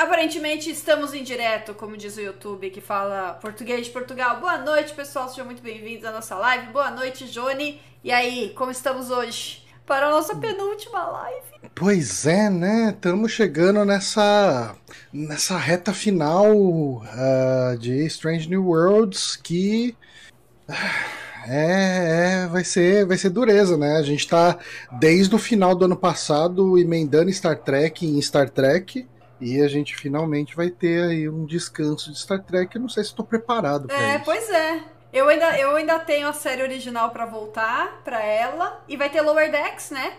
[0.00, 4.40] Aparentemente estamos em direto, como diz o YouTube, que fala português de Portugal.
[4.40, 6.72] Boa noite, pessoal, sejam muito bem-vindos à nossa live.
[6.72, 7.78] Boa noite, Johnny.
[8.02, 9.62] E aí, como estamos hoje?
[9.84, 11.46] Para a nossa penúltima live.
[11.74, 12.94] Pois é, né?
[12.96, 14.74] Estamos chegando nessa
[15.12, 19.94] nessa reta final uh, de Strange New Worlds que
[21.46, 23.98] é, é, vai ser vai ser dureza, né?
[23.98, 24.56] A gente tá
[24.98, 29.06] desde o final do ano passado emendando Star Trek em Star Trek.
[29.40, 32.74] E a gente finalmente vai ter aí um descanso de Star Trek.
[32.74, 34.24] Eu não sei se estou preparado para é, isso.
[34.24, 34.82] Pois é.
[35.12, 38.82] Eu ainda, eu ainda tenho a série original para voltar para ela.
[38.86, 40.12] E vai ter Lower Decks, né?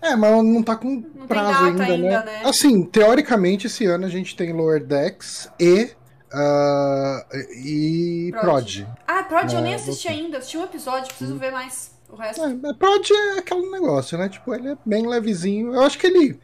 [0.00, 2.24] É, mas não tá com não prazo ainda, ainda né?
[2.24, 2.42] né?
[2.44, 5.90] Assim, teoricamente, esse ano a gente tem Lower Decks e.
[6.30, 8.84] Uh, e Prod.
[8.84, 8.86] Prod.
[9.06, 10.38] Ah, Prod eu nem assisti ainda.
[10.38, 11.38] assisti um episódio, preciso hum.
[11.38, 12.44] ver mais o resto.
[12.44, 14.28] É, Prod é aquele negócio, né?
[14.28, 15.74] Tipo, ele é bem levezinho.
[15.74, 16.38] Eu acho que ele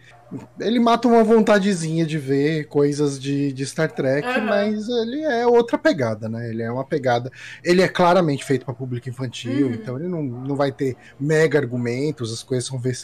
[0.59, 4.45] ele mata uma vontadezinha de ver coisas de, de Star Trek, uhum.
[4.45, 6.49] mas ele é outra pegada, né?
[6.51, 7.31] Ele é uma pegada.
[7.63, 9.75] Ele é claramente feito para público infantil, uhum.
[9.75, 12.95] então ele não, não vai ter mega argumentos, as coisas são ver.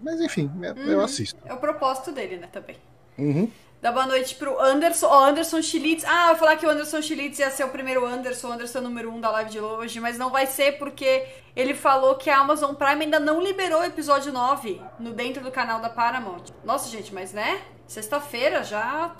[0.00, 0.90] Mas enfim, eu, uhum.
[0.92, 1.38] eu assisto.
[1.44, 2.76] É o propósito dele, né, também.
[3.18, 3.50] Uhum.
[3.80, 5.06] Dá boa noite pro Anderson.
[5.06, 6.04] Ó, oh, Anderson Schilitz.
[6.04, 9.10] Ah, eu ia falar que o Anderson Schilitz ia ser o primeiro Anderson, Anderson número
[9.10, 12.74] um da live de hoje, mas não vai ser porque ele falou que a Amazon
[12.74, 16.50] Prime ainda não liberou o episódio 9 no dentro do canal da Paramount.
[16.62, 17.62] Nossa, gente, mas né?
[17.86, 19.16] Sexta-feira já.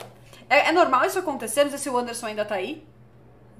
[0.47, 1.64] É, é, normal isso acontecer?
[1.64, 2.86] Não sei se o Anderson ainda tá aí.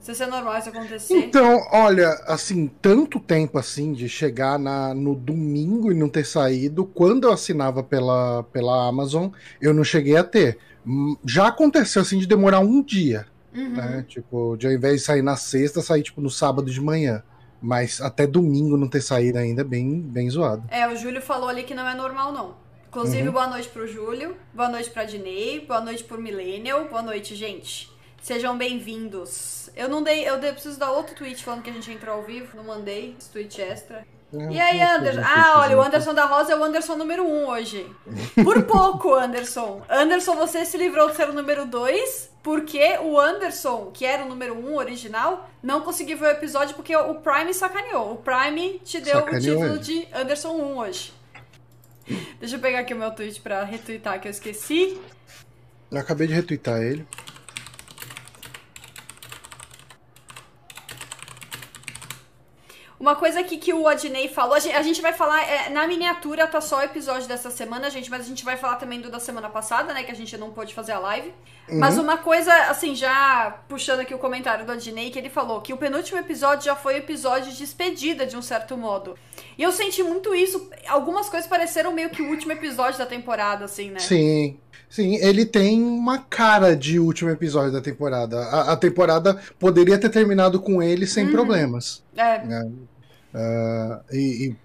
[0.01, 1.15] Se é normal isso acontecer.
[1.15, 6.87] Então, olha, assim, tanto tempo assim de chegar na, no domingo e não ter saído,
[6.87, 9.29] quando eu assinava pela, pela Amazon,
[9.61, 10.59] eu não cheguei a ter.
[11.25, 13.27] Já aconteceu assim de demorar um dia.
[13.55, 13.77] Uhum.
[13.77, 14.05] Né?
[14.09, 17.23] Tipo, de ao invés de sair na sexta, sair tipo no sábado de manhã.
[17.61, 20.65] Mas até domingo não ter saído ainda é bem, bem zoado.
[20.71, 22.55] É, o Júlio falou ali que não é normal, não.
[22.89, 23.33] Inclusive, uhum.
[23.33, 27.90] boa noite pro Júlio, boa noite pra Dinei, boa noite pro Millennial, boa noite, gente.
[28.23, 29.71] Sejam bem-vindos.
[29.75, 32.23] Eu não dei, eu dei, preciso dar outro tweet falando que a gente entrou ao
[32.23, 34.07] vivo, não mandei esse tweet extra.
[34.33, 35.23] É, e aí, Anderson?
[35.25, 37.91] Ah, olha, o Anderson da Rosa é o Anderson número 1 um hoje.
[38.45, 39.83] Por pouco, Anderson.
[39.89, 44.29] Anderson, você se livrou de ser o número 2, porque o Anderson, que era o
[44.29, 48.13] número 1 um original, não conseguiu ver o episódio porque o Prime sacaneou.
[48.13, 51.13] O Prime te deu sacaneou o título de Anderson 1 um hoje.
[52.39, 55.01] Deixa eu pegar aqui o meu tweet pra retweetar que eu esqueci.
[55.91, 57.07] Eu acabei de retweetar ele.
[63.01, 65.87] Uma coisa aqui que o Adnei falou, a gente, a gente vai falar, é, na
[65.87, 69.11] miniatura tá só o episódio dessa semana, gente, mas a gente vai falar também do
[69.11, 71.33] da semana passada, né, que a gente não pôde fazer a live.
[71.67, 71.79] Uhum.
[71.79, 75.73] Mas uma coisa, assim, já puxando aqui o comentário do Adnei, que ele falou que
[75.73, 79.17] o penúltimo episódio já foi episódio de despedida, de um certo modo.
[79.57, 83.65] E eu senti muito isso, algumas coisas pareceram meio que o último episódio da temporada,
[83.65, 84.01] assim, né?
[84.01, 84.61] Sim.
[84.89, 88.39] Sim, ele tem uma cara de último episódio da temporada.
[88.41, 91.33] A, a temporada poderia ter terminado com ele sem uhum.
[91.33, 92.03] problemas.
[92.17, 92.37] É.
[92.37, 92.65] é.
[93.33, 94.57] Uh, e, e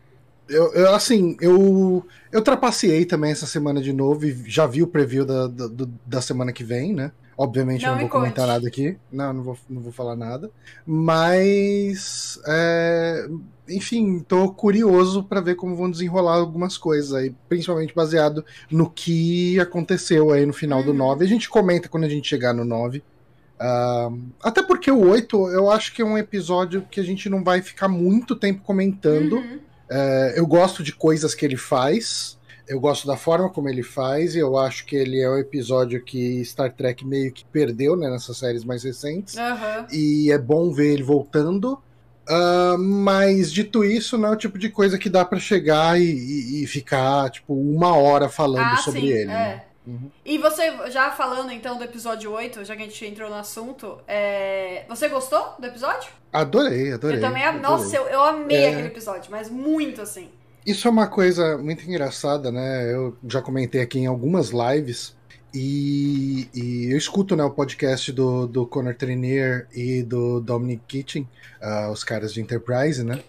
[0.49, 4.87] eu, eu, assim, eu, eu trapaceei também essa semana de novo e já vi o
[4.87, 7.11] preview da, da, da semana que vem, né?
[7.37, 8.97] Obviamente não, não vou comentar nada aqui.
[9.11, 10.49] Não, não vou, não vou falar nada.
[10.85, 13.27] Mas, é,
[13.67, 19.59] enfim, tô curioso para ver como vão desenrolar algumas coisas aí, principalmente baseado no que
[19.59, 20.85] aconteceu aí no final uhum.
[20.85, 21.25] do 9.
[21.25, 22.99] A gente comenta quando a gente chegar no 9.
[22.99, 27.43] Uh, até porque o 8 eu acho que é um episódio que a gente não
[27.43, 29.37] vai ficar muito tempo comentando.
[29.37, 29.59] Uhum.
[29.89, 32.37] Uh, eu gosto de coisas que ele faz,
[32.67, 36.03] eu gosto da forma como ele faz, e eu acho que ele é um episódio
[36.03, 39.35] que Star Trek meio que perdeu né, nessas séries mais recentes.
[39.35, 39.87] Uhum.
[39.91, 41.79] E é bom ver ele voltando.
[42.27, 46.05] Uh, mas dito isso, não é o tipo de coisa que dá para chegar e,
[46.05, 49.21] e, e, ficar tipo uma hora falando ah, sobre sim, ele.
[49.21, 49.25] É.
[49.25, 49.63] Né?
[49.85, 50.09] Uhum.
[50.25, 53.99] E você, já falando então do episódio 8, já que a gente entrou no assunto,
[54.07, 54.83] é...
[54.89, 56.09] você gostou do episódio?
[56.33, 57.17] Adorei, adorei.
[57.17, 57.61] Eu também, adorei.
[57.61, 58.69] nossa, eu, eu amei é...
[58.69, 60.31] aquele episódio, mas muito assim.
[60.65, 62.91] Isso é uma coisa muito engraçada, né?
[62.91, 65.15] Eu já comentei aqui em algumas lives.
[65.53, 71.29] E, e eu escuto né, o podcast do, do Conor Trenier e do Dominic Kitchen,
[71.61, 73.23] uh, os caras de Enterprise, né?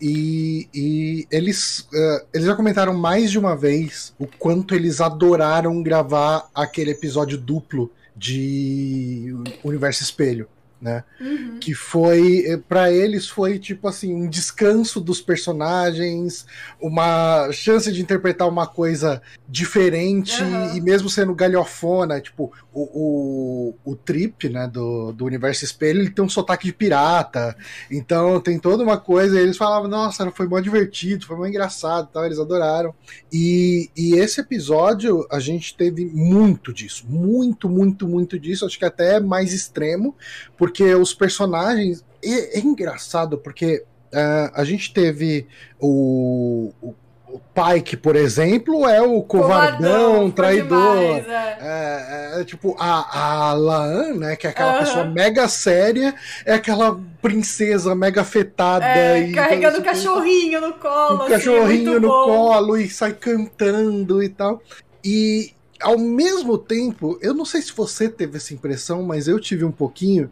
[0.00, 5.82] E, e eles, uh, eles já comentaram mais de uma vez o quanto eles adoraram
[5.82, 9.32] gravar aquele episódio duplo de
[9.62, 10.48] Universo Espelho.
[10.80, 11.04] Né?
[11.20, 11.58] Uhum.
[11.60, 16.46] Que foi, eh, para eles, foi tipo assim, um descanso dos personagens,
[16.80, 20.76] uma chance de interpretar uma coisa diferente uhum.
[20.76, 26.10] e mesmo sendo galhofona, tipo, o, o, o Trip, né, do, do Universo Espelho, ele
[26.10, 27.56] tem um sotaque de pirata,
[27.90, 32.08] então tem toda uma coisa, e eles falavam, nossa, foi mó divertido, foi mó engraçado,
[32.12, 32.94] tal, eles adoraram.
[33.32, 38.84] E, e esse episódio, a gente teve muito disso, muito, muito, muito disso, acho que
[38.84, 40.14] até mais extremo,
[40.56, 42.04] porque porque os personagens.
[42.22, 43.82] É, é engraçado, porque
[44.12, 45.46] uh, a gente teve
[45.78, 46.94] o, o
[47.32, 50.96] o Pike, por exemplo, é o covardão, traidor.
[50.96, 51.58] Demais, é.
[51.60, 56.12] É, é, é, tipo, a, a Laan, né, que é aquela pessoa mega séria,
[56.44, 58.84] é aquela princesa mega afetada.
[58.84, 61.18] É, e, carregando o cachorrinho no colo.
[61.18, 62.24] O assim, cachorrinho no bom.
[62.24, 64.60] colo e sai cantando e tal.
[65.04, 69.64] E ao mesmo tempo, eu não sei se você teve essa impressão, mas eu tive
[69.64, 70.30] um pouquinho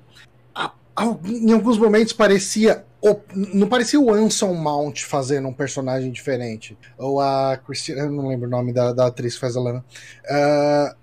[1.24, 2.84] em alguns momentos parecia
[3.32, 6.76] não parecia o Anson Mount fazendo um personagem diferente.
[6.98, 9.84] Ou a Christina, eu não lembro o nome da, da atriz que faz a Lana.
[10.24, 10.96] Uh,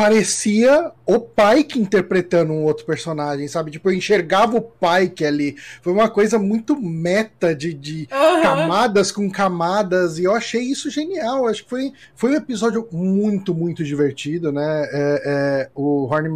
[0.00, 3.70] parecia o Pike interpretando um outro personagem, sabe?
[3.70, 5.56] Tipo, eu enxergava o Pike ali.
[5.82, 8.42] Foi uma coisa muito meta de, de uhum.
[8.42, 11.46] camadas com camadas, e eu achei isso genial.
[11.46, 14.88] Acho que foi, foi um episódio muito, muito divertido, né?
[14.90, 16.30] É, é, o Horn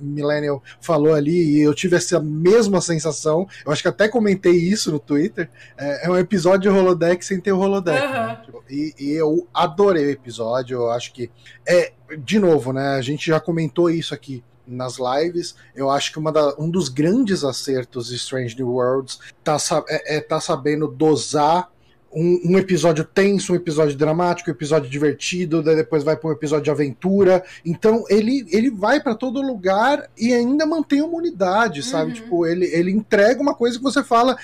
[0.00, 3.48] Millennial falou ali, e eu tive essa mesma sensação.
[3.66, 5.50] Eu acho que até comentei isso no Twitter.
[5.76, 8.06] É, é um episódio de Holodeck sem ter o Holodeck.
[8.06, 8.12] Uhum.
[8.12, 8.38] Né?
[8.70, 10.76] E, e eu adorei o episódio.
[10.76, 11.28] Eu acho que
[11.66, 12.94] é de novo, né?
[12.94, 15.54] A gente já comentou isso aqui nas lives.
[15.74, 19.56] Eu acho que da, um dos grandes acertos de Strange New Worlds tá,
[19.88, 21.70] é, é tá sabendo dosar
[22.12, 26.32] um, um, episódio tenso, um episódio dramático, um episódio divertido, daí depois vai para um
[26.32, 27.44] episódio de aventura.
[27.64, 32.10] Então ele, ele vai para todo lugar e ainda mantém uma unidade, sabe?
[32.10, 32.14] Uhum.
[32.14, 34.36] Tipo, ele, ele entrega uma coisa que você fala.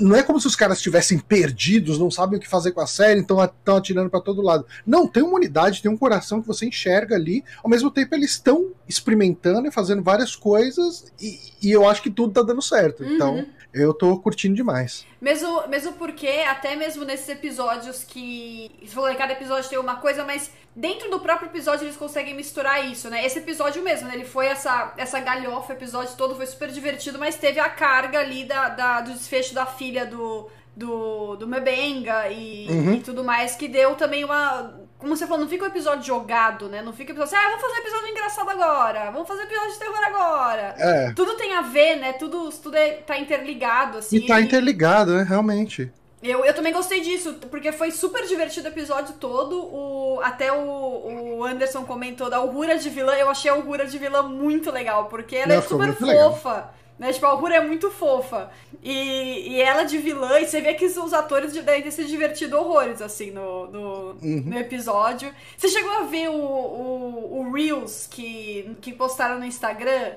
[0.00, 2.86] Não é como se os caras estivessem perdidos, não sabem o que fazer com a
[2.86, 4.66] série, então estão atirando para todo lado.
[4.86, 7.44] Não, tem uma unidade, tem um coração que você enxerga ali.
[7.62, 12.10] Ao mesmo tempo, eles estão experimentando e fazendo várias coisas, e, e eu acho que
[12.10, 13.04] tudo tá dando certo.
[13.04, 13.46] Uhum.
[13.72, 15.06] Eu tô curtindo demais.
[15.20, 18.70] Mesmo, mesmo porque, até mesmo nesses episódios que.
[18.80, 22.34] Você falou que cada episódio tem uma coisa, mas dentro do próprio episódio eles conseguem
[22.34, 23.24] misturar isso, né?
[23.24, 24.14] Esse episódio mesmo, né?
[24.14, 28.20] Ele foi essa, essa galhofa, o episódio todo foi super divertido, mas teve a carga
[28.20, 32.94] ali da, da do desfecho da filha do, do, do Mebenga e, uhum.
[32.94, 36.68] e tudo mais, que deu também uma como você falou, não fica um episódio jogado,
[36.68, 36.80] né?
[36.80, 39.44] Não fica um episódio assim, ah, vamos fazer um episódio engraçado agora, vamos fazer um
[39.44, 40.74] episódio de terror agora.
[40.78, 41.12] É.
[41.12, 42.12] Tudo tem a ver, né?
[42.12, 44.16] Tudo, tudo é, tá interligado, assim.
[44.16, 45.26] E tá interligado, né?
[45.28, 45.92] Realmente.
[46.22, 49.56] Eu, eu também gostei disso, porque foi super divertido o episódio todo.
[49.60, 53.12] O, até o, o Anderson comentou da Aurora de vilã.
[53.14, 56.06] Eu achei a Aurora de vilã muito legal, porque ela Não, é super fofa.
[56.06, 56.74] Legal.
[56.98, 57.12] Né?
[57.12, 58.50] Tipo, a Uhura é muito fofa.
[58.82, 62.56] E, e ela de vilã, e você vê que os atores devem ter se divertido
[62.58, 63.90] horrores, assim, no, no,
[64.22, 64.42] uhum.
[64.46, 65.32] no episódio.
[65.56, 70.12] Você chegou a ver o, o, o Reels que, que postaram no Instagram?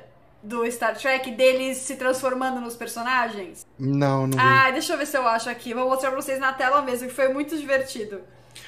[0.46, 3.66] do Star Trek deles se transformando nos personagens?
[3.80, 4.38] Não, não.
[4.40, 5.74] Ah, deixa eu ver se eu acho aqui.
[5.74, 8.22] Vou mostrar pra vocês na tela mesmo, que foi muito divertido.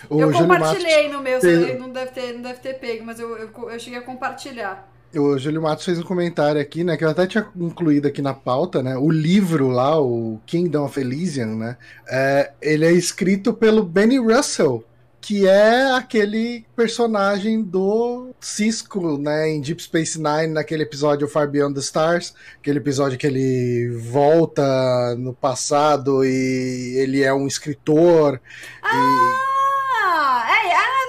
[0.09, 1.39] O eu compartilhei no meu,
[1.79, 4.87] não deve ter, não deve ter pego, mas eu, eu, eu cheguei a compartilhar.
[5.15, 6.97] O Júlio Matos fez um comentário aqui, né?
[6.97, 8.97] Que eu até tinha incluído aqui na pauta, né?
[8.97, 11.77] O livro lá, o Kingdom of Elysium, né?
[12.09, 14.83] É, ele é escrito pelo Benny Russell,
[15.21, 19.49] que é aquele personagem do Cisco, né?
[19.49, 25.15] Em Deep Space Nine, naquele episódio Far Beyond the Stars, aquele episódio que ele volta
[25.15, 28.39] no passado e ele é um escritor.
[28.83, 29.33] Ah!
[29.33, 29.47] E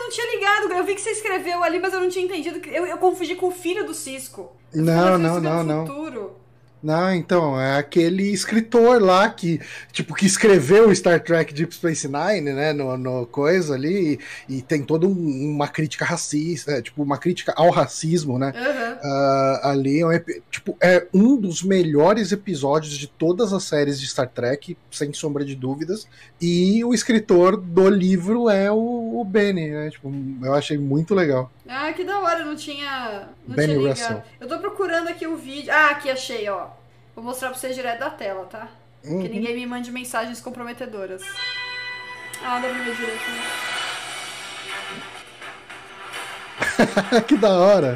[0.08, 0.72] não tinha ligado.
[0.72, 2.60] Eu vi que você escreveu ali, mas eu não tinha entendido.
[2.68, 4.52] Eu, eu confundi com o filho do Cisco.
[4.74, 5.86] Não, não, não, não.
[5.86, 6.36] Futuro.
[6.82, 9.60] Não, então, é aquele escritor lá que,
[9.92, 14.62] tipo, que escreveu Star Trek Deep Space Nine, né, no, no coisa ali, e, e
[14.62, 18.92] tem toda um, uma crítica racista, é, tipo, uma crítica ao racismo, né, uhum.
[18.94, 20.10] uh, ali, é um,
[20.50, 25.44] tipo, é um dos melhores episódios de todas as séries de Star Trek, sem sombra
[25.44, 26.06] de dúvidas,
[26.40, 31.50] e o escritor do livro é o, o Benny, né, tipo, eu achei muito legal.
[31.68, 33.28] Ah, que da hora, não tinha.
[33.46, 33.98] Não Benny tinha ligado.
[33.98, 34.22] Russell.
[34.40, 35.70] Eu tô procurando aqui o vídeo.
[35.72, 36.68] Ah, aqui achei, ó.
[37.14, 38.68] Vou mostrar pra vocês direto da tela, tá?
[39.04, 39.20] Uhum.
[39.20, 41.22] Que ninguém me mande mensagens comprometedoras.
[42.42, 43.30] Ah, dá pra ver direito.
[43.30, 43.42] Né?
[47.28, 47.94] que da hora!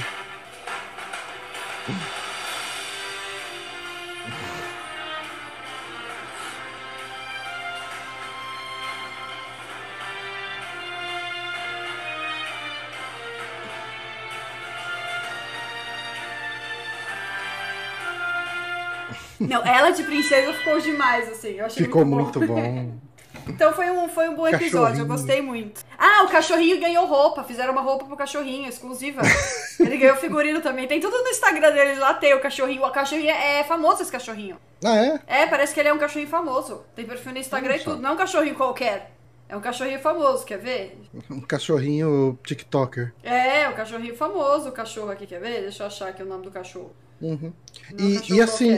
[19.53, 21.53] Não, ela de princesa ficou demais, assim.
[21.53, 22.55] Eu achei ficou muito bom.
[22.55, 23.03] Muito bom.
[23.49, 25.85] Então foi um, foi um bom episódio, eu gostei muito.
[25.99, 29.21] Ah, o cachorrinho ganhou roupa, fizeram uma roupa pro cachorrinho, exclusiva.
[29.81, 30.87] Ele ganhou figurino também.
[30.87, 32.85] Tem tudo no Instagram dele, lá tem o cachorrinho.
[32.85, 34.59] O cachorrinho é famoso esse cachorrinho.
[34.85, 35.43] Ah, é?
[35.43, 36.85] É, parece que ele é um cachorrinho famoso.
[36.95, 37.81] Tem perfil no Instagram Nossa.
[37.81, 38.03] e tudo.
[38.03, 39.11] Não é um cachorrinho qualquer.
[39.53, 40.99] É um cachorrinho famoso, quer ver?
[41.31, 43.13] Um cachorrinho TikToker.
[43.23, 45.61] É, um cachorrinho famoso, o cachorro aqui, quer ver?
[45.61, 46.91] Deixa eu achar aqui o nome do cachorro.
[47.21, 47.53] Uhum.
[47.99, 48.71] E, e, assim,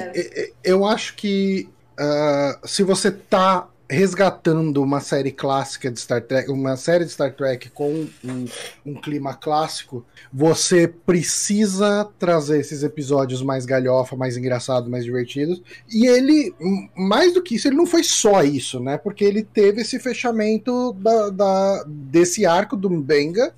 [0.65, 6.77] eu acho que uh, se você tá resgatando uma série clássica de Star Trek, uma
[6.77, 8.47] série de Star Trek com um,
[8.85, 15.63] um, clima clássico, você precisa trazer esses episódios mais galhofa, mais engraçados, mais divertidos.
[15.89, 16.55] E ele,
[16.97, 18.97] mais do que isso, ele não foi só isso, né?
[18.97, 23.55] Porque ele teve esse fechamento da, da desse arco do Mbenga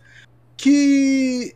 [0.56, 1.54] que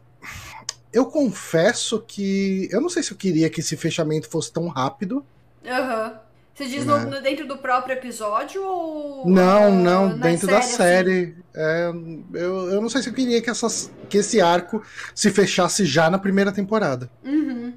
[0.92, 5.24] eu confesso que eu não sei se eu queria que esse fechamento fosse tão rápido.
[5.66, 6.12] Aham.
[6.12, 6.29] Uhum.
[6.60, 6.94] Você diz né?
[6.98, 9.26] no, dentro do próprio episódio ou.
[9.26, 11.22] Não, não, dentro série, da série.
[11.22, 11.34] Assim?
[11.54, 11.90] É,
[12.34, 14.82] eu, eu não sei se eu queria que, essas, que esse arco
[15.14, 17.10] se fechasse já na primeira temporada.
[17.24, 17.72] Uhum.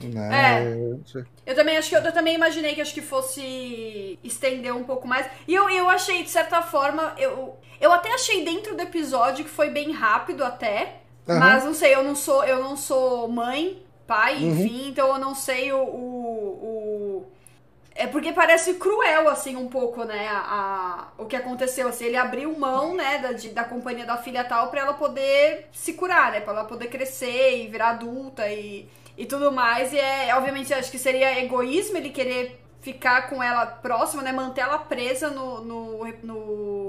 [0.00, 0.64] Né?
[0.64, 1.22] É.
[1.44, 5.06] Eu também acho que eu, eu, também imaginei que acho que fosse estender um pouco
[5.06, 5.26] mais.
[5.46, 9.50] E eu, eu achei, de certa forma, eu, eu até achei dentro do episódio que
[9.50, 11.02] foi bem rápido até.
[11.28, 11.38] Uhum.
[11.38, 14.52] Mas não sei, eu não sou, eu não sou mãe, pai, uhum.
[14.52, 16.91] enfim, então eu não sei o, o, o
[17.94, 22.16] é porque parece cruel, assim, um pouco, né, a, a, o que aconteceu, assim, ele
[22.16, 26.32] abriu mão, né, da, de, da companhia da filha tal pra ela poder se curar,
[26.32, 30.72] né, pra ela poder crescer e virar adulta e, e tudo mais, e é, obviamente,
[30.72, 35.60] acho que seria egoísmo ele querer ficar com ela próxima, né, manter ela presa no,
[35.60, 36.81] no, no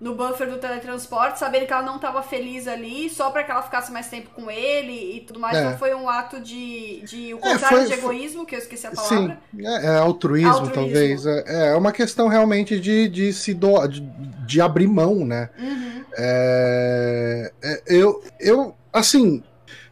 [0.00, 3.62] no buffer do teletransporte, sabendo que ela não estava feliz ali, só para que ela
[3.62, 5.56] ficasse mais tempo com ele e tudo mais.
[5.56, 5.60] É.
[5.60, 8.58] Então foi um ato de, de o é, contrário é, foi, de egoísmo, que eu
[8.58, 9.38] esqueci a palavra.
[9.52, 11.26] Sim, é, é altruísmo, altruísmo, talvez.
[11.26, 15.50] É, é uma questão realmente de, de se do, de, de abrir mão, né?
[15.58, 16.04] Uhum.
[16.16, 19.42] É, é, eu, eu, assim,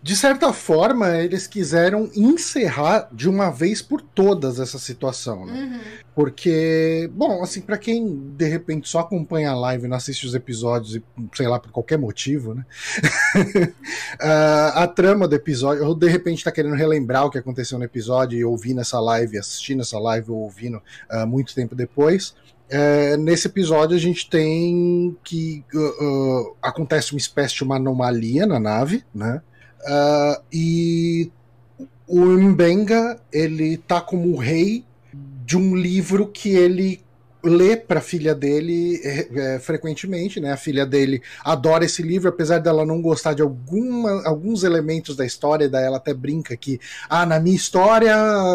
[0.09, 5.53] de certa forma, eles quiseram encerrar de uma vez por todas essa situação, né?
[5.53, 5.81] Uhum.
[6.15, 10.35] Porque, bom, assim, para quem de repente só acompanha a live e não assiste os
[10.35, 12.65] episódios, e, sei lá, por qualquer motivo, né?
[14.19, 17.85] a, a trama do episódio, ou de repente tá querendo relembrar o que aconteceu no
[17.85, 20.81] episódio e ouvir nessa live, assistindo essa live ou ouvindo
[21.13, 22.35] uh, muito tempo depois.
[22.71, 28.47] É, nesse episódio a gente tem que uh, uh, acontece uma espécie de uma anomalia
[28.47, 29.43] na nave, né?
[29.85, 31.31] Uh, e
[32.07, 34.85] o Mbenga, ele tá como rei
[35.45, 37.03] de um livro que ele
[37.43, 40.53] lê para a filha dele é, frequentemente, né?
[40.53, 45.25] A filha dele adora esse livro, apesar dela não gostar de alguma, alguns elementos da
[45.25, 48.15] história, daí ela até brinca que, ah, na minha história,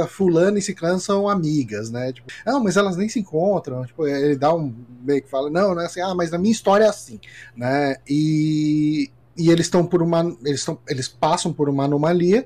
[0.10, 2.12] fulano e ciclano são amigas, né?
[2.12, 3.86] Tipo, não, mas elas nem se encontram.
[3.86, 6.52] Tipo, ele dá um meio que fala, não, não é assim, ah, mas na minha
[6.52, 7.20] história é assim,
[7.56, 7.96] né?
[8.08, 12.46] E e eles estão por uma eles, estão, eles passam por uma anomalia.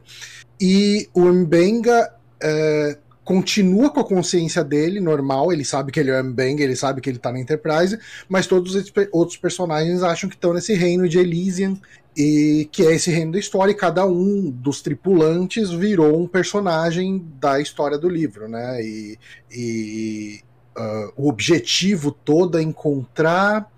[0.59, 6.21] E o Mbenga é, continua com a consciência dele normal, ele sabe que ele é
[6.21, 10.29] o Mbenga, ele sabe que ele tá na Enterprise, mas todos os outros personagens acham
[10.29, 11.77] que estão nesse reino de Elysian
[12.15, 13.71] e que é esse reino da história.
[13.71, 18.81] E cada um dos tripulantes virou um personagem da história do livro, né?
[18.81, 19.19] E,
[19.51, 20.41] e
[20.75, 23.69] uh, o objetivo todo é encontrar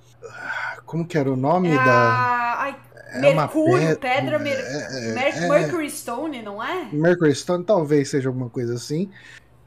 [0.90, 2.76] como que era o nome é da Ai,
[3.14, 6.90] é Mercúrio, pedra, mer é, Mer é, Mercury Stone, não é?
[6.92, 9.10] Mercury Stone talvez seja alguma coisa assim.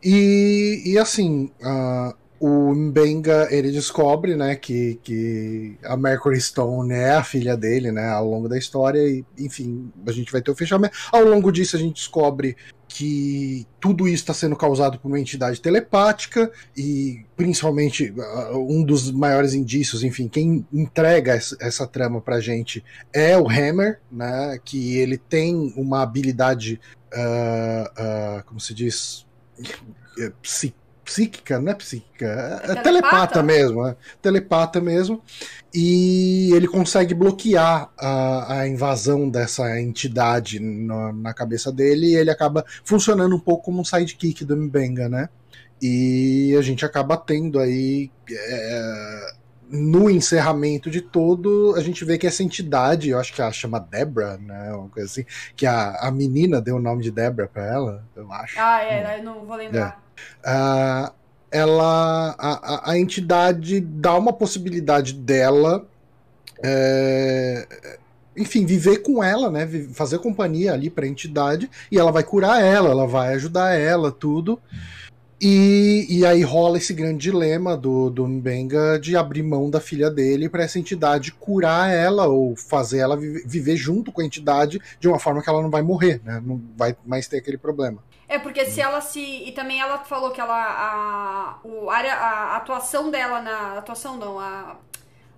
[0.03, 7.13] E, e assim, uh, o Mbenga ele descobre, né, que, que a Mercury Stone é
[7.13, 10.57] a filha dele, né, ao longo da história e, enfim, a gente vai ter o
[10.57, 10.93] fechamento.
[11.13, 12.57] Ao longo disso a gente descobre
[12.89, 19.13] que tudo isso está sendo causado por uma entidade telepática e principalmente uh, um dos
[19.13, 25.17] maiores indícios, enfim, quem entrega essa, trama pra gente é o Hammer, né, que ele
[25.17, 26.81] tem uma habilidade,
[27.15, 29.25] uh, uh, como se diz,
[30.43, 30.82] psíquica,
[31.61, 32.83] não é psíquica, é, é telepata.
[32.83, 35.23] telepata mesmo, é telepata mesmo,
[35.75, 42.31] e ele consegue bloquear a, a invasão dessa entidade no, na cabeça dele e ele
[42.31, 45.29] acaba funcionando um pouco como um sidekick do Mbenga, né?
[45.81, 48.11] E a gente acaba tendo aí.
[48.31, 49.43] É,
[49.73, 53.81] no encerramento de todo, a gente vê que essa entidade, eu acho que ela chama
[53.81, 54.71] Debra, né?
[54.75, 55.25] Uma coisa assim,
[55.57, 58.61] que a, a menina deu o nome de Debra pra ela, eu acho.
[58.61, 59.99] Ah, é, eu não vou lembrar.
[59.99, 60.12] É.
[60.45, 61.13] Uh,
[61.51, 65.87] ela a, a, entidade dá uma possibilidade dela
[66.65, 67.99] é,
[68.37, 69.69] enfim, viver com ela, né?
[69.93, 74.11] Fazer companhia ali para a entidade e ela vai curar ela, ela vai ajudar ela,
[74.11, 74.59] tudo.
[75.45, 80.09] E, e aí rola esse grande dilema do, do Mbenga de abrir mão da filha
[80.09, 85.09] dele para essa entidade curar ela ou fazer ela viver junto com a entidade de
[85.09, 86.41] uma forma que ela não vai morrer, né?
[86.47, 87.99] Não vai mais ter aquele problema.
[88.29, 89.21] É, porque se ela se.
[89.21, 90.55] E também ela falou que ela.
[90.55, 93.79] A, o, área, a atuação dela na.
[93.79, 94.77] Atuação não, a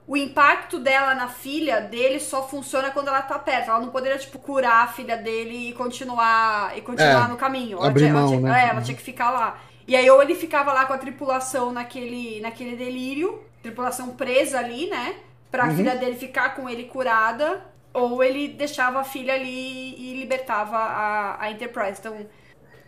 [0.07, 3.71] o impacto dela na filha dele só funciona quando ela tá perto.
[3.71, 7.79] Ela não poderia, tipo, curar a filha dele e continuar, e continuar é, no caminho.
[7.79, 8.65] Ela, tinha, mão, ela, tinha, né?
[8.65, 9.59] é, ela tinha que ficar lá.
[9.87, 14.89] E aí, ou ele ficava lá com a tripulação naquele, naquele delírio, tripulação presa ali,
[14.89, 15.17] né?
[15.51, 15.77] Pra uhum.
[15.77, 21.43] filha dele ficar com ele curada, ou ele deixava a filha ali e libertava a,
[21.43, 22.01] a Enterprise.
[22.01, 22.27] Então,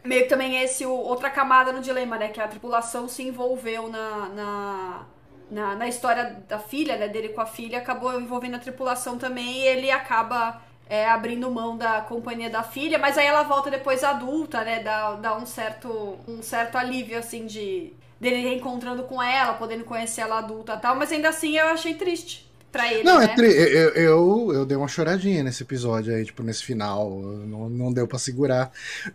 [0.05, 2.29] meio que também esse outra camada no dilema, né?
[2.29, 5.07] Que a tripulação se envolveu na, na
[5.51, 9.63] na, na história da filha, né, dele com a filha, acabou envolvendo a tripulação também
[9.63, 14.05] e ele acaba é, abrindo mão da companhia da filha, mas aí ela volta depois
[14.05, 19.55] adulta, né, dá, dá um, certo, um certo alívio, assim, de dele reencontrando com ela,
[19.55, 22.46] podendo conhecer ela adulta e tal, mas ainda assim eu achei triste
[22.77, 23.03] pra ele.
[23.03, 23.33] Não, é né?
[23.33, 23.47] é tri...
[23.47, 27.11] eu, eu, eu dei uma choradinha nesse episódio aí, tipo, nesse final.
[27.47, 28.71] Não, não deu para segurar.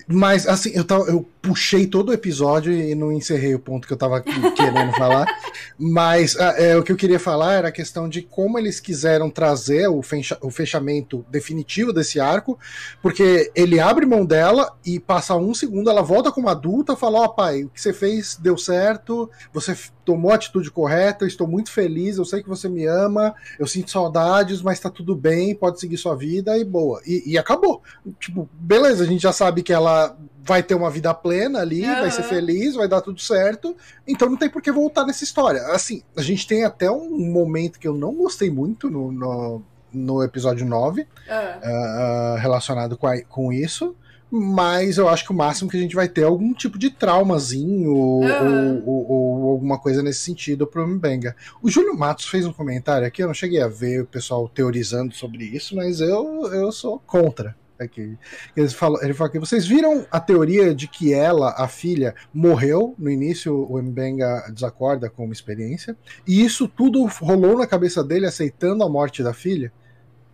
[0.07, 3.93] Mas, assim, eu, tava, eu puxei todo o episódio e não encerrei o ponto que
[3.93, 5.27] eu tava querendo falar.
[5.77, 9.29] Mas ah, é, o que eu queria falar era a questão de como eles quiseram
[9.29, 10.37] trazer o, fecha...
[10.41, 12.57] o fechamento definitivo desse arco,
[13.01, 17.25] porque ele abre mão dela e passa um segundo, ela volta como adulta, fala: Ó,
[17.25, 21.71] oh, pai, o que você fez deu certo, você tomou a atitude correta, estou muito
[21.71, 25.79] feliz, eu sei que você me ama, eu sinto saudades, mas tá tudo bem, pode
[25.79, 27.01] seguir sua vida e boa.
[27.05, 27.81] E, e acabou.
[28.19, 32.01] Tipo, beleza, a gente já sabe que ela vai ter uma vida plena ali, uhum.
[32.01, 33.75] vai ser feliz, vai dar tudo certo,
[34.07, 35.61] então não tem por que voltar nessa história.
[35.67, 39.61] Assim, a gente tem até um momento que eu não gostei muito no, no,
[39.93, 41.07] no episódio 9, uhum.
[41.07, 43.95] uh, relacionado com, a, com isso
[44.31, 46.89] mas eu acho que o máximo que a gente vai ter é algum tipo de
[46.89, 48.83] traumazinho uhum.
[48.85, 51.35] ou, ou, ou, alguma coisa nesse sentido pro Mbenga.
[51.61, 55.13] O Júlio Matos fez um comentário aqui, eu não cheguei a ver o pessoal teorizando
[55.13, 57.59] sobre isso, mas eu, eu sou contra.
[57.77, 58.15] Aqui.
[58.55, 63.09] Ele falou, ele que vocês viram a teoria de que ela, a filha, morreu no
[63.09, 65.97] início, o Mbenga desacorda com uma experiência,
[66.27, 69.73] e isso tudo rolou na cabeça dele aceitando a morte da filha?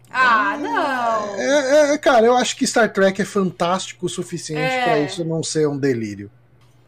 [0.09, 1.35] Ah, não!
[1.35, 4.83] É, é, cara, eu acho que Star Trek é fantástico o suficiente é.
[4.83, 6.31] para isso não ser um delírio.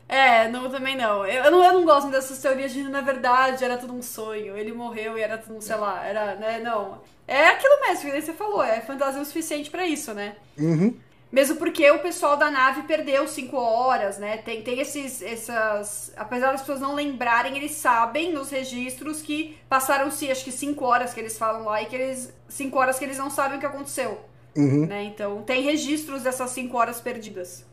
[0.08, 1.26] É, não, também não.
[1.26, 1.64] Eu, eu não.
[1.64, 4.58] eu não gosto dessas teorias de na verdade era tudo um sonho.
[4.58, 6.60] Ele morreu e era tudo, sei lá, era, né?
[6.60, 7.00] Não.
[7.28, 10.36] É aquilo mesmo que você falou, é fantasia o suficiente para isso, né?
[10.58, 10.96] Uhum.
[11.32, 14.38] Mesmo porque o pessoal da nave perdeu cinco horas, né?
[14.38, 15.22] Tem, tem esses.
[15.22, 16.12] Essas.
[16.18, 21.14] Apesar das pessoas não lembrarem, eles sabem nos registros que passaram-se, acho que cinco horas
[21.14, 22.34] que eles falam lá, e que eles.
[22.48, 24.20] Cinco horas que eles não sabem o que aconteceu.
[24.56, 24.88] Uhum.
[24.88, 25.04] Né?
[25.04, 27.64] Então, tem registros dessas cinco horas perdidas.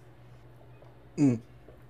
[1.17, 1.39] Hum.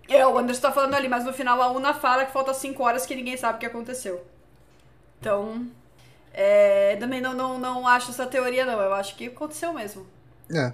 [0.08, 2.84] É, o Anderson tá falando ali, mas no final a Una fala que falta cinco
[2.84, 4.24] horas que ninguém sabe o que aconteceu.
[5.18, 5.66] Então.
[6.32, 8.80] É, também não, não, não acho essa teoria, não.
[8.80, 10.06] Eu acho que aconteceu mesmo.
[10.54, 10.72] É.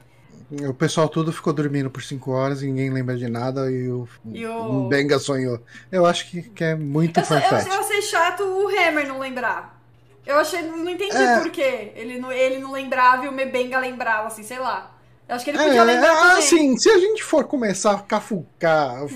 [0.68, 4.46] O pessoal tudo ficou dormindo por 5 horas ninguém lembra de nada e o, e
[4.46, 4.86] o...
[4.86, 5.58] Benga sonhou.
[5.90, 9.80] Eu acho que, que é muito eu, eu, eu achei chato o Hammer não lembrar.
[10.26, 11.40] Eu achei, não entendi é...
[11.40, 11.92] por quê.
[11.96, 14.92] Ele não, ele não lembrava e o Mebenga lembrava, assim, sei lá.
[15.28, 16.36] Eu acho que ele podia é, lembrar.
[16.36, 19.06] Assim, se a gente for começar a cafucar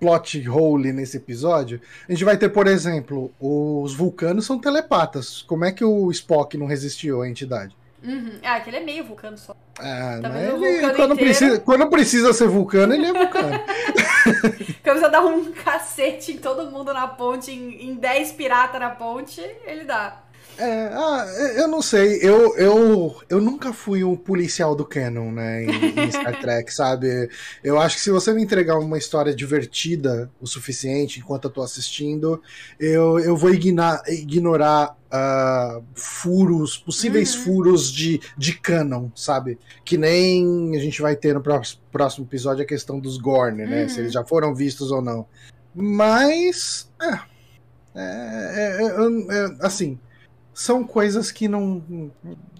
[0.00, 5.42] plot hole nesse episódio, a gente vai ter, por exemplo, os vulcanos são telepatas.
[5.42, 7.76] Como é que o Spock não resistiu à entidade?
[8.04, 8.38] Uhum.
[8.42, 9.54] Ah, aquele é meio vulcano só.
[9.78, 13.58] Ah, tá mas ele, quando, precisa, quando precisa ser vulcano, ele é vulcano.
[14.82, 18.90] quando precisa dar um cacete em todo mundo na ponte, em, em 10 piratas na
[18.90, 20.21] ponte, ele dá.
[20.58, 25.64] É, ah, eu não sei, eu, eu, eu nunca fui um policial do canon, né,
[25.64, 27.28] em, em Star Trek, sabe?
[27.64, 31.62] Eu acho que se você me entregar uma história divertida o suficiente enquanto eu tô
[31.62, 32.40] assistindo,
[32.78, 37.44] eu, eu vou ignorar, ignorar uh, furos, possíveis uhum.
[37.44, 39.58] furos de, de canon, sabe?
[39.84, 43.82] Que nem a gente vai ter no próximo episódio a questão dos Gorn, né?
[43.82, 43.88] Uhum.
[43.88, 45.26] Se eles já foram vistos ou não.
[45.74, 47.18] Mas, é,
[47.94, 49.98] é, é, é assim
[50.54, 52.10] são coisas que não.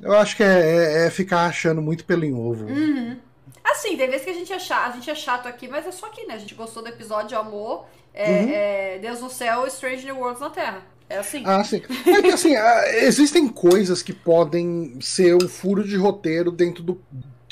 [0.00, 2.66] Eu acho que é, é, é ficar achando muito pelo em ovo.
[2.66, 3.16] Uhum.
[3.62, 5.92] Assim, tem vezes que a gente é chato, a gente é chato aqui, mas é
[5.92, 6.35] só aqui, né?
[6.35, 7.87] A gente gostou do episódio, amor.
[8.14, 8.48] É, uhum.
[8.50, 10.83] é Deus no céu, Strange New Worlds na Terra.
[11.09, 11.42] É assim.
[11.44, 11.83] Ah, sim.
[12.07, 12.55] É que assim,
[13.02, 17.00] existem coisas que podem ser um furo de roteiro dentro do.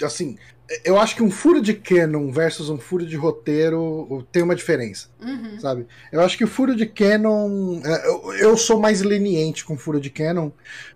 [0.03, 0.39] Assim,
[0.85, 5.09] eu acho que um furo de canon versus um furo de roteiro tem uma diferença,
[5.21, 5.59] uhum.
[5.59, 5.87] sabe?
[6.13, 10.11] Eu acho que o furo de canon, é, eu sou mais leniente com furo de
[10.11, 10.51] canon,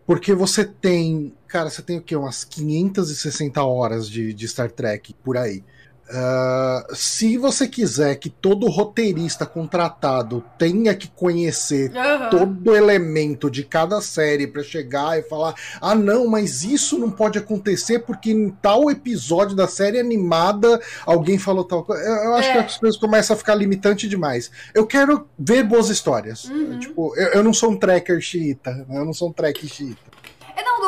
[0.07, 2.15] porque você tem, cara, você tem o quê?
[2.15, 5.65] Umas 560 horas de, de Star Trek por aí.
[6.07, 12.31] Uh, se você quiser que todo roteirista contratado tenha que conhecer uhum.
[12.31, 17.39] todo elemento de cada série para chegar e falar: ah, não, mas isso não pode
[17.39, 22.03] acontecer porque em tal episódio da série animada alguém falou tal coisa.
[22.03, 22.53] Eu acho é.
[22.53, 24.51] que as coisas começam a ficar limitante demais.
[24.75, 26.45] Eu quero ver boas histórias.
[26.45, 26.79] Uhum.
[26.79, 28.99] Tipo, eu, eu, não sou um tracker xiita, né?
[28.99, 30.14] eu não sou um track xiita.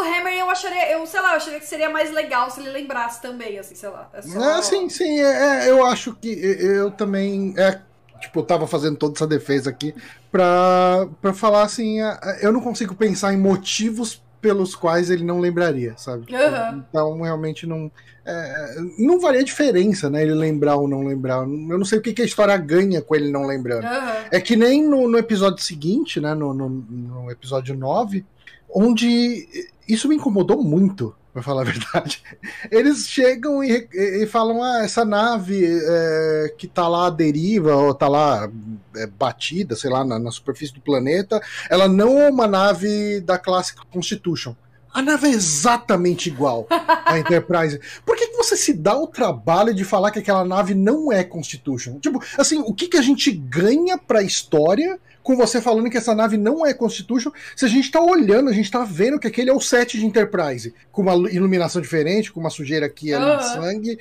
[0.07, 3.21] Hammer eu acharia, eu sei lá, eu acharia que seria mais legal se ele lembrasse
[3.21, 4.09] também, assim, sei lá.
[4.12, 4.59] É, só...
[4.59, 7.55] é sim, sim, é, é, eu acho que eu também.
[7.57, 7.81] É,
[8.21, 9.95] tipo, eu tava fazendo toda essa defesa aqui
[10.31, 15.40] pra, pra falar assim, é, eu não consigo pensar em motivos pelos quais ele não
[15.40, 16.27] lembraria, sabe?
[16.33, 16.85] Uhum.
[16.88, 17.90] Então, realmente não.
[18.25, 20.23] É, não varia a diferença, né?
[20.23, 21.38] Ele lembrar ou não lembrar.
[21.38, 21.47] Eu
[21.79, 23.85] não sei o que, que a história ganha com ele não lembrando.
[23.85, 24.27] Uhum.
[24.31, 26.35] É que nem no, no episódio seguinte, né?
[26.35, 28.25] No, no, no episódio 9
[28.69, 29.49] onde
[29.88, 32.22] isso me incomodou muito, para falar a verdade.
[32.70, 37.94] Eles chegam e, e falam: ah, essa nave é, que tá lá à deriva, ou
[37.94, 38.51] tá lá
[38.96, 43.38] é, batida, sei lá, na, na, superfície do planeta, ela não é uma nave da
[43.38, 44.55] classe Constitution.
[44.94, 47.79] A nave é exatamente igual à Enterprise.
[48.07, 51.22] Por que, que você se dá o trabalho de falar que aquela nave não é
[51.22, 51.99] Constitution?
[51.99, 56.15] Tipo, assim, o que, que a gente ganha pra história com você falando que essa
[56.15, 59.51] nave não é Constitution, se a gente tá olhando, a gente tá vendo que aquele
[59.51, 63.37] é o set de Enterprise, com uma iluminação diferente, com uma sujeira aqui ali uhum.
[63.37, 63.99] de sangue.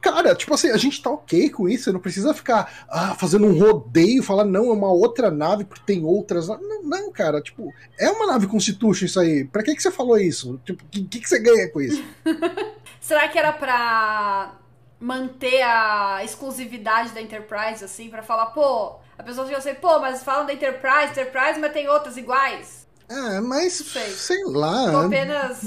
[0.00, 3.46] Cara, tipo assim, a gente tá ok com isso, você não precisa ficar ah, fazendo
[3.46, 6.48] um rodeio, falar, não, é uma outra nave porque tem outras.
[6.48, 9.44] Não, não cara, tipo, é uma nave Constitution isso aí.
[9.44, 10.60] Pra que, que você falou isso?
[10.64, 12.02] Tipo, o que, que você ganha com isso?
[13.00, 14.63] Será que era pra
[15.04, 20.22] manter a exclusividade da Enterprise, assim, para falar, pô, a pessoa fica assim, pô, mas
[20.22, 22.86] falam da Enterprise, Enterprise, mas tem outras iguais.
[23.06, 24.90] É, mas sei, sei lá.
[24.90, 25.62] Tô apenas.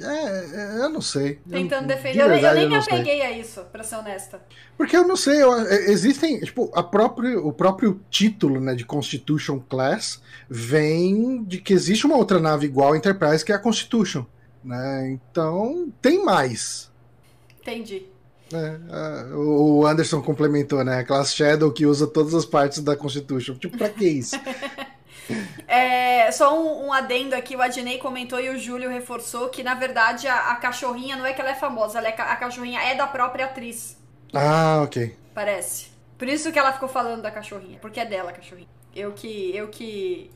[0.00, 1.40] É, é, eu não sei.
[1.50, 2.22] Tentando defender.
[2.22, 3.22] De verdade, eu, nem, eu nem me apeguei sei.
[3.22, 4.40] a isso, pra ser honesta.
[4.76, 6.38] Porque eu não sei, eu, é, existem.
[6.38, 12.16] Tipo, a próprio, o próprio título né, de Constitution Class vem de que existe uma
[12.16, 14.24] outra nave igual à Enterprise, que é a Constitution.
[14.62, 15.10] Né?
[15.10, 16.92] Então, tem mais.
[17.60, 18.11] Entendi.
[18.54, 20.98] É, o Anderson complementou, né?
[20.98, 23.54] A classe Shadow que usa todas as partes da Constitution.
[23.54, 24.36] Tipo, pra que isso?
[25.66, 29.74] é, só um, um, adendo aqui, o Adnei comentou e o Júlio reforçou que, na
[29.74, 32.94] verdade, a, a cachorrinha não é que ela é famosa, ela é, a cachorrinha é
[32.94, 33.96] da própria atriz.
[34.32, 35.14] Ah, ok.
[35.34, 35.90] Parece.
[36.18, 38.68] Por isso que ela ficou falando da cachorrinha, porque é dela a cachorrinha.
[38.94, 39.56] Eu que.
[39.56, 40.30] Eu que.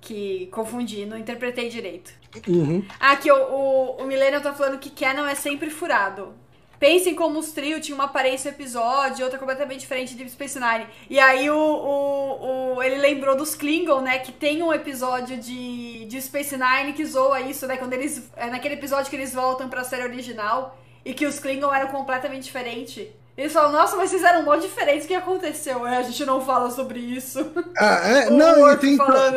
[0.00, 2.12] Que confundi, não interpretei direito.
[2.46, 2.86] Uhum.
[3.00, 6.32] Aqui, o, o, o Millennium tá falando que Canon é sempre furado.
[6.78, 10.86] Pensem como os trio tinham uma aparência episódio, outra completamente diferente de Space Nine.
[11.08, 14.18] E aí o, o, o, ele lembrou dos Klingon, né?
[14.18, 17.76] Que tem um episódio de, de Space Nine que zoa isso, né?
[17.76, 18.30] Quando eles.
[18.36, 22.44] É naquele episódio que eles voltam pra série original e que os Klingon eram completamente
[22.44, 23.08] diferentes.
[23.36, 25.86] Eles falam, nossa, mas vocês eram mó diferentes, o que aconteceu?
[25.86, 27.52] É, a gente não fala sobre isso.
[27.76, 28.96] Ah, é, não, e tem,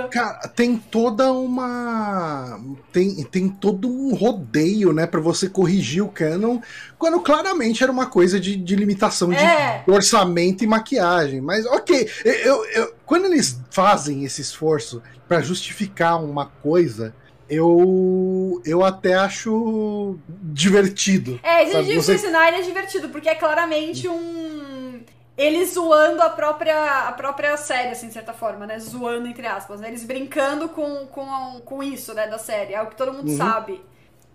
[0.10, 2.58] cara, tem toda uma.
[2.94, 6.62] Tem, tem todo um rodeio, né, pra você corrigir o canon,
[6.98, 9.84] quando claramente era uma coisa de, de limitação é.
[9.86, 11.42] de orçamento e maquiagem.
[11.42, 17.14] Mas, ok, eu, eu, quando eles fazem esse esforço para justificar uma coisa
[17.50, 21.40] eu, eu até acho divertido.
[21.42, 22.28] É, esse de Você...
[22.28, 25.02] é divertido, porque é claramente um.
[25.36, 28.78] Eles zoando a própria, a própria série, assim, de certa forma, né?
[28.78, 29.88] Zoando, entre aspas, né?
[29.88, 32.74] Eles brincando com, com, com isso, né, da série.
[32.74, 33.38] É o que todo mundo uhum.
[33.38, 33.82] sabe.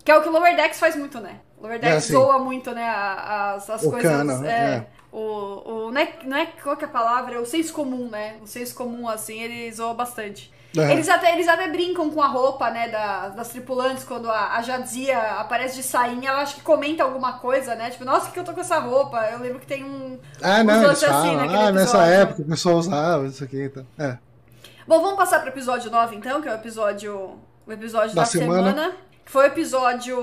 [0.02, 1.40] Que é o que o Lower Decks faz muito, né?
[1.58, 2.88] O Lower Decks é, zoa muito, né?
[2.88, 4.10] As, as o coisas.
[4.10, 4.86] Cana, é, é.
[5.12, 7.36] O, o, não, é, não é qual que é a palavra?
[7.36, 8.38] É o senso comum, né?
[8.42, 10.50] O senso comum, assim, ele zoa bastante.
[10.76, 10.90] Uhum.
[10.90, 14.62] Eles, até, eles até brincam com a roupa, né, da, das tripulantes, quando a, a
[14.62, 17.90] Jadzia aparece de sainha, ela acho que comenta alguma coisa, né?
[17.90, 19.18] Tipo, nossa, que eu tô com essa roupa?
[19.30, 20.18] Eu lembro que tem um.
[20.42, 23.86] Ah, não, eles assim, Ah, nessa época o pessoal usava isso aqui, então.
[23.98, 24.18] É.
[24.86, 27.38] Bom, vamos passar pro episódio 9, então, que é o episódio.
[27.66, 28.74] O episódio da, da semana.
[28.74, 28.96] semana.
[29.26, 30.16] Foi um episódio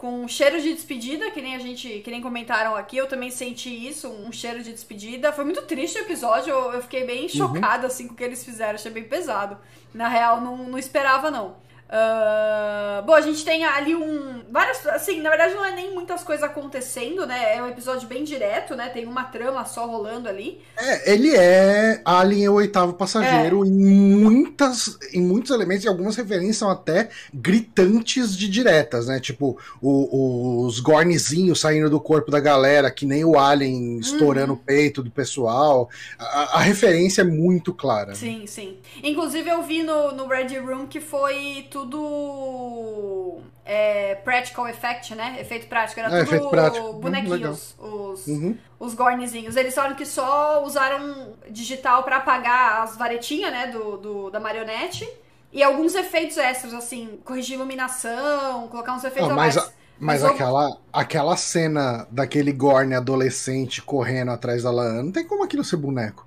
[0.00, 2.96] com cheiro de despedida, que nem a gente, que nem comentaram aqui.
[2.96, 5.32] Eu também senti isso, um cheiro de despedida.
[5.32, 7.28] Foi muito triste o episódio, eu, fiquei bem uhum.
[7.28, 9.56] chocada assim com o que eles fizeram, achei bem pesado.
[9.94, 11.56] Na real, não, não esperava não.
[11.90, 14.42] Uh, bom, a gente tem ali um.
[14.48, 14.86] Várias.
[14.86, 17.56] Assim, na verdade, não é nem muitas coisas acontecendo, né?
[17.56, 18.88] É um episódio bem direto, né?
[18.90, 20.60] Tem uma trama só rolando ali.
[20.78, 23.66] É, ele é Alien é o oitavo passageiro é.
[23.66, 24.98] em muitas.
[25.12, 29.18] Em muitos elementos, e algumas referências são até gritantes de diretas, né?
[29.18, 34.58] Tipo, o, os gornezinhos saindo do corpo da galera, que nem o Alien estourando uhum.
[34.60, 35.90] o peito do pessoal.
[36.16, 38.14] A, a, referência é muito clara.
[38.14, 38.76] Sim, sim.
[39.02, 41.66] Inclusive, eu vi no, no Red Room que foi.
[41.68, 45.38] Tu tudo é, practical effect, né?
[45.40, 46.00] Efeito prático.
[46.00, 46.88] Era é, tudo prático.
[46.88, 48.56] Hum, bonequinhos, os, uhum.
[48.78, 49.56] os gornezinhos.
[49.56, 53.66] Eles falaram que só usaram digital para apagar as varetinhas, né?
[53.68, 55.08] Do, do, da marionete.
[55.52, 59.62] E alguns efeitos extras, assim, corrigir iluminação, colocar uns efeitos ah, mas, a,
[59.98, 65.42] mas, mas aquela, aquela cena daquele Gorne adolescente correndo atrás da Lana, não tem como
[65.42, 66.24] aquilo ser boneco.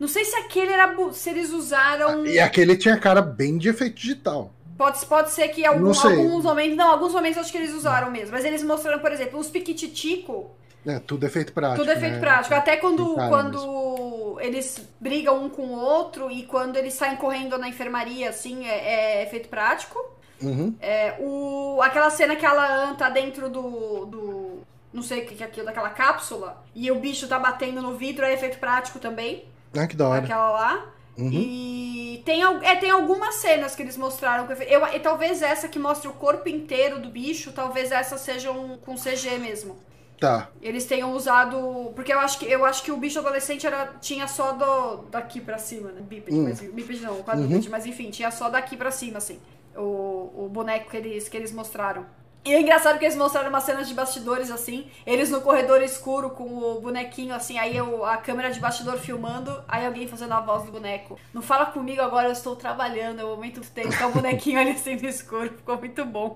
[0.00, 0.94] Não sei se aquele era.
[1.12, 2.26] Se eles usaram.
[2.26, 4.50] E aquele tinha cara bem de efeito digital.
[4.76, 6.76] Pode, pode ser que algum, alguns momentos.
[6.76, 8.32] Não, alguns momentos acho que eles usaram mesmo.
[8.32, 10.50] Mas eles mostraram, por exemplo, os piquititico.
[10.86, 11.80] É, tudo é feito prático.
[11.80, 12.20] Tudo é feito né?
[12.20, 12.54] prático.
[12.54, 17.68] Até quando, quando eles brigam um com o outro e quando eles saem correndo na
[17.68, 19.98] enfermaria, assim, é, é feito prático.
[20.42, 20.74] Uhum.
[20.80, 24.06] É, o, aquela cena que ela tá dentro do.
[24.06, 24.58] do
[24.92, 28.24] não sei o que é aquilo, daquela cápsula, e o bicho tá batendo no vidro,
[28.24, 29.44] é efeito prático também.
[29.76, 30.22] Ah, que da hora.
[30.22, 30.93] Aquela lá.
[31.16, 31.30] Uhum.
[31.32, 34.46] E tem, é, tem algumas cenas que eles mostraram.
[34.62, 38.76] Eu, e talvez essa que mostre o corpo inteiro do bicho, talvez essa seja um,
[38.78, 39.76] com CG mesmo.
[40.18, 40.48] Tá.
[40.62, 41.92] Eles tenham usado.
[41.94, 45.40] Porque eu acho que, eu acho que o bicho adolescente era, tinha só do, daqui
[45.40, 46.00] pra cima, né?
[46.00, 46.44] Bípede, hum.
[46.44, 47.70] mas, bípede não, quadrúpede, uhum.
[47.70, 49.38] mas enfim, tinha só daqui pra cima, assim.
[49.76, 52.06] O, o boneco que eles, que eles mostraram.
[52.44, 56.28] E é engraçado que eles mostraram umas cenas de bastidores assim, eles no corredor escuro
[56.28, 60.40] com o bonequinho assim, aí eu, a câmera de bastidor filmando, aí alguém fazendo a
[60.40, 61.18] voz do boneco.
[61.32, 64.60] Não fala comigo agora, eu estou trabalhando, é o momento que tem, tá o bonequinho
[64.60, 66.34] ali assim no escuro, ficou muito bom.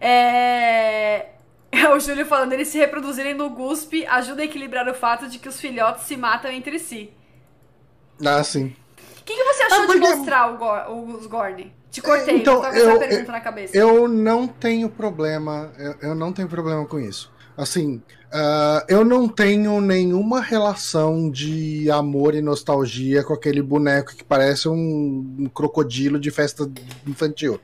[0.00, 1.26] É...
[1.94, 5.48] O Júlio falando, eles se reproduzirem no guspe ajuda a equilibrar o fato de que
[5.48, 7.12] os filhotes se matam entre si.
[8.24, 8.74] Ah, sim.
[9.20, 10.00] O que, que você achou ah, porque...
[10.00, 11.72] de mostrar o os Gorn?
[11.92, 13.76] Te cortei, então, eu, essa pergunta eu, na cabeça.
[13.76, 17.30] Eu não tenho problema, eu, eu não tenho problema com isso.
[17.54, 17.96] Assim,
[18.32, 24.70] uh, eu não tenho nenhuma relação de amor e nostalgia com aquele boneco que parece
[24.70, 26.66] um, um crocodilo de festa
[27.06, 27.60] infantil.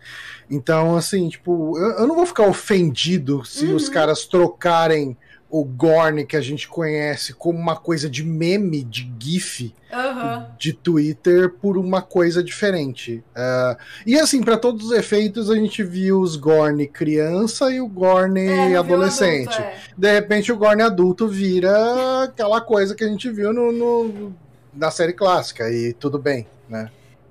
[0.51, 3.77] Então, assim, tipo, eu, eu não vou ficar ofendido se uhum.
[3.77, 5.17] os caras trocarem
[5.51, 10.47] o Gorn que a gente conhece como uma coisa de meme, de GIF uhum.
[10.59, 13.25] de Twitter por uma coisa diferente.
[13.31, 17.89] Uh, e assim, para todos os efeitos, a gente viu os Gorn criança e o
[17.89, 19.55] Gorn é, adolescente.
[19.55, 19.79] Adulto, é.
[19.97, 24.35] De repente, o Gorn adulto vira aquela coisa que a gente viu no, no,
[24.75, 26.91] na série clássica, e tudo bem, né?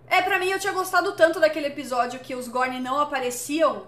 [0.10, 3.84] É, pra mim eu tinha gostado tanto daquele episódio que os Gorn não apareciam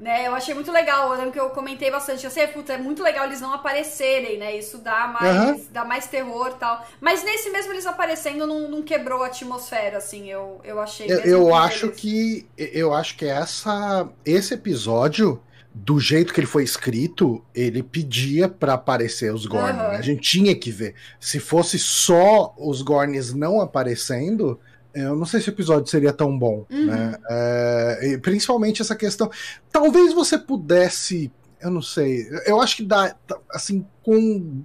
[0.00, 2.78] né, eu achei muito legal, eu lembro que eu comentei bastante, eu sei, puta, é
[2.78, 4.56] muito legal eles não aparecerem, né?
[4.56, 5.66] Isso dá mais, uhum.
[5.72, 6.86] dá mais terror tal.
[7.00, 11.10] Mas nesse mesmo eles aparecendo não, não quebrou a atmosfera, assim, eu, eu achei.
[11.10, 11.96] Eu, eu acho eles...
[11.96, 15.42] que eu acho que essa esse episódio
[15.74, 19.78] do jeito que ele foi escrito, ele pedia para aparecer os Gorn.
[19.78, 19.86] Uhum.
[19.90, 20.94] A gente tinha que ver.
[21.20, 24.58] Se fosse só os Gorns não aparecendo,
[25.00, 26.86] eu não sei se o episódio seria tão bom, uhum.
[26.86, 27.18] né?
[27.28, 29.30] É, principalmente essa questão.
[29.70, 31.30] Talvez você pudesse,
[31.60, 32.28] eu não sei.
[32.46, 33.14] Eu acho que dá,
[33.50, 34.62] assim, com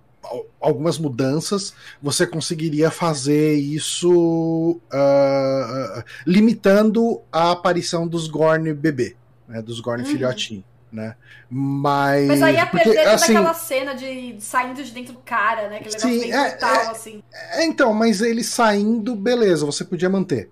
[0.59, 9.15] algumas mudanças, você conseguiria fazer isso uh, limitando a aparição dos Gorn bebê,
[9.47, 9.61] né?
[9.61, 10.09] Dos Gorn uhum.
[10.09, 11.15] filhotinho né?
[11.49, 12.27] Mas.
[12.27, 15.67] Mas aí ia porque, perder toda assim, aquela cena de saindo de dentro do cara,
[15.67, 15.77] né?
[15.77, 17.23] Aquele sim, negócio é, brutal, é, assim.
[17.33, 20.49] É, então, mas ele saindo, beleza, você podia manter.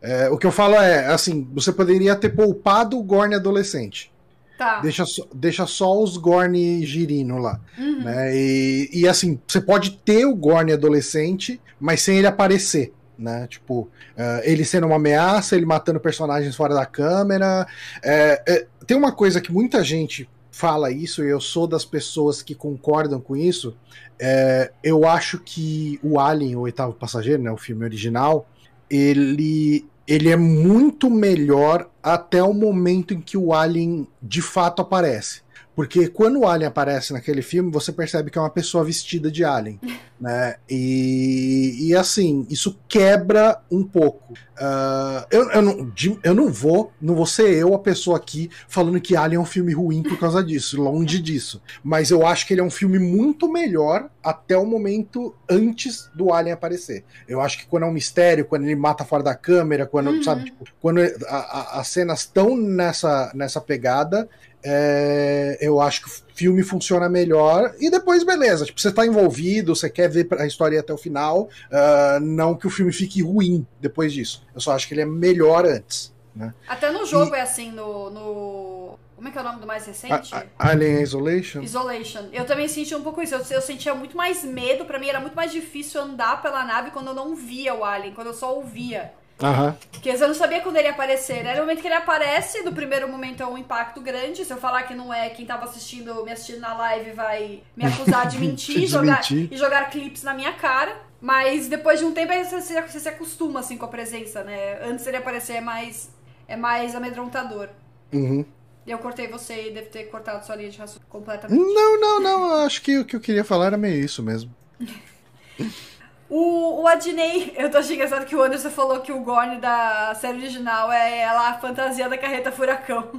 [0.00, 4.12] É, o que eu falo é, assim, você poderia ter poupado o Gorn adolescente.
[4.58, 4.80] Tá.
[4.80, 7.60] Deixa, só, deixa só os Gorn girino lá.
[7.78, 8.04] Uhum.
[8.04, 8.36] Né?
[8.36, 13.46] E, e assim, você pode ter o Gorn adolescente, mas sem ele aparecer né?
[13.48, 13.80] Tipo,
[14.16, 17.66] uh, ele sendo uma ameaça, ele matando personagens fora da câmera.
[18.02, 22.42] É, é, tem uma coisa que muita gente fala isso, e eu sou das pessoas
[22.42, 23.76] que concordam com isso.
[24.18, 28.48] É, eu acho que o Alien, o oitavo passageiro, né, o filme original,
[28.90, 35.42] ele, ele é muito melhor até o momento em que o Alien de fato aparece.
[35.78, 39.44] Porque quando o Alien aparece naquele filme, você percebe que é uma pessoa vestida de
[39.44, 39.78] Alien.
[40.20, 40.56] né?
[40.68, 44.32] E, e assim, isso quebra um pouco.
[44.32, 45.92] Uh, eu, eu, não,
[46.24, 49.46] eu não vou, não vou ser eu a pessoa aqui falando que Alien é um
[49.46, 51.62] filme ruim por causa disso, longe disso.
[51.80, 56.32] Mas eu acho que ele é um filme muito melhor até o momento antes do
[56.32, 57.04] Alien aparecer.
[57.28, 60.22] Eu acho que quando é um mistério, quando ele mata fora da câmera, quando, uhum.
[60.24, 64.28] sabe, tipo, quando a, a, as cenas estão nessa, nessa pegada,
[64.62, 67.74] é, eu acho que o filme funciona melhor.
[67.78, 71.48] E depois, beleza, tipo, você tá envolvido, você quer ver a história até o final.
[71.70, 74.44] Uh, não que o filme fique ruim depois disso.
[74.54, 76.12] Eu só acho que ele é melhor antes.
[76.34, 76.54] Né?
[76.68, 77.38] Até no jogo e...
[77.38, 80.34] é assim, no, no, Como é que é o nome do mais recente?
[80.34, 81.62] A, Alien Isolation?
[81.62, 82.28] Isolation.
[82.32, 83.34] Eu também senti um pouco isso.
[83.34, 84.84] Eu, eu sentia muito mais medo.
[84.84, 88.14] para mim era muito mais difícil andar pela nave quando eu não via o Alien,
[88.14, 89.12] quando eu só ouvia.
[89.42, 89.76] Aham.
[89.92, 91.54] Porque eu não sabia quando ele ia aparecer, né?
[91.54, 94.44] No momento que ele aparece, no primeiro momento é um impacto grande.
[94.44, 97.86] Se eu falar que não é, quem tava assistindo, me assistindo na live vai me
[97.86, 100.96] acusar de mentir, jogar, e jogar clipes na minha cara.
[101.20, 104.80] Mas depois de um tempo você, você se acostuma assim com a presença, né?
[104.84, 106.10] Antes ele aparecer é mais,
[106.46, 107.68] é mais amedrontador.
[108.12, 108.44] Uhum.
[108.86, 111.60] Eu cortei você e deve ter cortado sua linha de raciocínio completamente.
[111.60, 112.64] Não, não, não.
[112.64, 114.54] Acho que o que eu queria falar era meio isso mesmo.
[116.28, 120.14] o, o Adney, eu tô achando engraçado que o Anderson falou que o Gorn da
[120.14, 123.10] série original é ela a fantasia da carreta furacão.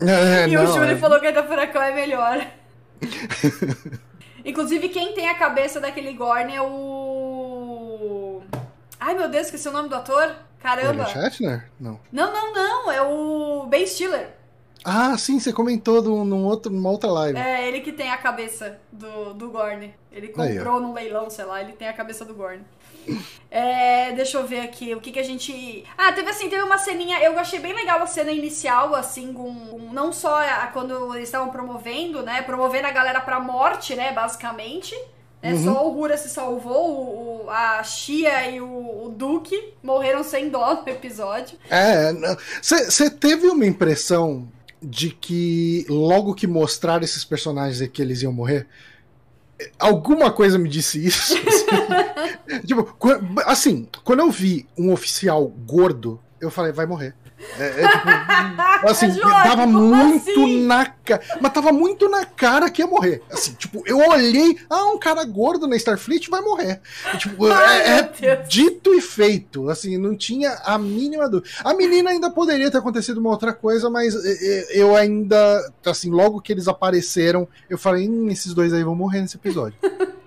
[0.00, 0.96] É, e não, o Júlio é...
[0.96, 2.46] falou que a carreta furacão é melhor.
[4.44, 8.42] Inclusive, quem tem a cabeça daquele Gorn é o.
[9.00, 10.34] Ai meu Deus, esqueci o nome do ator.
[10.60, 11.04] Caramba.
[11.04, 11.70] William Shatner?
[11.78, 12.00] Não.
[12.10, 12.92] Não, não, não.
[12.92, 14.37] É o Ben Stiller.
[14.84, 17.38] Ah, sim, você comentou num, num outro, numa outra live.
[17.38, 19.94] É, ele que tem a cabeça do, do Gorn.
[20.12, 22.62] Ele comprou Aí, num leilão, sei lá, ele tem a cabeça do Gorn.
[23.50, 25.84] É, deixa eu ver aqui, o que que a gente...
[25.96, 29.54] Ah, teve assim, teve uma ceninha, eu achei bem legal a cena inicial, assim, com,
[29.54, 34.12] com não só a, quando eles estavam promovendo, né, promovendo a galera pra morte, né,
[34.12, 34.94] basicamente,
[35.42, 35.64] né, uhum.
[35.64, 40.48] Só o Rura se salvou, o, o, a Shia e o, o, Duke morreram sem
[40.48, 41.56] dó no episódio.
[41.70, 42.12] É,
[42.60, 44.48] você teve uma impressão
[44.82, 48.66] de que logo que mostraram esses personagens que eles iam morrer,
[49.78, 51.34] alguma coisa me disse isso.
[52.48, 52.60] Assim.
[52.66, 52.96] tipo,
[53.44, 57.14] assim, quando eu vi um oficial gordo, eu falei, vai morrer.
[57.58, 58.08] É, é, tipo,
[58.88, 60.62] assim, João, tava muito assim?
[60.64, 61.22] na cara.
[61.40, 63.22] Mas tava muito na cara que ia morrer.
[63.30, 66.80] Assim, tipo, eu olhei, ah, um cara gordo na Starfleet vai morrer.
[67.14, 69.68] E, tipo, Ai, é, é dito e feito.
[69.68, 71.48] Assim, não tinha a mínima dúvida.
[71.64, 74.14] A menina ainda poderia ter acontecido uma outra coisa, mas
[74.70, 79.20] eu ainda, assim, logo que eles apareceram, eu falei, hum, esses dois aí vão morrer
[79.20, 79.78] nesse episódio.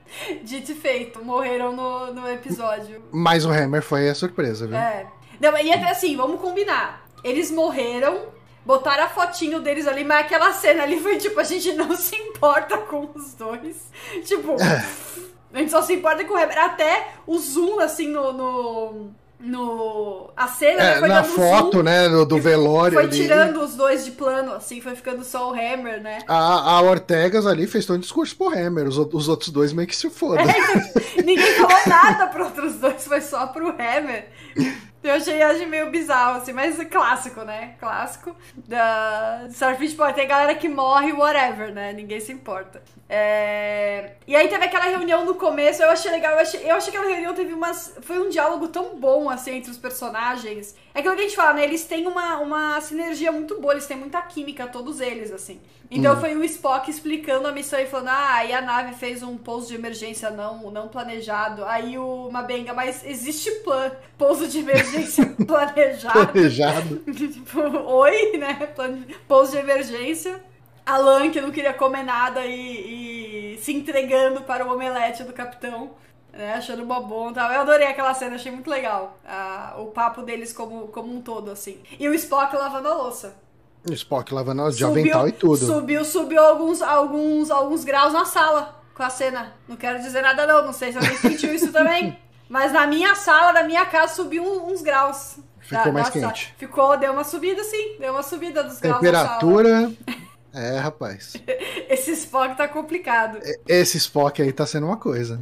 [0.43, 3.01] Dito e feito, morreram no, no episódio.
[3.11, 4.75] Mas o Hammer foi a surpresa, viu?
[4.75, 5.07] É.
[5.41, 7.03] Não, e até assim, vamos combinar.
[7.23, 8.27] Eles morreram,
[8.63, 12.15] botaram a fotinho deles ali, mas aquela cena ali foi tipo, a gente não se
[12.15, 13.89] importa com os dois.
[14.23, 14.55] Tipo,
[15.51, 16.59] a gente só se importa com o Heber.
[16.59, 18.31] Até o zoom, assim, no.
[18.31, 19.21] no...
[19.43, 20.29] No.
[20.37, 22.07] A cena é, foi na foto, zoom, né?
[22.07, 22.93] Do, do velório.
[22.93, 23.17] Foi ali.
[23.17, 26.19] tirando os dois de plano, assim, foi ficando só o Hammer, né?
[26.27, 29.87] A, a Ortegas ali fez todo um discurso pro Hammer, os, os outros dois meio
[29.87, 30.45] que se fodam.
[30.45, 34.27] É, ninguém falou nada pro outros dois, foi só pro Hammer.
[35.03, 37.75] Eu achei, achei meio bizarro, assim, mas clássico, né?
[37.79, 38.35] Clássico
[38.67, 39.95] da Starfish.
[39.95, 41.91] Pô, tem galera que morre, whatever, né?
[41.91, 42.83] Ninguém se importa.
[43.09, 44.13] É...
[44.27, 46.33] E aí teve aquela reunião no começo, eu achei legal.
[46.33, 47.97] Eu achei, eu achei que aquela reunião teve umas.
[48.01, 50.75] Foi um diálogo tão bom, assim, entre os personagens.
[50.93, 51.63] É aquilo que a gente fala, né?
[51.63, 55.59] Eles têm uma, uma sinergia muito boa, eles têm muita química, todos eles, assim.
[55.91, 56.21] Então hum.
[56.21, 59.67] foi o Spock explicando a missão e falando: ah, aí a nave fez um pouso
[59.67, 61.65] de emergência não, não planejado.
[61.65, 66.27] Aí o Mabenga, mas existe plan, pouso de emergência planejado.
[66.29, 66.97] planejado.
[67.13, 68.73] tipo, oi, né?
[69.27, 70.41] Pouso de emergência.
[70.85, 75.91] Alan, que não queria comer nada e, e se entregando para o omelete do capitão.
[76.31, 77.51] Né, achando bobão e tal.
[77.51, 79.19] Eu adorei aquela cena, achei muito legal.
[79.77, 81.77] o papo deles como, como um todo, assim.
[81.99, 83.35] E o Spock lavando a louça.
[83.89, 85.57] Spock lavando de avental e tudo.
[85.57, 89.53] Subiu, subiu alguns, alguns, alguns graus na sala com a cena.
[89.67, 92.17] Não quero dizer nada não, não sei se alguém sentiu isso também.
[92.47, 95.37] Mas na minha sala, na minha casa, subiu uns graus.
[95.59, 96.53] Ficou da, mais quente.
[96.57, 99.91] Ficou, deu uma subida sim, deu uma subida dos graus Temperatura...
[100.53, 101.35] É, rapaz.
[101.89, 103.39] Esse Spock tá complicado.
[103.67, 105.39] Esse Spock aí tá sendo uma coisa.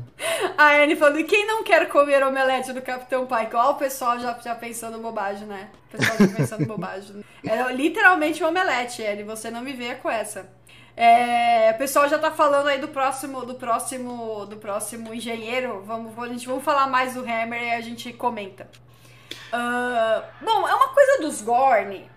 [0.57, 3.55] A Anne falando, e quem não quer comer omelete do Capitão Pike?
[3.55, 5.69] Ó, o pessoal já, já pensando bobagem, né?
[5.87, 7.23] O pessoal já pensando bobagem.
[7.43, 9.23] É literalmente um omelete, Anne.
[9.23, 10.49] Você não me vê com essa.
[10.95, 15.81] É, o pessoal já tá falando aí do próximo, do próximo, do próximo engenheiro.
[15.85, 18.69] Vamos, a gente vamos falar mais do Hammer e a gente comenta.
[19.53, 22.07] Uh, bom, é uma coisa dos Gorn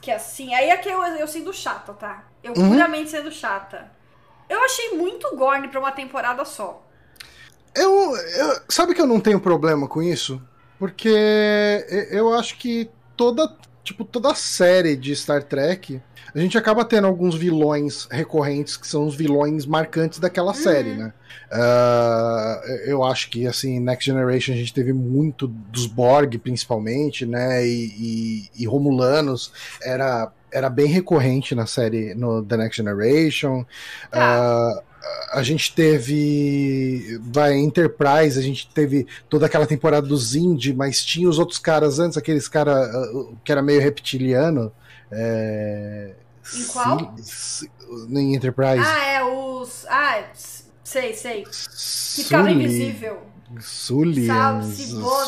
[0.00, 2.24] que assim, aí é que eu, eu sendo chata, tá?
[2.42, 2.70] Eu uhum.
[2.70, 3.90] puramente sendo chata.
[4.48, 6.84] Eu achei muito Gorn pra uma temporada só.
[7.74, 10.42] Eu, eu, Sabe que eu não tenho problema com isso?
[10.78, 16.00] Porque eu acho que toda, tipo, toda série de Star Trek,
[16.34, 20.54] a gente acaba tendo alguns vilões recorrentes que são os vilões marcantes daquela uhum.
[20.54, 21.12] série, né?
[21.52, 27.66] Uh, eu acho que, assim, Next Generation a gente teve muito dos Borg, principalmente, né?
[27.66, 27.86] E,
[28.56, 33.64] e, e Romulanos era, era bem recorrente na série, no The Next Generation.
[34.12, 34.90] Uh,
[35.32, 41.28] a gente teve vai Enterprise, a gente teve toda aquela temporada do Zindi, mas tinha
[41.28, 44.72] os outros caras antes, aqueles cara uh, que era meio reptiliano.
[45.12, 46.14] É...
[46.54, 47.14] Em qual?
[48.10, 48.82] em Enterprise.
[48.84, 49.86] Ah, é os.
[49.88, 50.24] Ah,
[50.90, 51.44] Sei, sei.
[51.44, 53.20] Que ficava invisível.
[53.60, 54.60] Sullivan.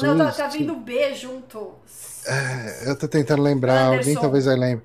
[0.02, 1.74] Não, tá, tá vindo B junto.
[2.26, 3.98] É, eu tô tentando lembrar, Anderson.
[3.98, 4.84] alguém talvez aí lembre.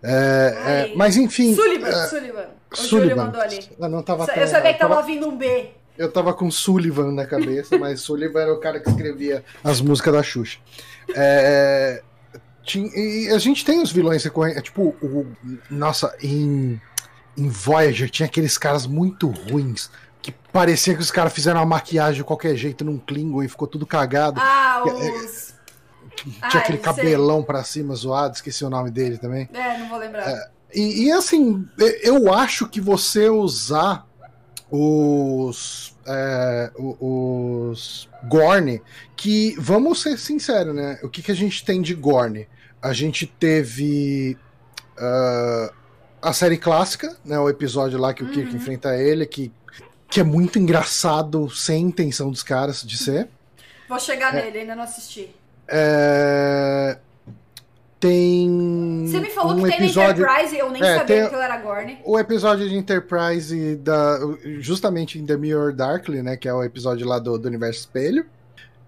[0.00, 1.56] É, é, mas enfim.
[1.56, 2.46] Sullivan, é, Sullivan.
[2.70, 3.00] O Sullivan.
[3.00, 3.68] Júlio mandou ali.
[3.76, 5.70] Eu, não tava eu sabia que tava ouvindo um B.
[5.98, 10.14] Eu tava com Sullivan na cabeça, mas Sullivan era o cara que escrevia as músicas
[10.14, 10.58] da Xuxa.
[11.14, 12.02] É,
[12.94, 14.58] e a gente tem os vilões recorrentes.
[14.58, 15.26] É, tipo, o,
[15.70, 16.80] nossa, em,
[17.36, 19.90] em Voyager tinha aqueles caras muito ruins.
[20.20, 23.66] Que parecia que os caras fizeram uma maquiagem de qualquer jeito num Klingon e ficou
[23.66, 24.40] tudo cagado.
[24.40, 25.52] Ah, os.
[26.14, 27.46] Tinha ah, aquele cabelão sei.
[27.46, 29.48] pra cima zoado, esqueci o nome dele também.
[29.52, 30.28] É, não vou lembrar.
[30.28, 31.66] É, e, e, assim,
[32.02, 34.06] eu acho que você usar
[34.72, 35.94] os.
[36.06, 38.80] É, os Gorn,
[39.16, 40.98] que vamos ser sinceros, né?
[41.02, 42.48] O que, que a gente tem de Gorn?
[42.80, 44.36] A gente teve
[44.98, 45.72] uh,
[46.20, 47.38] a série clássica, né?
[47.38, 48.56] O episódio lá que o Kirk uhum.
[48.56, 49.52] enfrenta ele, que,
[50.08, 53.28] que é muito engraçado, sem intenção dos caras de ser.
[53.88, 55.34] Vou chegar é, nele, ainda não assisti.
[55.68, 56.98] É,
[58.02, 59.06] tem.
[59.06, 60.24] Você me falou um que tem episódio...
[60.24, 61.98] Enterprise, eu nem é, sabia que ele era Gorn.
[62.04, 64.18] O episódio de Enterprise, da,
[64.58, 66.36] justamente em The Mirror Darkly, né?
[66.36, 68.26] Que é o episódio lá do, do Universo Espelho.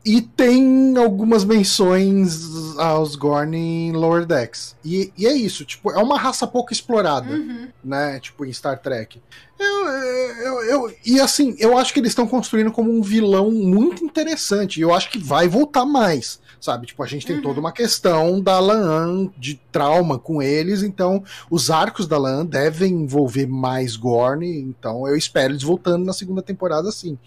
[0.05, 4.75] E tem algumas menções aos Gorn em Lower Decks.
[4.85, 7.69] E, e, é isso, tipo, é uma raça pouco explorada, uhum.
[7.83, 8.19] né?
[8.19, 9.23] Tipo, em Star Trek.
[9.59, 14.05] Eu, eu, eu, e assim, eu acho que eles estão construindo como um vilão muito
[14.05, 14.79] interessante.
[14.79, 16.87] E eu acho que vai voltar mais sabe?
[16.87, 17.43] Tipo, a gente tem uhum.
[17.43, 22.93] toda uma questão da Laan de trauma com eles, então os arcos da Laan devem
[22.93, 27.19] envolver mais Gorn, então eu espero eles voltando na segunda temporada assim.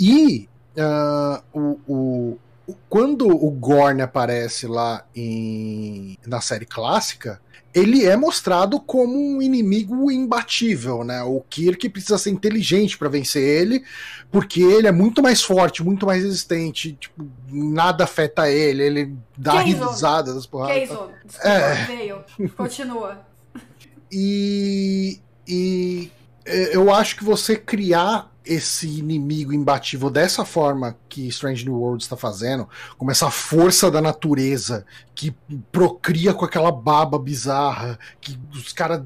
[0.00, 7.40] E uh, o, o, quando o Gorn aparece lá em, na série clássica,
[7.78, 11.22] ele é mostrado como um inimigo imbatível, né?
[11.22, 13.84] O Kirk precisa ser inteligente para vencer ele,
[14.30, 19.60] porque ele é muito mais forte, muito mais resistente, tipo, nada afeta ele, ele dá
[19.60, 20.88] risada das porradas.
[20.88, 21.12] Desculpa,
[21.42, 21.84] é.
[21.86, 22.24] veio.
[22.56, 23.26] Continua.
[24.10, 26.10] E, e
[26.46, 32.02] é, eu acho que você criar esse inimigo imbatível dessa forma que Strange New World
[32.02, 35.36] está fazendo, como essa força da natureza que
[35.70, 39.02] procria com aquela baba bizarra, que os caras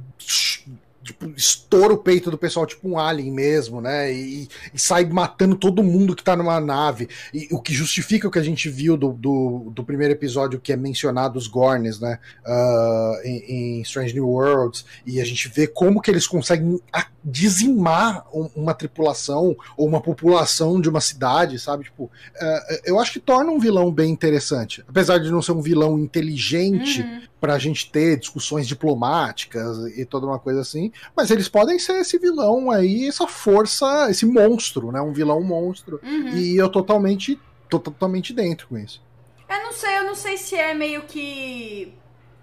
[1.02, 4.12] tipo, estoura o peito do pessoal, tipo um alien mesmo, né?
[4.12, 7.08] E, e, sai matando todo mundo que tá numa nave.
[7.34, 10.72] E o que justifica o que a gente viu do, do, do primeiro episódio que
[10.72, 12.18] é mencionado os Gorns, né?
[12.46, 14.84] Uh, em, em, Strange New Worlds.
[15.04, 16.80] E a gente vê como que eles conseguem
[17.24, 21.84] dizimar uma tripulação ou uma população de uma cidade, sabe?
[21.84, 24.84] Tipo, uh, eu acho que torna um vilão bem interessante.
[24.88, 30.04] Apesar de não ser um vilão inteligente, uhum para a gente ter discussões diplomáticas e
[30.04, 34.92] toda uma coisa assim, mas eles podem ser esse vilão aí, essa força, esse monstro,
[34.92, 35.00] né?
[35.00, 36.00] Um vilão monstro.
[36.02, 36.28] Uhum.
[36.30, 39.02] E eu totalmente, tô totalmente dentro com isso.
[39.48, 41.94] Eu não sei, eu não sei se é meio que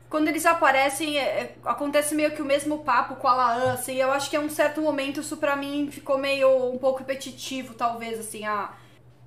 [0.10, 3.96] quando eles aparecem, é, é acontece meio que o mesmo papo com a Laan, assim,
[3.96, 7.76] eu acho que é um certo momento isso para mim ficou meio um pouco repetitivo,
[7.76, 8.74] talvez, assim, ah,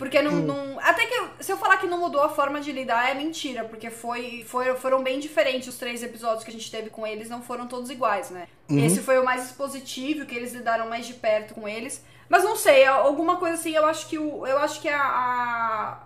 [0.02, 0.40] porque não, hum.
[0.40, 3.62] não, Até que se eu falar que não mudou a forma de lidar é mentira,
[3.62, 7.30] porque foi, foi, foram bem diferentes os três episódios que a gente teve com eles,
[7.30, 8.48] não foram todos iguais, né?
[8.68, 8.84] Uhum.
[8.84, 12.04] Esse foi o mais expositivo, que eles lidaram mais de perto com eles.
[12.28, 14.44] Mas não sei, alguma coisa assim, eu acho que o.
[14.44, 15.98] Eu acho que a, a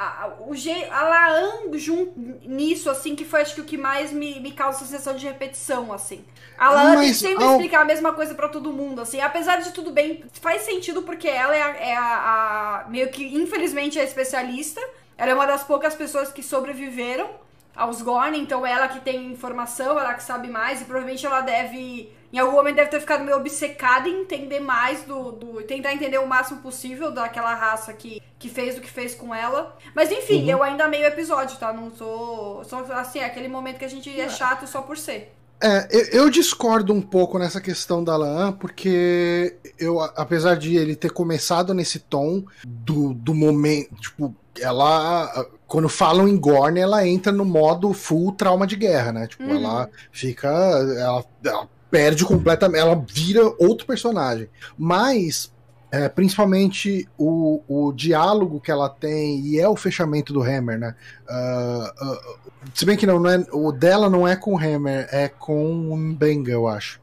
[0.00, 0.52] a, o
[0.90, 4.78] a Laan junto nisso, assim, que foi acho que o que mais me, me causa
[4.78, 6.24] sensação de repetição, assim.
[6.58, 7.52] A que sempre ao...
[7.52, 9.20] explicar a mesma coisa para todo mundo, assim.
[9.20, 13.24] Apesar de tudo bem, faz sentido porque ela é, a, é a, a, meio que,
[13.24, 14.80] infelizmente, é especialista.
[15.18, 17.28] Ela é uma das poucas pessoas que sobreviveram
[17.74, 22.12] aos Gorn, então ela que tem informação, ela que sabe mais, e provavelmente ela deve
[22.32, 25.62] em algum momento deve ter ficado meio obcecada em entender mais do, do.
[25.62, 29.76] tentar entender o máximo possível daquela raça que, que fez o que fez com ela.
[29.94, 30.50] Mas enfim, uhum.
[30.50, 31.72] eu ainda meio episódio, tá?
[31.72, 32.62] Não sou.
[32.64, 35.34] Só assim, é aquele momento que a gente é chato só por ser.
[35.62, 40.96] É, eu, eu discordo um pouco nessa questão da Laan, porque eu, apesar de ele
[40.96, 47.30] ter começado nesse tom do, do momento, tipo, ela quando falam em Gorn, ela entra
[47.30, 49.28] no modo full trauma de guerra, né?
[49.28, 49.56] Tipo, uhum.
[49.56, 50.48] ela fica.
[50.48, 54.48] Ela, ela perde completamente, ela vira outro personagem.
[54.76, 55.52] Mas,
[55.92, 60.94] é, principalmente o, o diálogo que ela tem e é o fechamento do Hammer, né?
[61.28, 65.08] Uh, uh, se bem que não, não é, o dela não é com o Hammer,
[65.12, 67.00] é com o Mbenga, eu acho.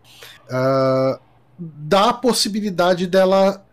[0.50, 1.18] Uh,
[1.58, 3.66] dá a possibilidade dela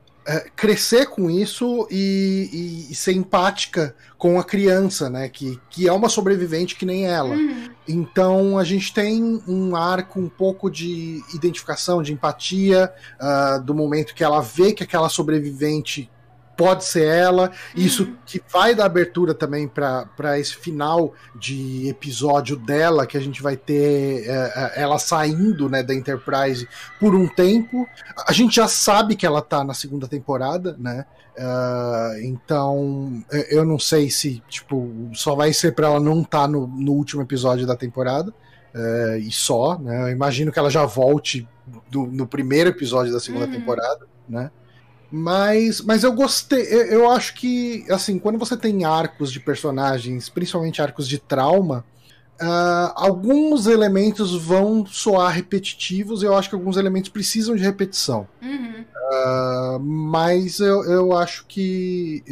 [0.57, 5.29] crescer com isso e, e, e, ser empática com a criança, né?
[5.29, 7.35] Que, que é uma sobrevivente que nem ela.
[7.35, 7.69] Uhum.
[7.87, 14.15] Então a gente tem um arco um pouco de identificação, de empatia, uh, do momento
[14.15, 16.11] que ela vê que aquela sobrevivente
[16.57, 18.17] pode ser ela, isso uhum.
[18.25, 23.57] que vai dar abertura também para esse final de episódio dela, que a gente vai
[23.57, 27.87] ter é, é, ela saindo né, da Enterprise por um tempo.
[28.27, 31.05] A gente já sabe que ela tá na segunda temporada, né?
[31.37, 36.49] Uh, então eu não sei se tipo só vai ser para ela não estar tá
[36.49, 38.33] no, no último episódio da temporada.
[38.75, 40.03] Uh, e só, né?
[40.03, 41.49] Eu imagino que ela já volte
[41.89, 43.53] do, no primeiro episódio da segunda uhum.
[43.53, 44.51] temporada, né?
[45.17, 46.63] Mas, mas eu gostei.
[46.63, 51.85] Eu, eu, acho que, assim, quando você tem arcos de personagens, principalmente arcos de trauma,
[52.43, 56.25] uh, alguns elementos vão soar repetitivos.
[56.25, 58.27] Eu acho que alguns elementos precisam de repetição.
[58.43, 58.81] Uhum.
[58.83, 62.25] Uh, mas eu, eu acho que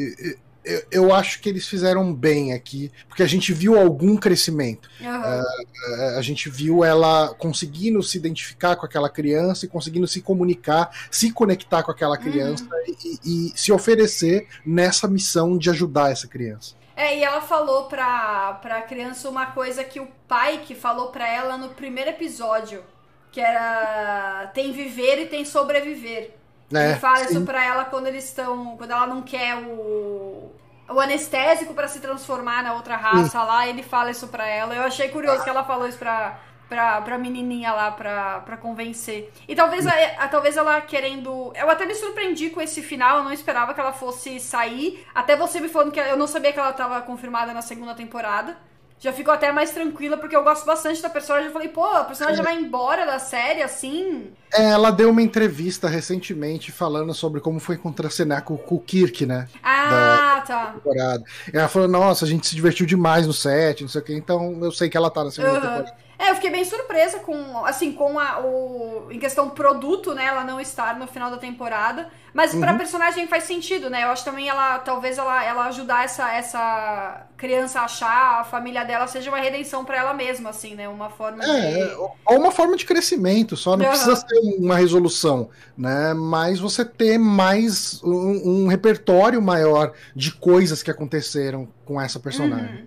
[0.64, 4.88] eu, eu, acho que eles fizeram bem aqui, porque a gente viu algum crescimento.
[5.00, 5.08] Uhum.
[5.08, 10.90] Uh, a gente viu ela conseguindo se identificar com aquela criança e conseguindo se comunicar,
[11.10, 12.94] se conectar com aquela criança uhum.
[13.04, 16.74] e, e, se oferecer nessa missão de ajudar essa criança.
[16.94, 21.26] É, e ela falou pra, pra criança uma coisa que o pai que falou pra
[21.26, 22.84] ela no primeiro episódio,
[23.32, 26.41] que era tem viver e tem sobreviver.
[26.74, 27.24] É, ele fala sim.
[27.36, 28.76] isso pra ela quando eles estão.
[28.76, 30.52] Quando ela não quer o.
[30.88, 33.46] O anestésico para se transformar na outra raça sim.
[33.46, 34.74] lá, ele fala isso pra ela.
[34.74, 39.32] Eu achei curioso que ela falou isso pra, pra, pra menininha lá pra, pra convencer.
[39.48, 41.52] E talvez, a, a, talvez ela querendo.
[41.54, 45.06] Eu até me surpreendi com esse final, eu não esperava que ela fosse sair.
[45.14, 48.56] Até você me falando que eu não sabia que ela tava confirmada na segunda temporada
[49.02, 51.48] já fico até mais tranquila, porque eu gosto bastante da personagem.
[51.48, 52.44] Eu falei, pô, a personagem é.
[52.44, 54.30] vai embora da série, assim.
[54.54, 59.26] É, ela deu uma entrevista recentemente falando sobre como foi contracenar com, com o Kirk,
[59.26, 59.48] né?
[59.60, 60.66] Ah, da, tá.
[60.74, 61.24] Temporada.
[61.52, 64.56] Ela falou, nossa, a gente se divertiu demais no set, não sei o quê, então
[64.62, 65.60] eu sei que ela tá na segunda uhum.
[65.60, 65.96] temporada.
[66.22, 70.44] É, eu fiquei bem surpresa com, assim, com a, o, em questão produto, né, ela
[70.44, 72.08] não estar no final da temporada.
[72.32, 72.60] Mas uhum.
[72.60, 74.04] pra personagem faz sentido, né?
[74.04, 78.84] Eu acho também ela, talvez ela, ela ajudar essa, essa criança a achar a família
[78.84, 80.88] dela seja uma redenção para ela mesma, assim, né?
[80.88, 81.94] Uma forma é, de...
[81.94, 83.90] ou uma forma de crescimento, só não uhum.
[83.90, 86.14] precisa ser uma resolução, né?
[86.14, 92.76] Mas você ter mais um, um, repertório maior de coisas que aconteceram com essa personagem.
[92.76, 92.86] Uhum.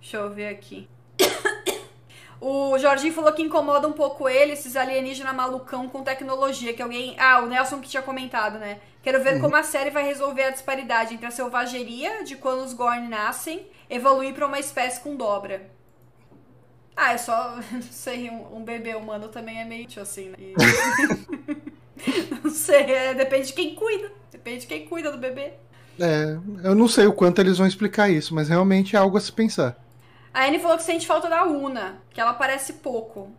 [0.00, 0.88] Deixa eu ver aqui.
[2.46, 7.16] O Jorginho falou que incomoda um pouco ele, esses alienígenas malucão com tecnologia, que alguém...
[7.18, 8.80] Ah, o Nelson que tinha comentado, né?
[9.02, 9.40] Quero ver uhum.
[9.40, 13.66] como a série vai resolver a disparidade entre a selvageria de quando os Gorn nascem,
[13.88, 15.70] evoluir para uma espécie com dobra.
[16.94, 17.56] Ah, é só...
[17.72, 20.36] Não sei, um, um bebê humano também é meio assim, né?
[20.38, 20.52] E...
[22.44, 24.12] não sei, é, depende de quem cuida.
[24.30, 25.54] Depende de quem cuida do bebê.
[25.98, 29.20] É, eu não sei o quanto eles vão explicar isso, mas realmente é algo a
[29.20, 29.82] se pensar.
[30.34, 33.30] A Anne falou que sente falta da Una, que ela parece pouco.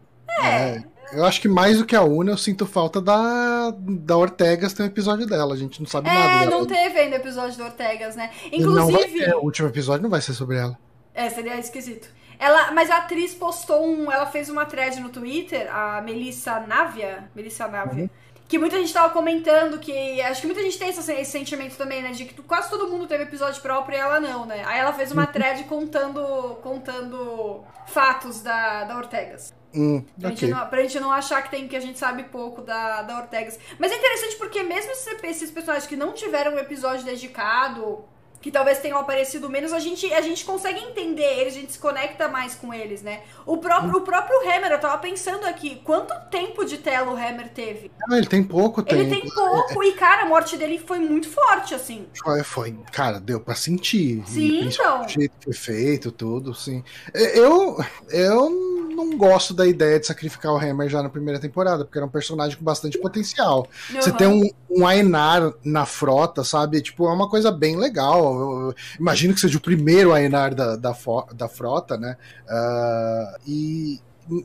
[0.42, 0.48] É.
[0.48, 0.84] é.
[1.12, 4.82] Eu acho que mais do que a Una, eu sinto falta da, da Ortegas ter
[4.82, 5.54] um episódio dela.
[5.54, 6.46] A gente não sabe é, nada.
[6.46, 8.32] É, não teve ainda episódio da Ortegas, né?
[8.52, 9.26] Inclusive.
[9.26, 10.80] Ter, o último episódio não vai ser sobre ela.
[11.14, 12.08] É, seria esquisito.
[12.40, 14.12] Ela, mas a atriz postou um.
[14.12, 17.30] Ela fez uma thread no Twitter, a Melissa Navia.
[17.36, 18.04] Melissa Navia.
[18.04, 18.10] Uhum
[18.48, 20.22] que muita gente tava comentando que.
[20.22, 22.12] Acho que muita gente tem esse, esse, sentimento também, né?
[22.12, 24.64] De que quase todo mundo teve episódio próprio e ela não, né?
[24.66, 25.32] Aí ela fez uma uhum.
[25.32, 29.54] thread contando, contando fatos da, da Ortegas.
[29.74, 30.38] Hum, pra, okay.
[30.38, 33.18] gente não, pra gente não achar que tem que a gente sabe pouco da, da
[33.18, 33.60] Ortegas.
[33.80, 38.06] Mas é interessante porque mesmo esses, esses personagens que não tiveram um episódio dedicado
[38.46, 41.80] que talvez tenham aparecido menos, a gente, a gente consegue entender eles, a gente se
[41.80, 43.22] conecta mais com eles, né?
[43.44, 47.50] O próprio, o próprio Hammer, eu tava pensando aqui, quanto tempo de tela o Hammer
[47.50, 47.90] teve?
[48.08, 49.02] Ah, ele tem pouco tempo.
[49.02, 52.06] Ele tem pouco, e cara, a morte dele foi muito forte, assim.
[52.24, 54.22] Foi, foi cara, deu pra sentir.
[54.28, 55.06] Sim, então.
[55.06, 56.84] O jeito que foi feito, tudo, sim.
[57.16, 61.98] Eu, eu não gosto da ideia de sacrificar o Hammer já na primeira temporada, porque
[61.98, 63.68] era um personagem com bastante potencial.
[63.90, 64.02] Uhum.
[64.02, 66.82] Você tem um, um Aenar na frota, sabe?
[66.82, 68.24] Tipo, é uma coisa bem legal.
[68.24, 70.96] Eu, eu imagino que seja o primeiro Aenar da, da,
[71.34, 72.18] da frota, né?
[72.46, 74.00] Uh, e,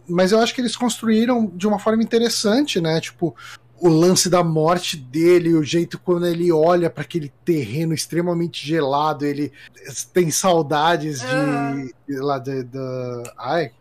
[0.09, 3.01] mas eu acho que eles construíram de uma forma interessante, né?
[3.01, 3.34] Tipo,
[3.80, 9.24] o lance da morte dele, o jeito quando ele olha para aquele terreno extremamente gelado,
[9.24, 9.51] ele
[10.12, 12.78] tem saudades de, de lá de, de,
[13.38, 13.72] ai,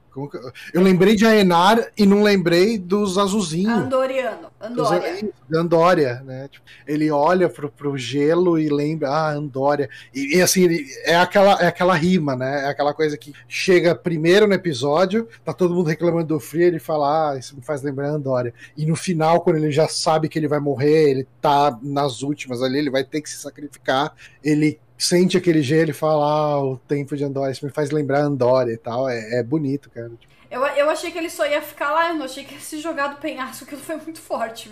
[0.74, 3.80] eu lembrei de Aenar e não lembrei dos azulzinhos.
[3.80, 4.47] Andoriano.
[4.60, 5.30] Andória.
[5.53, 6.47] Andória, né?
[6.47, 9.89] Tipo, ele olha pro, pro gelo e lembra, ah, Andória.
[10.14, 10.68] E, e, assim,
[11.03, 12.66] é aquela, é aquela rima, né?
[12.66, 16.80] É aquela coisa que chega primeiro no episódio, tá todo mundo reclamando do frio, ele
[16.80, 18.53] fala, ah, isso me faz lembrar Andória.
[18.76, 22.62] E no final, quando ele já sabe que ele vai morrer, ele tá nas últimas
[22.62, 26.78] ali, ele vai ter que se sacrificar, ele sente aquele gelo e fala, ah, o
[26.78, 29.08] tempo de Andorra, isso me faz lembrar Andorra e tal.
[29.08, 30.12] É, é bonito, cara.
[30.50, 32.80] Eu, eu achei que ele só ia ficar lá, eu não achei que ia se
[32.80, 34.72] jogar do penhasco, aquilo foi muito forte.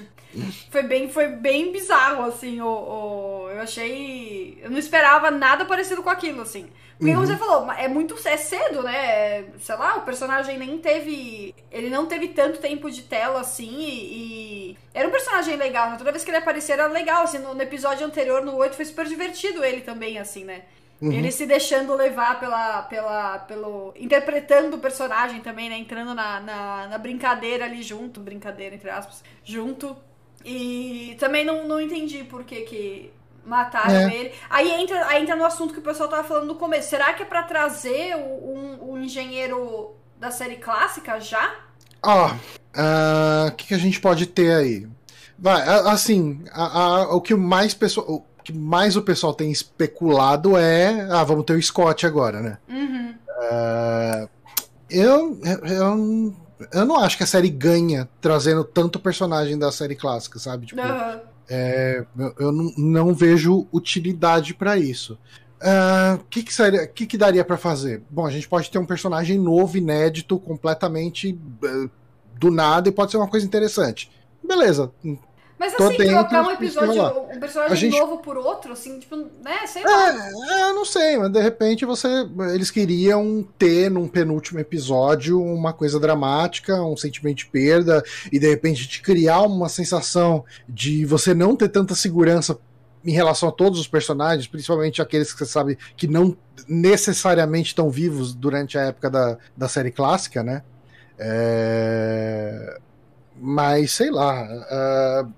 [0.71, 4.59] Foi bem, foi bem bizarro, assim, o, o, eu achei...
[4.61, 6.67] Eu não esperava nada parecido com aquilo, assim.
[6.97, 7.17] Porque uhum.
[7.17, 9.45] como você falou, é muito é cedo, né?
[9.59, 11.53] Sei lá, o personagem nem teve.
[11.71, 14.71] Ele não teve tanto tempo de tela assim e.
[14.71, 14.77] e...
[14.95, 15.97] Era um personagem legal, né?
[15.97, 17.23] Toda vez que ele aparecia era legal.
[17.23, 20.63] Assim, no, no episódio anterior, no 8, foi super divertido ele também, assim, né?
[20.99, 21.11] Uhum.
[21.11, 23.93] Ele se deixando levar pela, pela, pelo.
[23.95, 25.77] interpretando o personagem também, né?
[25.77, 28.19] Entrando na, na, na brincadeira ali junto.
[28.19, 29.23] Brincadeira, entre aspas.
[29.43, 29.95] Junto.
[30.43, 33.11] E também não, não entendi por que, que
[33.47, 34.13] Mataram é.
[34.13, 34.31] ele.
[34.49, 36.89] Aí entra, aí entra no assunto que o pessoal tava falando no começo.
[36.89, 41.55] Será que é para trazer o, um, um, engenheiro da série clássica já?
[42.03, 42.29] Ó,
[42.75, 44.87] ah, o uh, que, que, a gente pode ter aí?
[45.39, 50.55] Vai, assim, a, a, o que mais pessoal, o que mais o pessoal tem especulado
[50.55, 52.57] é, ah, vamos ter o Scott agora, né?
[52.69, 53.13] Uhum.
[53.27, 54.29] Uh,
[54.89, 56.33] eu, eu,
[56.71, 60.65] eu não acho que a série ganha trazendo tanto personagem da série clássica, sabe?
[60.65, 61.19] Tipo, uhum.
[61.49, 62.05] É,
[62.39, 65.13] eu não, não, vejo utilidade para isso.
[65.13, 68.01] O uh, ah, que, que, seria, que, que daria para fazer?
[68.09, 71.89] Bom, a gente pode ter um personagem novo, inédito, completamente uh,
[72.39, 74.09] do nada e pode ser uma coisa interessante.
[74.41, 74.89] Beleza,
[75.59, 77.99] mas assim, trocar um episódio, um personagem gente...
[77.99, 80.29] novo por outro, assim, tipo, né, sei lá.
[80.29, 82.07] É, eu não sei, mas de repente você.
[82.53, 88.47] Eles queriam ter num penúltimo episódio uma coisa dramática, um sentimento de perda, e de
[88.47, 92.59] repente te criar uma sensação de você não ter tanta segurança
[93.03, 96.37] em relação a todos os personagens, principalmente aqueles que você sabe que não
[96.67, 100.61] necessariamente estão vivos durante a época da, da série clássica, né?
[101.17, 102.79] É...
[103.39, 104.43] Mas sei lá.
[104.43, 105.33] Uh,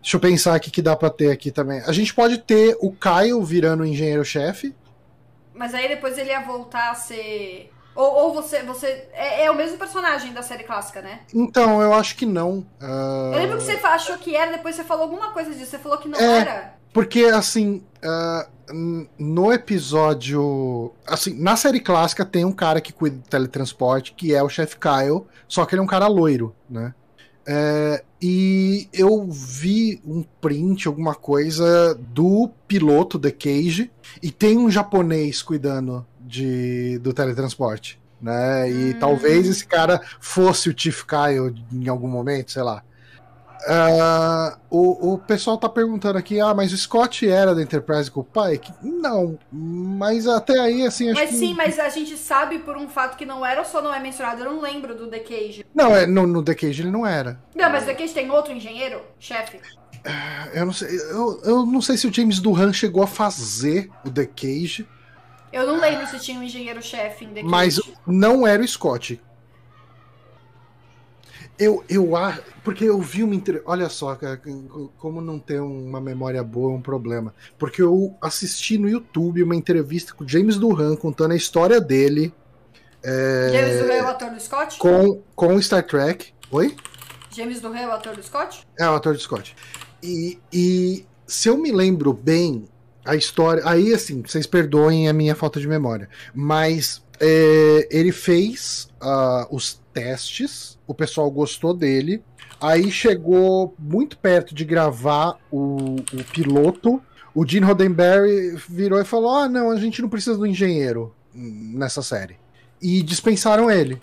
[0.00, 1.80] deixa eu pensar aqui que dá pra ter aqui também.
[1.86, 4.74] A gente pode ter o Caio virando engenheiro-chefe.
[5.54, 7.70] Mas aí depois ele ia voltar a ser.
[7.94, 8.62] Ou, ou você.
[8.62, 11.20] você é, é, o mesmo personagem da série clássica, né?
[11.32, 12.66] Então, eu acho que não.
[12.80, 13.32] Uh...
[13.32, 15.70] Eu lembro que você achou que era, depois você falou alguma coisa disso.
[15.70, 16.74] Você falou que não é, era.
[16.92, 17.84] Porque, assim.
[18.02, 18.54] Uh,
[19.18, 20.92] no episódio.
[21.06, 24.76] Assim, na série clássica tem um cara que cuida do teletransporte, que é o chefe
[24.76, 26.94] Kyle, só que ele é um cara loiro, né?
[27.46, 33.90] É, e eu vi um print, alguma coisa, do piloto The Cage,
[34.22, 38.00] e tem um japonês cuidando de, do teletransporte.
[38.20, 38.70] Né?
[38.70, 38.98] E hum.
[38.98, 42.82] talvez esse cara fosse o Chief Kyle em algum momento, sei lá.
[43.66, 48.20] Uh, o, o pessoal tá perguntando aqui, ah, mas o Scott era da Enterprise com
[48.20, 48.72] o Pike?
[48.82, 51.36] Não, mas até aí, assim, acho Mas que...
[51.36, 53.98] sim, mas a gente sabe por um fato que não era ou só não é
[53.98, 54.42] mencionado?
[54.42, 55.64] Eu não lembro do The Cage.
[55.74, 57.40] Não, é, no, no The Cage ele não era.
[57.54, 59.56] Não, mas o The Cage tem outro engenheiro, chefe?
[59.56, 63.90] Uh, eu não sei, eu, eu não sei se o James Duran chegou a fazer
[64.04, 64.86] o The Cage.
[65.50, 67.48] Eu não lembro se tinha um engenheiro-chefe em The Cage.
[67.50, 69.22] Mas não era o Scott.
[71.58, 72.42] Eu, eu acho.
[72.62, 73.70] Porque eu vi uma entrevista.
[73.70, 74.40] Olha só, cara,
[74.98, 77.34] como não ter uma memória boa é um problema.
[77.58, 82.32] Porque eu assisti no YouTube uma entrevista com o James Duran contando a história dele.
[83.02, 83.50] É...
[83.52, 84.78] James Duran é o ator do Scott?
[84.78, 86.32] Com, com Star Trek.
[86.50, 86.76] Oi?
[87.30, 88.66] James Duran é o ator do Scott?
[88.78, 89.54] É o ator do Scott.
[90.02, 92.66] E, e se eu me lembro bem,
[93.04, 93.62] a história.
[93.66, 96.08] Aí, assim, vocês perdoem a minha falta de memória.
[96.34, 102.22] Mas é, ele fez uh, os testes, o pessoal gostou dele.
[102.60, 107.00] Aí chegou muito perto de gravar o, o piloto.
[107.34, 112.02] O Gene Roddenberry virou e falou: Ah, não, a gente não precisa do engenheiro nessa
[112.02, 112.36] série.
[112.82, 113.98] E dispensaram ele.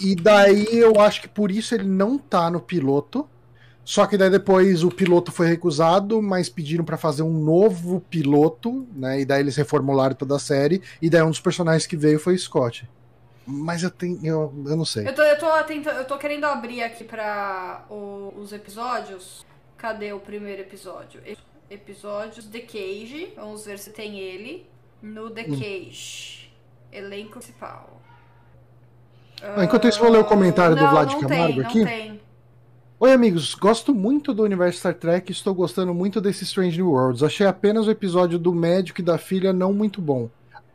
[0.00, 3.28] E daí eu acho que por isso ele não tá no piloto.
[3.84, 8.86] Só que daí depois o piloto foi recusado, mas pediram para fazer um novo piloto,
[8.94, 9.22] né?
[9.22, 10.82] E daí eles reformularam toda a série.
[11.00, 12.86] E daí um dos personagens que veio foi Scott.
[13.50, 14.18] Mas eu tenho.
[14.22, 15.08] Eu, eu não sei.
[15.08, 19.44] Eu tô, eu, tô tentando, eu tô querendo abrir aqui pra o, os episódios.
[19.78, 21.22] Cadê o primeiro episódio?
[21.70, 23.32] Episódios The Cage.
[23.36, 24.66] Vamos ver se tem ele.
[25.00, 25.58] No The hum.
[25.58, 26.52] Cage.
[26.92, 28.02] Elenco principal.
[29.42, 31.78] Ah, enquanto isso, vou ler o comentário uh, do Vlad Camargo tem, aqui.
[31.78, 32.20] Não tem.
[33.00, 33.54] Oi, amigos.
[33.54, 37.22] Gosto muito do universo Star Trek e estou gostando muito desse Strange New Worlds.
[37.22, 40.28] Achei apenas o episódio do médico e da filha não muito bom.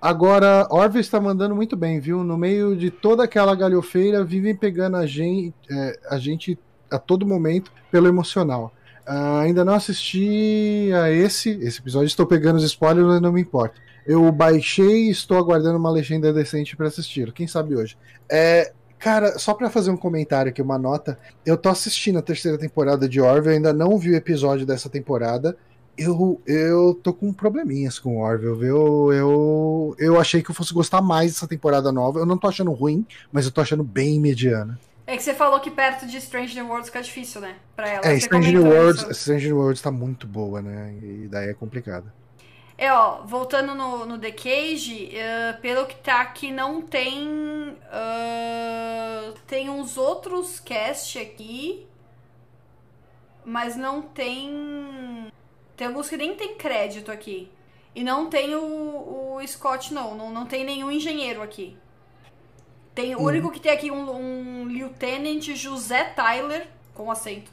[0.04, 2.26] Agora, Orville está mandando muito bem, viu?
[2.26, 6.60] No meio de toda aquela galhofeira, vivem pegando a gente, é, a gente
[6.92, 8.74] a todo momento pelo emocional.
[9.08, 13.40] Uh, ainda não assisti a esse, esse episódio, estou pegando os spoilers, mas não me
[13.40, 13.76] importa.
[14.06, 17.32] Eu baixei e estou aguardando uma legenda decente para assistir.
[17.32, 17.98] Quem sabe hoje?
[18.30, 21.18] É, cara, só para fazer um comentário aqui, uma nota.
[21.46, 25.56] Eu tô assistindo a terceira temporada de Orville, ainda não vi o episódio dessa temporada.
[25.98, 30.74] Eu, eu tô com probleminhas com o Orville, eu, eu, eu achei que eu fosse
[30.74, 32.20] gostar mais dessa temporada nova.
[32.20, 34.80] Eu não tô achando ruim, mas eu tô achando bem mediana.
[35.06, 37.56] É que você falou que perto de Strange New Worlds fica difícil, né?
[37.76, 38.08] Pra ela.
[38.08, 40.96] É, Strange New Worlds, Strange New Worlds tá muito boa, né?
[41.02, 42.12] E daí é complicado.
[42.78, 47.30] É, ó, voltando no, no The Cage, uh, pelo que tá aqui, não tem.
[47.30, 51.86] Uh, tem uns outros cast aqui,
[53.46, 55.32] mas não tem.
[55.84, 57.52] Tem alguns que nem tem crédito aqui.
[57.94, 60.16] E não tem o, o Scott, não.
[60.16, 60.32] não.
[60.32, 61.76] Não tem nenhum engenheiro aqui.
[62.96, 63.26] Tem, O uhum.
[63.26, 67.52] único que tem aqui um, um Lieutenant José Tyler, com acento.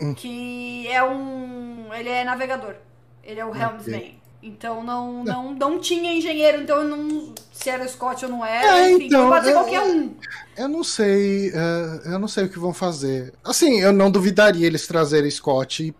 [0.00, 0.14] Uhum.
[0.14, 1.94] Que é um.
[1.94, 2.74] Ele é navegador.
[3.22, 3.98] Ele é o Helmsman.
[3.98, 4.20] Okay.
[4.42, 8.92] Então não, não, não tinha engenheiro, então não, se era Scott ou não era, é,
[8.92, 10.14] enfim, então, pode ser qualquer um.
[10.56, 13.34] Eu não sei, uh, eu não sei o que vão fazer.
[13.44, 15.94] Assim, eu não duvidaria eles trazerem Scott,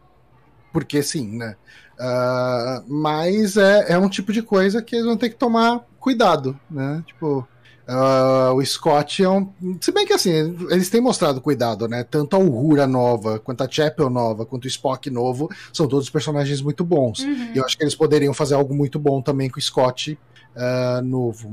[0.72, 1.56] porque sim, né?
[1.98, 6.58] Uh, mas é, é um tipo de coisa que eles vão ter que tomar cuidado,
[6.70, 7.02] né?
[7.06, 7.46] Tipo,
[7.90, 9.52] Uh, o Scott é um.
[9.80, 10.30] Se bem que assim,
[10.70, 12.04] eles têm mostrado cuidado, né?
[12.04, 16.62] Tanto a Uhura nova, quanto a Chapel nova, quanto o Spock novo, são todos personagens
[16.62, 17.18] muito bons.
[17.18, 17.50] Uhum.
[17.52, 20.16] E eu acho que eles poderiam fazer algo muito bom também com o Scott
[20.54, 21.50] uh, novo.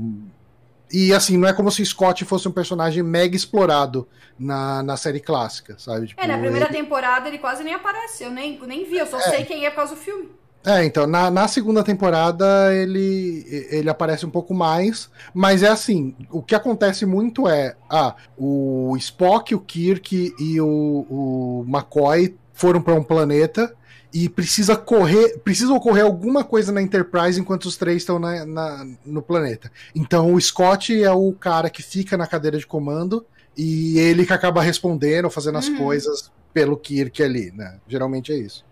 [0.92, 4.08] E assim, não é como se Scott fosse um personagem mega explorado
[4.38, 6.08] na, na série clássica, sabe?
[6.08, 6.74] Tipo, é, na primeira ele...
[6.74, 9.22] temporada ele quase nem apareceu, nem, nem vi, eu só é.
[9.22, 10.30] sei quem é por causa do filme.
[10.66, 16.14] É, então, na, na segunda temporada ele, ele aparece um pouco mais, mas é assim,
[16.30, 22.82] o que acontece muito é, ah, o Spock, o Kirk e o, o McCoy foram
[22.82, 23.74] para um planeta
[24.12, 28.86] e precisa correr, precisa ocorrer alguma coisa na Enterprise enquanto os três estão na, na,
[29.04, 29.70] no planeta.
[29.94, 34.32] Então o Scott é o cara que fica na cadeira de comando e ele que
[34.32, 35.78] acaba respondendo, fazendo as uhum.
[35.78, 37.78] coisas pelo Kirk ali, né?
[37.86, 38.64] Geralmente é isso.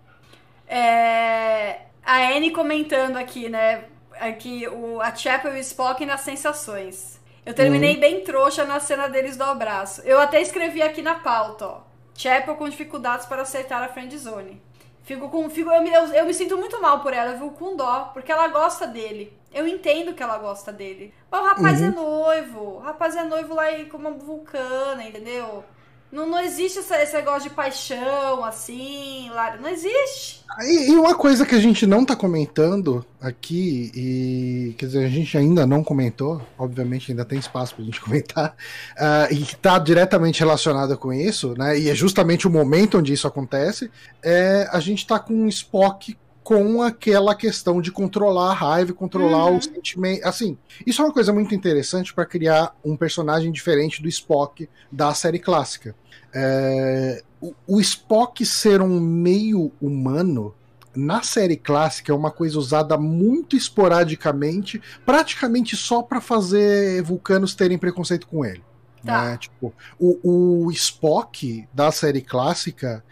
[0.67, 1.81] É...
[2.03, 3.85] A Anne comentando aqui, né?
[4.19, 7.19] Aqui, o, a Chapel e o Spock nas sensações.
[7.45, 7.99] Eu terminei uhum.
[7.99, 10.01] bem trouxa na cena deles do abraço.
[10.01, 11.81] Eu até escrevi aqui na pauta, ó.
[12.15, 14.61] Chapel com dificuldades para acertar a friend zone.
[15.07, 17.51] Fico com, fico, eu, me, eu, eu me sinto muito mal por ela, eu fico
[17.51, 19.31] com dó, porque ela gosta dele.
[19.53, 21.13] Eu entendo que ela gosta dele.
[21.31, 21.91] Mas o rapaz é uhum.
[21.91, 22.61] é noivo.
[22.75, 25.63] O rapaz é noivo lá com uma vulcana, entendeu?
[26.11, 29.57] Não, não existe essa, esse negócio de paixão, assim, Lara.
[29.57, 30.45] Não existe.
[30.61, 35.09] E, e, uma coisa que a gente não tá comentando aqui, e quer dizer, a
[35.09, 38.55] gente ainda não comentou, obviamente ainda tem espaço pra gente comentar,
[38.95, 41.77] uh, e que tá diretamente relacionada com isso, né?
[41.77, 43.91] E é justamente o momento onde isso acontece,
[44.23, 46.17] é a gente tá com um Spock
[46.47, 49.57] com aquela questão de controlar a raiva, controlar uhum.
[49.57, 50.25] o sentimento.
[50.25, 55.13] Assim, isso é uma coisa muito interessante para criar um personagem diferente do Spock da
[55.13, 55.93] série clássica.
[56.33, 60.55] É, o, o Spock ser um meio humano
[60.95, 67.77] na série clássica é uma coisa usada muito esporadicamente, praticamente só para fazer vulcanos terem
[67.77, 68.63] preconceito com ele.
[69.05, 69.31] Tá.
[69.31, 69.37] Né?
[69.37, 73.03] Tipo, o, o Spock da série clássica,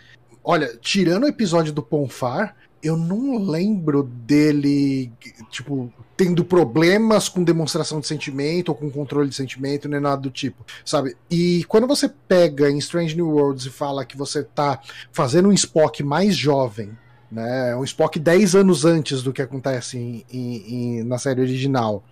[0.42, 2.56] olha, tirando o episódio do Ponfar,
[2.86, 5.12] eu não lembro dele,
[5.50, 10.30] tipo, tendo problemas com demonstração de sentimento ou com controle de sentimento, nem nada do
[10.30, 11.18] tipo, sabe?
[11.30, 14.80] E quando você pega em Strange New Worlds e fala que você tá
[15.12, 16.92] fazendo um Spock mais jovem,
[17.32, 17.76] né?
[17.76, 22.04] Um Spock 10 anos antes do que acontece em, em, em, na série original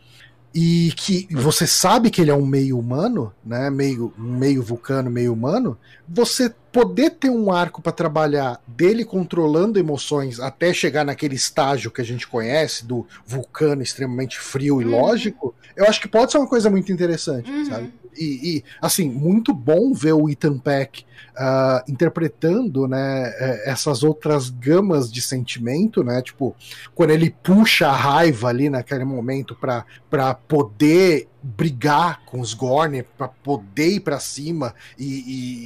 [0.53, 3.69] e que você sabe que ele é um meio humano, né?
[3.71, 5.77] Meio, meio vulcano, meio humano,
[6.07, 12.01] você poder ter um arco para trabalhar dele controlando emoções até chegar naquele estágio que
[12.01, 14.91] a gente conhece do vulcano extremamente frio e uhum.
[14.91, 17.65] lógico, eu acho que pode ser uma coisa muito interessante, uhum.
[17.65, 17.93] sabe?
[18.18, 24.49] E, e, assim, muito bom ver o Ethan Peck uh, interpretando né, é, essas outras
[24.49, 26.22] gamas de sentimento, né?
[26.22, 26.55] Tipo,
[26.93, 33.28] quando ele puxa a raiva ali naquele momento para poder brigar com os Gorn, para
[33.28, 35.05] poder ir para cima e,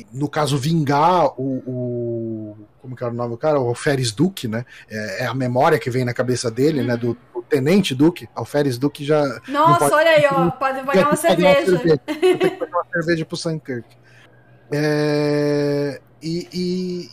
[0.02, 3.60] e, no caso, vingar o, o como que era o nome do cara?
[3.60, 4.66] O Alferes Duque, né?
[4.90, 6.96] É, é, a memória que vem na cabeça dele, né?
[6.96, 8.30] Do, do Tenente Duque.
[8.34, 9.22] Alferes Duque já.
[9.50, 10.50] Nossa, pode, olha aí, ó.
[10.52, 11.72] Pode pagar uma cerveja.
[11.72, 12.02] Uma cerveja.
[12.06, 13.88] Tem que pagar uma cerveja pro Sankirk.
[14.72, 16.48] É, e,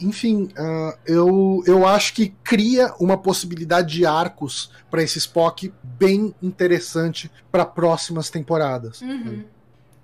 [0.01, 5.73] e, enfim, uh, eu, eu acho que cria uma possibilidade de arcos para esse Spock
[5.83, 9.01] bem interessante para próximas temporadas.
[9.01, 9.45] Uhum.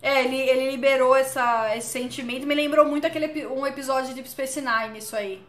[0.02, 2.46] É, ele, ele liberou essa, esse sentimento.
[2.46, 5.42] Me lembrou muito aquele um episódio de Deep Space Nine, isso aí.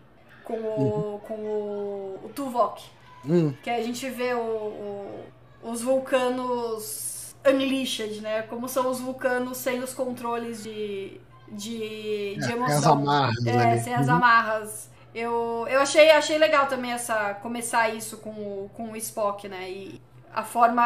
[0.52, 1.20] Com o, uhum.
[1.20, 2.84] com o, o Tuvok.
[3.26, 3.54] Uhum.
[3.64, 5.26] Que a gente vê o, o,
[5.64, 8.44] os vulcanos unleashed, né?
[8.44, 12.68] Como são os vulcanos sem os controles de, de, de é, emoção.
[12.68, 13.48] Sem as amarras.
[13.48, 14.16] É, sem as uhum.
[14.16, 14.92] amarras.
[15.14, 19.70] Eu, eu achei, achei legal também essa começar isso com o, com o Spock, né?
[19.70, 20.02] E
[20.34, 20.84] a forma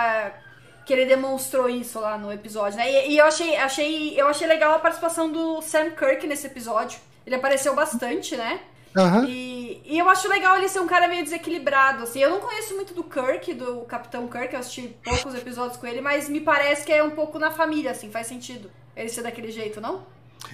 [0.85, 2.89] que ele demonstrou isso lá no episódio, né?
[2.89, 6.99] E, e, eu achei, achei, eu achei legal a participação do Sam Kirk nesse episódio.
[7.25, 8.59] Ele apareceu bastante, né?
[8.95, 9.25] Uhum.
[9.25, 12.19] E, e, eu acho legal ele ser um cara meio desequilibrado, assim.
[12.19, 16.01] Eu não conheço muito do Kirk, do Capitão Kirk, eu assisti poucos episódios com ele,
[16.01, 19.51] mas me parece que é um pouco na família, assim, faz sentido ele ser daquele
[19.51, 20.03] jeito, não?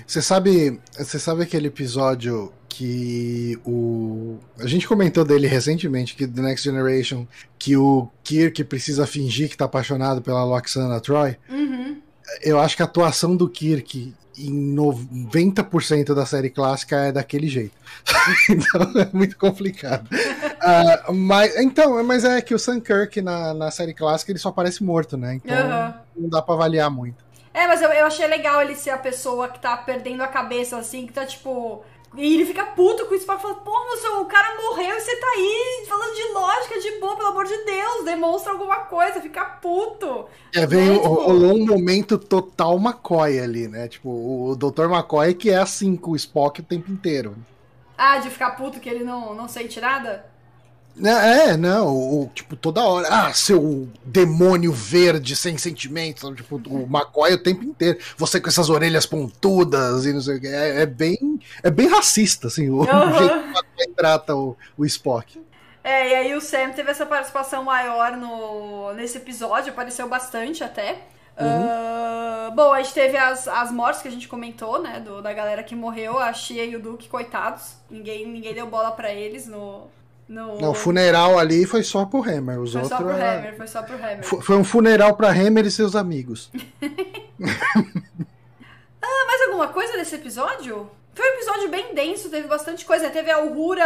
[0.07, 6.41] Você sabe, você sabe aquele episódio que o a gente comentou dele recentemente que The
[6.41, 7.27] Next Generation
[7.59, 11.37] que o Kirk precisa fingir que tá apaixonado pela Loxana Troy.
[11.49, 12.00] Uhum.
[12.41, 17.73] Eu acho que a atuação do Kirk em 90% da série clássica é daquele jeito.
[18.49, 20.07] então é muito complicado.
[20.07, 24.49] uh, mas, então, mas é que o Sam Kirk na, na série clássica ele só
[24.49, 25.35] aparece morto, né?
[25.35, 25.93] Então uhum.
[26.23, 27.23] não dá pra avaliar muito.
[27.53, 30.77] É, mas eu, eu achei legal ele ser a pessoa que tá perdendo a cabeça,
[30.77, 31.83] assim, que tá tipo.
[32.15, 33.71] E ele fica puto com isso, fala, pô,
[34.03, 37.45] meu, o cara morreu e você tá aí falando de lógica, de boa, pelo amor
[37.45, 40.25] de Deus, demonstra alguma coisa, fica puto.
[40.53, 40.99] É, veio, né?
[40.99, 41.31] tipo...
[41.31, 43.87] um momento total McCoy ali, né?
[43.87, 44.91] Tipo, o Dr.
[44.91, 47.35] McCoy que é assim com o Spock o tempo inteiro.
[47.97, 50.30] Ah, de ficar puto que ele não, não sente nada?
[51.03, 53.07] É, não, o, tipo, toda hora.
[53.09, 56.29] Ah, seu demônio verde sem sentimentos.
[56.35, 57.97] Tipo, o McCoy o tempo inteiro.
[58.17, 60.47] Você com essas orelhas pontudas e não sei o que.
[60.47, 62.85] É, é bem, é bem racista, assim, o, uhum.
[62.85, 65.41] jeito que o McCoy trata o, o Spock.
[65.83, 70.99] É, e aí o Sam teve essa participação maior no, nesse episódio, apareceu bastante até.
[71.39, 72.49] Uhum.
[72.49, 74.99] Uh, bom, a gente teve as, as mortes que a gente comentou, né?
[74.99, 77.75] Do, da galera que morreu, a Shia e o Duke, coitados.
[77.89, 79.89] Ninguém, ninguém deu bola para eles no,
[80.31, 80.61] no...
[80.61, 82.59] Não, o funeral ali foi só pro Hammer.
[82.61, 83.37] Os foi outros só pro era...
[83.37, 84.23] Hammer, foi só pro Hammer.
[84.23, 86.49] Foi um funeral pra Hammer e seus amigos.
[89.01, 90.89] ah, mais alguma coisa desse episódio?
[91.13, 93.09] Foi um episódio bem denso, teve bastante coisa.
[93.09, 93.85] Teve a Uhura.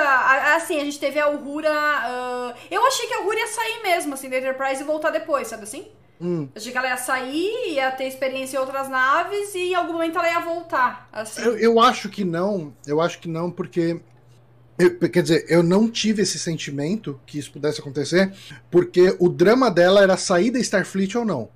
[0.55, 1.71] Assim, a gente teve a Uhura.
[1.71, 5.47] Uh, eu achei que a Uhura ia sair mesmo, assim, da Enterprise e voltar depois,
[5.47, 5.87] sabe assim?
[6.21, 6.47] Hum.
[6.55, 10.19] Achei que ela ia sair, ia ter experiência em outras naves e em algum momento
[10.19, 11.09] ela ia voltar.
[11.11, 11.41] Assim.
[11.41, 12.71] Eu, eu acho que não.
[12.85, 13.99] Eu acho que não, porque
[14.78, 18.34] eu, quer dizer, eu não tive esse sentimento que isso pudesse acontecer,
[18.69, 21.49] porque o drama dela era sair da Starfleet ou não.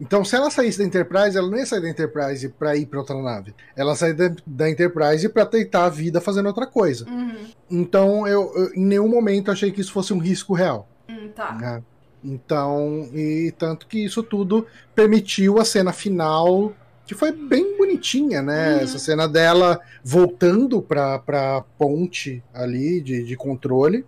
[0.00, 2.98] Então, se ela saísse da Enterprise, ela não ia sair da Enterprise para ir para
[2.98, 3.54] outra nave.
[3.76, 7.08] Ela sair da, da Enterprise para tentar a vida fazendo outra coisa.
[7.08, 7.46] Uhum.
[7.70, 10.88] Então, eu, eu, em nenhum momento achei que isso fosse um risco real.
[11.08, 11.52] Hum, tá.
[11.54, 11.82] Né?
[12.24, 16.72] Então, e tanto que isso tudo permitiu a cena final
[17.06, 18.76] que foi bem bonitinha, né?
[18.76, 18.80] Uhum.
[18.80, 24.04] Essa cena dela voltando pra, pra ponte ali de, de controle.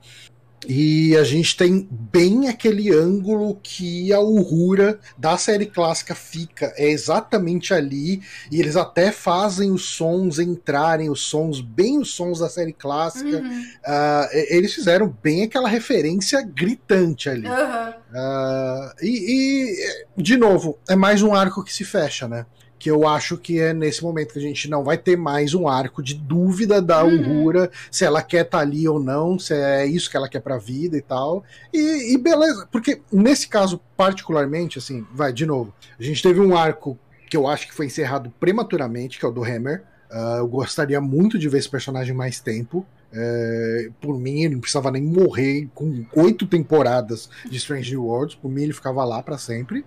[0.68, 6.72] E a gente tem bem aquele ângulo que a Uhura da série clássica fica.
[6.76, 8.20] É exatamente ali.
[8.50, 13.38] E eles até fazem os sons entrarem, os sons, bem os sons da série clássica.
[13.38, 13.62] Uhum.
[13.86, 17.46] Uh, eles fizeram bem aquela referência gritante ali.
[17.46, 17.90] Uhum.
[18.10, 19.76] Uh, e,
[20.16, 22.44] e, de novo, é mais um arco que se fecha, né?
[22.78, 25.66] Que eu acho que é nesse momento que a gente não vai ter mais um
[25.66, 27.40] arco de dúvida da uhum.
[27.40, 30.40] Uhura, se ela quer estar tá ali ou não, se é isso que ela quer
[30.40, 31.42] pra vida e tal.
[31.72, 36.56] E, e, beleza, porque nesse caso, particularmente, assim, vai, de novo, a gente teve um
[36.56, 36.98] arco
[37.30, 39.82] que eu acho que foi encerrado prematuramente, que é o do Hammer.
[40.10, 42.86] Uh, eu gostaria muito de ver esse personagem mais tempo.
[43.12, 48.34] É, por mim, ele não precisava nem morrer com oito temporadas de Strange New Worlds.
[48.34, 49.84] Por mim, ele ficava lá para sempre.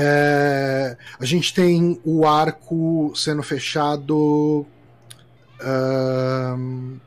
[0.00, 4.64] É, a gente tem o arco sendo fechado
[5.60, 7.00] uh,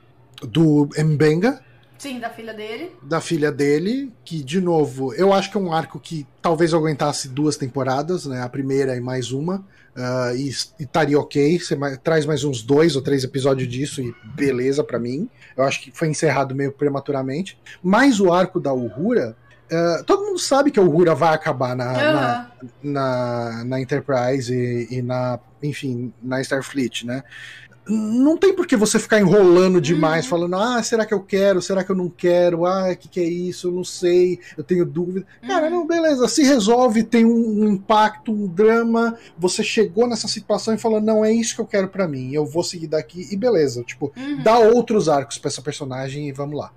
[0.45, 1.61] do Mbenga.
[1.97, 2.91] Sim, da filha dele.
[3.01, 7.29] Da filha dele, que, de novo, eu acho que é um arco que talvez aguentasse
[7.29, 8.41] duas temporadas, né?
[8.41, 9.63] A primeira e mais uma.
[9.95, 11.59] Uh, e estaria ok.
[11.59, 15.29] Você traz mais uns dois ou três episódios disso e beleza para mim.
[15.55, 17.57] Eu acho que foi encerrado meio prematuramente.
[17.81, 19.37] Mas o arco da Uhura
[19.71, 21.97] Uh, todo mundo sabe que o Uhura vai acabar na, uhum.
[22.03, 22.51] na,
[22.83, 27.23] na, na, Enterprise e, e, na, enfim, na Starfleet, né?
[27.87, 30.29] Não tem por que você ficar enrolando demais, uhum.
[30.29, 31.61] falando, ah, será que eu quero?
[31.61, 32.65] Será que eu não quero?
[32.65, 33.69] Ah, o que, que é isso?
[33.69, 35.25] Eu não sei, eu tenho dúvida.
[35.41, 35.47] Uhum.
[35.47, 40.73] Cara, não, beleza, se resolve, tem um, um, impacto, um drama, você chegou nessa situação
[40.73, 43.37] e falou, não, é isso que eu quero para mim, eu vou seguir daqui, e
[43.37, 44.43] beleza, tipo, uhum.
[44.43, 46.73] dá outros arcos pra essa personagem e vamos lá.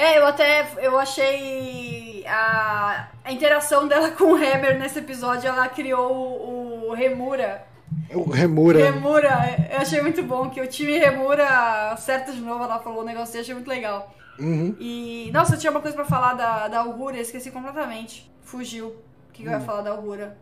[0.00, 5.68] É, eu até eu achei a, a interação dela com o Hammer nesse episódio, ela
[5.68, 7.66] criou o, o Remura.
[8.14, 8.82] O Remura.
[8.82, 13.04] Remura, eu achei muito bom que o time Remura acerta de novo, ela falou o
[13.04, 14.14] negócio e achei muito legal.
[14.38, 14.74] Uhum.
[14.80, 18.32] E, nossa, eu tinha uma coisa pra falar da, da Augura, esqueci completamente.
[18.40, 18.86] Fugiu.
[19.28, 19.64] O que, que eu ia uhum.
[19.66, 20.34] falar da Augura?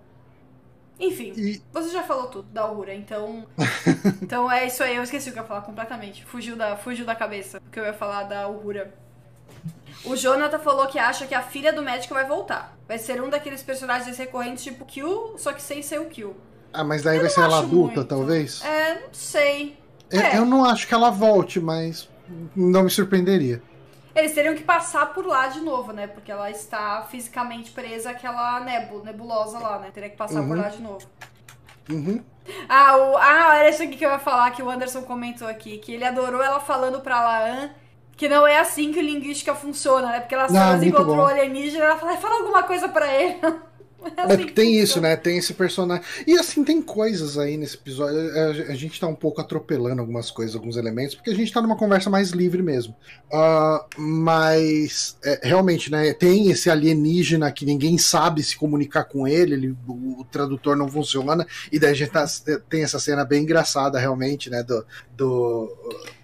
[1.00, 1.60] Enfim, e...
[1.72, 3.44] você já falou tudo da Uhura, então.
[4.22, 6.24] então é isso aí, eu esqueci o que eu ia falar completamente.
[6.24, 8.94] Fugiu da, fugiu da cabeça o que eu ia falar da Uhura.
[10.04, 12.76] O Jonathan falou que acha que a filha do médico vai voltar.
[12.86, 16.36] Vai ser um daqueles personagens recorrentes tipo Kill, só que sem ser o Kill.
[16.72, 18.04] Ah, mas daí eu vai ser ela adulta, muito.
[18.04, 18.62] talvez?
[18.64, 19.78] É, não sei.
[20.10, 20.38] É, é.
[20.38, 22.08] Eu não acho que ela volte, mas
[22.54, 23.62] não me surpreenderia.
[24.14, 26.06] Eles teriam que passar por lá de novo, né?
[26.06, 29.90] Porque ela está fisicamente presa àquela nebul nebulosa lá, né?
[29.92, 30.48] Teria que passar uhum.
[30.48, 31.06] por lá de novo.
[31.88, 32.22] Uhum.
[32.68, 35.78] Ah, o, ah, era isso aqui que eu ia falar, que o Anderson comentou aqui.
[35.78, 37.70] Que ele adorou ela falando pra Laan
[38.18, 40.20] que não é assim que linguística funciona, né?
[40.20, 43.38] Porque ela, ah, ela encontrou o alienígena, ela fala, fala alguma coisa para ele.
[44.16, 45.16] É, assim é tem isso, né?
[45.16, 46.04] Tem esse personagem.
[46.24, 48.16] E assim, tem coisas aí nesse episódio.
[48.70, 51.76] A, gente tá um pouco atropelando algumas coisas, alguns elementos, porque a gente tá numa
[51.76, 52.94] conversa mais livre mesmo.
[53.26, 56.12] Uh, mas, é, realmente, né?
[56.12, 60.88] Tem esse alienígena que ninguém sabe se comunicar com ele, ele o, o, tradutor não
[60.88, 62.24] funciona, e daí a gente tá,
[62.68, 64.62] tem essa cena bem engraçada, realmente, né?
[64.62, 64.86] Do.
[65.16, 65.76] do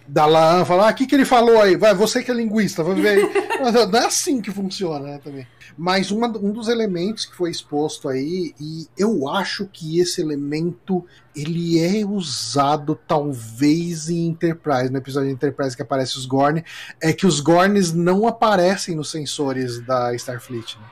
[0.07, 1.77] da Laan falar, ah, o que, que ele falou aí?
[1.77, 3.45] Vai, você que é linguista, vamos ver aí.
[3.91, 5.47] Não é assim que funciona, né, também.
[5.77, 11.05] Mas uma, um dos elementos que foi exposto aí, e eu acho que esse elemento
[11.35, 16.63] ele é usado talvez em Enterprise, no episódio de Enterprise que aparece os Gorn,
[17.01, 20.77] é que os Gorns não aparecem nos sensores da Starfleet.
[20.79, 20.87] Né?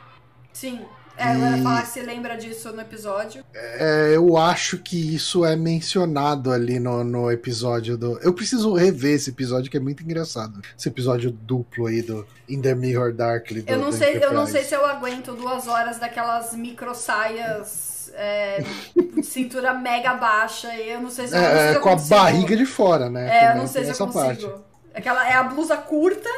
[0.52, 0.80] Sim.
[1.22, 1.58] É, e...
[1.58, 3.44] eu falar que se lembra disso no episódio.
[3.54, 8.18] É, eu acho que isso é mencionado ali no, no episódio do.
[8.18, 10.60] Eu preciso rever esse episódio que é muito engraçado.
[10.76, 13.64] Esse episódio duplo aí do In the Mirror Darkly.
[13.66, 18.10] eu não sei, eu não sei se eu aguento duas horas daquelas micro saias.
[18.14, 18.62] É,
[19.22, 20.74] cintura mega baixa.
[20.76, 23.44] Eu não sei se eu, é, é com a barriga de fora, né?
[23.44, 24.48] É, eu não sei se eu consigo.
[24.48, 24.50] Parte.
[24.94, 26.28] Aquela, é a blusa curta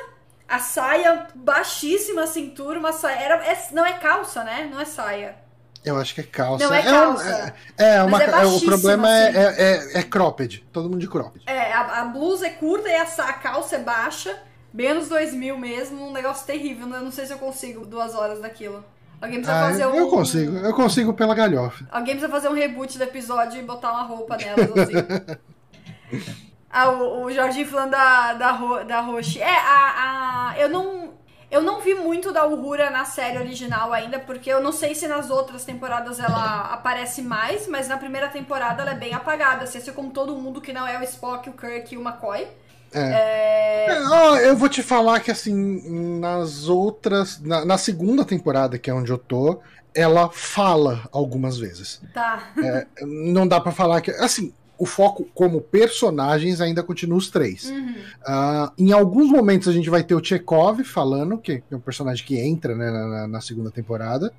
[0.49, 3.16] a saia baixíssima, a cintura, uma saia.
[3.16, 4.68] Era, é, não é calça, né?
[4.70, 5.36] Não é saia.
[5.84, 6.64] Eu acho que é calça.
[6.64, 7.55] Não é calça.
[7.76, 9.38] É, é, é uma, é o problema é, assim.
[9.38, 10.66] é, é, é, cropped.
[10.72, 11.45] Todo mundo de cropped.
[11.47, 14.34] É, a, a blusa é curta e a, a calça é baixa.
[14.72, 16.09] Menos 2 mil mesmo.
[16.09, 16.88] Um negócio terrível.
[16.88, 18.82] Eu não sei se eu consigo duas horas daquilo.
[19.20, 19.95] Alguém precisa ah, fazer um.
[19.95, 21.86] Eu consigo, eu consigo pela galhofa.
[21.90, 26.45] Alguém precisa fazer um reboot do episódio e botar uma roupa nelas assim.
[26.77, 29.41] Ah, o, o Jorginho falando da, da, da Roche.
[29.41, 31.14] É, a, a, eu não.
[31.49, 35.07] Eu não vi muito da Uhura na série original ainda, porque eu não sei se
[35.07, 39.79] nas outras temporadas ela aparece mais, mas na primeira temporada ela é bem apagada, assim,
[39.79, 42.49] assim como todo mundo que não é o Spock, o Kirk e o McCoy.
[42.93, 43.87] É.
[43.89, 44.51] É...
[44.51, 47.39] eu vou te falar que assim, nas outras.
[47.41, 49.61] Na, na, segunda temporada, que é onde eu tô,
[49.95, 52.03] ela fala algumas vezes.
[52.12, 52.49] Tá.
[52.61, 54.11] É, não dá para falar que.
[54.11, 57.70] Assim, o foco como personagens ainda continua os três.
[57.70, 57.95] Uhum.
[58.22, 62.25] Uh, em alguns momentos a gente vai ter o Chekhov falando, que é um personagem
[62.25, 64.33] que entra né, na, na, segunda temporada.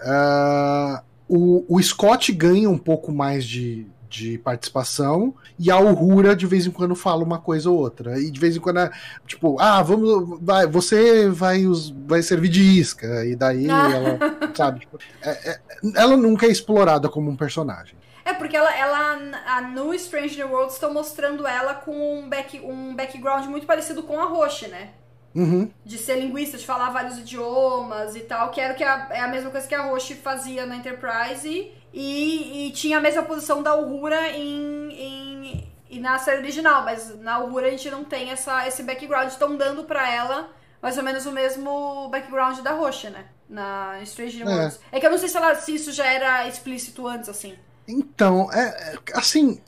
[0.00, 6.46] Uh, o, o, Scott ganha um pouco mais de, de participação e a Uhura de
[6.46, 8.20] vez em quando fala uma coisa ou outra.
[8.20, 8.90] E de vez em quando é
[9.26, 11.64] tipo, ah, vamos, vai, você vai,
[12.06, 13.26] vai servir de isca.
[13.26, 14.18] E daí ela,
[14.54, 15.60] sabe, tipo, é, é,
[15.96, 17.97] ela nunca é explorada como um personagem.
[18.28, 22.60] É, porque ela, ela a, no Strange New World estão mostrando ela com um, back,
[22.60, 24.90] um background muito parecido com a Roche, né?
[25.34, 25.70] Uhum.
[25.82, 29.28] De ser linguista, de falar vários idiomas e tal, que era que a, é a
[29.28, 33.74] mesma coisa que a Roche fazia na Enterprise e, e tinha a mesma posição da
[33.76, 38.68] Uhura em, em, e na série original, mas na Uhura a gente não tem essa,
[38.68, 40.50] esse background, estão dando pra ela
[40.82, 43.24] mais ou menos o mesmo background da Roche, né?
[43.48, 44.80] Na Strange New Worlds.
[44.92, 44.98] É.
[44.98, 47.56] é que eu não sei se, ela, se isso já era explícito antes, assim.
[47.88, 49.58] Então, é, é, assim,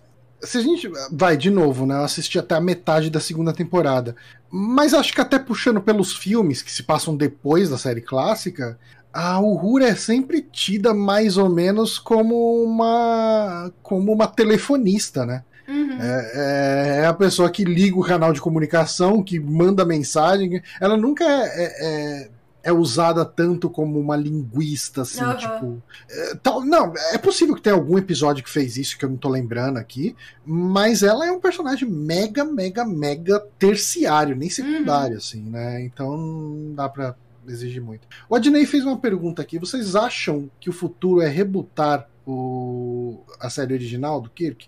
[0.43, 1.95] se a gente vai de novo, né?
[1.97, 4.15] Eu assisti até a metade da segunda temporada,
[4.51, 8.79] mas acho que até puxando pelos filmes que se passam depois da série clássica,
[9.13, 15.43] a Uhura é sempre tida mais ou menos como uma como uma telefonista, né?
[15.69, 15.99] Uhum.
[16.01, 20.61] É, é, é, a pessoa que liga o canal de comunicação, que manda mensagem.
[20.81, 22.29] Ela nunca é, é,
[22.63, 25.37] é usada tanto como uma linguista, assim, uhum.
[25.37, 25.83] tipo.
[26.09, 29.17] É, tal, não, é possível que tenha algum episódio que fez isso que eu não
[29.17, 35.19] tô lembrando aqui, mas ela é um personagem mega, mega, mega terciário, nem secundário, uhum.
[35.19, 35.83] assim, né?
[35.83, 37.15] Então não dá pra
[37.47, 38.07] exigir muito.
[38.29, 43.49] O Adnei fez uma pergunta aqui: vocês acham que o futuro é rebutar o, a
[43.51, 44.67] série original do Kirk?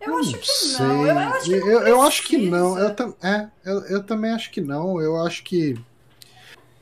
[0.00, 1.06] Eu, acho não.
[1.06, 2.78] Eu acho que, eu, eu acho que não.
[2.78, 5.00] Eu, é, eu, eu também acho que não.
[5.00, 5.76] Eu acho que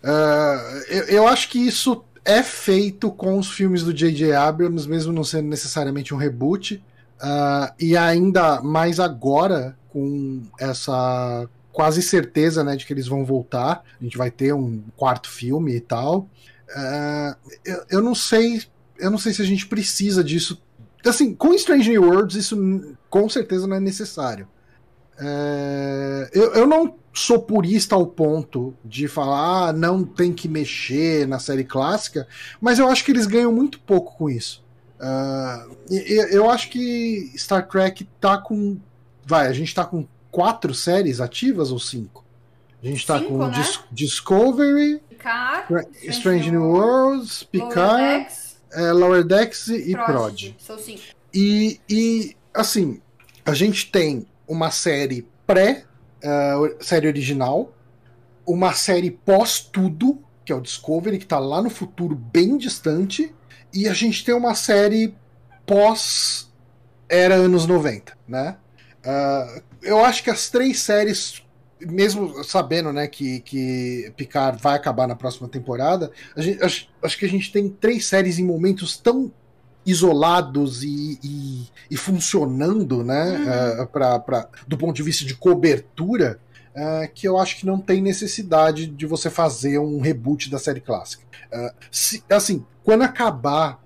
[0.02, 4.32] Uh, eu, eu, acho que isso é feito com os filmes do J.J.
[4.32, 6.82] Abrams, mesmo não sendo necessariamente um reboot.
[7.22, 13.84] Uh, e ainda mais agora, com essa quase certeza né, de que eles vão voltar.
[14.00, 16.28] A gente vai ter um quarto filme e tal.
[16.70, 18.62] Uh, eu, eu não sei
[19.00, 20.62] eu não sei se a gente precisa disso.
[21.04, 24.46] Assim, com Strange New Worlds, isso com certeza não é necessário.
[25.20, 31.26] É, eu, eu não sou purista ao ponto de falar, ah, não tem que mexer
[31.26, 32.26] na série clássica,
[32.60, 34.64] mas eu acho que eles ganham muito pouco com isso.
[34.98, 35.76] Uh,
[36.30, 38.78] eu acho que Star Trek tá com.
[39.24, 42.24] Vai, a gente tá com quatro séries ativas ou cinco?
[42.82, 43.52] A gente tá cinco, com né?
[43.54, 48.28] Dis Discovery, Picard, Strange New Worlds, Picard,
[48.94, 50.54] Lower Decks, é, e Prod.
[50.58, 51.02] São cinco.
[51.32, 53.00] E, e, assim,
[53.44, 55.84] a gente tem uma série pré,
[56.24, 57.72] uh, série original,
[58.44, 63.32] uma série pós tudo, que é o Discovery, que tá lá no futuro bem distante,
[63.72, 65.14] e a gente tem uma série
[65.64, 66.50] pós
[67.08, 68.56] era anos 90, né?
[69.06, 71.44] Uh, eu acho que as três séries,
[71.80, 77.24] mesmo sabendo né, que, que Picard vai acabar na próxima temporada, gente, acho, acho que
[77.24, 79.32] a gente tem três séries em momentos tão
[79.84, 83.82] isolados e, e, e funcionando, né, uhum.
[83.82, 86.38] uh, pra, pra, do ponto de vista de cobertura,
[86.74, 90.80] uh, que eu acho que não tem necessidade de você fazer um reboot da série
[90.80, 91.24] clássica.
[91.52, 93.80] Uh, se, assim, quando acabar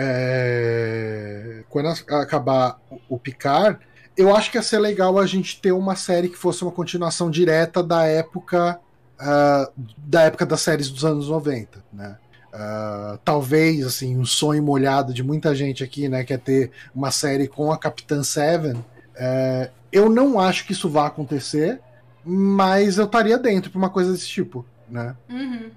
[0.00, 3.80] é, quando acabar o Picard,
[4.16, 7.30] eu acho que ia ser legal a gente ter uma série que fosse uma continuação
[7.30, 8.78] direta da época
[9.18, 12.16] uh, da época das séries dos anos 90, né?
[12.52, 17.10] Uh, talvez assim um sonho molhado de muita gente aqui, né, que é ter uma
[17.10, 18.72] série com a Capitã Seven.
[18.74, 21.80] Uh, eu não acho que isso vá acontecer,
[22.24, 25.14] mas eu estaria dentro para uma coisa desse tipo, né?
[25.28, 25.70] Uhum.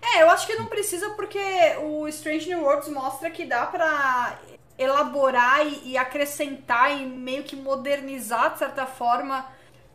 [0.00, 1.38] É, eu acho que não precisa porque
[1.82, 4.38] o Strange New Worlds mostra que dá para
[4.78, 9.44] elaborar e, e, acrescentar e meio que modernizar, de certa forma,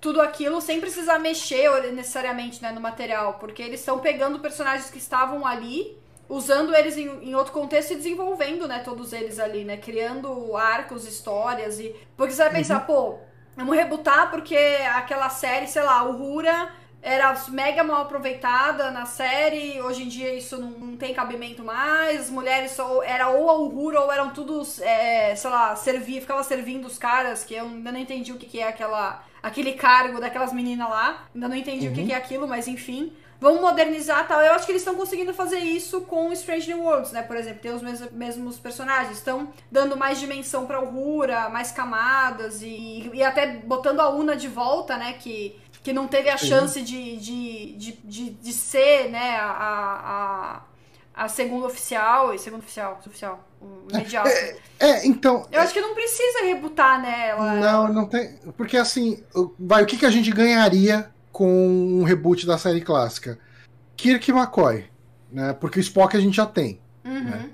[0.01, 3.35] tudo aquilo sem precisar mexer necessariamente né, no material.
[3.35, 5.97] Porque eles estão pegando personagens que estavam ali,
[6.33, 9.77] usando eles em, em, outro contexto e desenvolvendo né, todos eles ali, né?
[9.77, 11.95] Criando arcos, histórias e.
[12.17, 12.85] Porque você vai pensar, uhum.
[12.85, 13.19] pô,
[13.55, 14.57] vamos rebutar porque
[14.95, 16.71] aquela série, sei lá, o Rura
[17.01, 19.79] era mega mal aproveitada na série.
[19.81, 22.21] Hoje em dia isso não, não tem cabimento mais.
[22.21, 26.41] As mulheres só, era ou a Uhura ou eram todos, é, sei lá, servir, ficava
[26.43, 30.19] servindo os caras, que eu ainda não entendi o que, que é aquela, aquele cargo
[30.19, 31.25] daquelas meninas lá.
[31.35, 31.91] Ainda não entendi uhum.
[31.91, 32.07] o que, uhum.
[32.07, 33.13] que é aquilo, mas enfim.
[33.43, 34.41] Vamos modernizar tal.
[34.41, 37.21] Eu acho que eles estão conseguindo fazer isso com Strange New Worlds, né?
[37.21, 39.17] Por exemplo, tem os mesmos, mesmos personagens.
[39.17, 44.47] Estão dando mais dimensão pra Uhura, mais camadas e, e até botando a Una de
[44.47, 45.13] volta, né?
[45.19, 50.61] Que que não teve a chance de, de, de, de, de ser, né, a,
[51.13, 53.45] a, a segunda oficial, e segundo oficial, oficial,
[53.91, 54.29] imediato.
[54.29, 55.45] É, é, então...
[55.51, 57.55] Eu acho que não precisa rebutar, né, ela...
[57.55, 59.21] Não, não tem, porque assim,
[59.59, 61.51] vai, o que, que a gente ganharia com
[61.99, 63.37] um reboot da série clássica?
[63.97, 64.85] Kirk e McCoy,
[65.29, 67.23] né, porque o Spock a gente já tem, uhum.
[67.25, 67.49] né?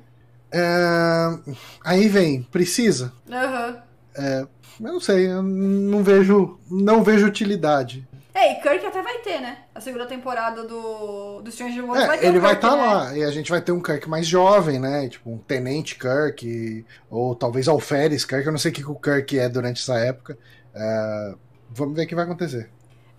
[0.52, 1.40] É,
[1.84, 3.14] aí vem, precisa?
[3.28, 3.78] Uhum.
[4.16, 4.48] É,
[4.82, 8.08] eu não sei, eu não vejo, não vejo utilidade.
[8.34, 9.58] É, e Kirk até vai ter, né?
[9.76, 12.86] A segunda temporada do, do Stranger Worlds é, vai ter Ele vai estar tá né?
[12.86, 15.10] lá, e a gente vai ter um Kirk mais jovem, né?
[15.10, 19.38] Tipo, um Tenente Kirk, ou talvez Alferes Kirk, eu não sei o que o Kirk
[19.38, 20.38] é durante essa época.
[20.74, 21.34] É,
[21.70, 22.70] vamos ver o que vai acontecer.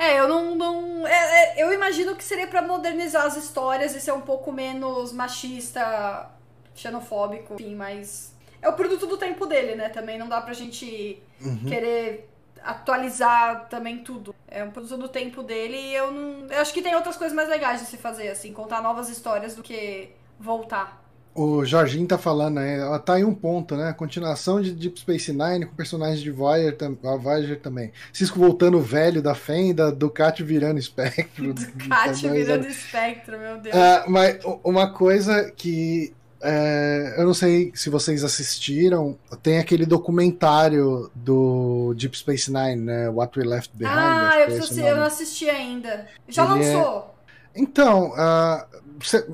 [0.01, 0.55] É, eu não.
[0.55, 1.13] não é,
[1.59, 6.31] é, eu imagino que seria para modernizar as histórias e ser um pouco menos machista,
[6.75, 8.35] xenofóbico, enfim, mas.
[8.63, 9.91] É o produto do tempo dele, né?
[9.91, 11.65] Também não dá pra gente uhum.
[11.67, 12.31] querer
[12.63, 14.35] atualizar também tudo.
[14.49, 16.47] É um produto do tempo dele e eu não.
[16.47, 19.55] Eu acho que tem outras coisas mais legais de se fazer, assim, contar novas histórias
[19.55, 20.99] do que voltar.
[21.35, 22.79] O Jorginho tá falando, né?
[22.79, 23.93] Ela tá em um ponto, né?
[23.93, 27.93] Continuação de Deep Space Nine com personagens de Voyager, Voyager também.
[28.13, 31.55] Cisco voltando velho da Fenda, Ducati virando espectro.
[31.55, 33.75] Ducati virando espectro, meu Deus.
[33.75, 36.13] Uh, mas uma coisa que
[36.43, 43.09] é, eu não sei se vocês assistiram, tem aquele documentário do Deep Space Nine, né?
[43.11, 43.95] What We Left Behind.
[43.95, 46.07] Ah, eu, preciso, eu não assisti ainda.
[46.29, 47.15] Já ele é lançou?
[47.55, 47.61] É...
[47.61, 48.81] Então, uh,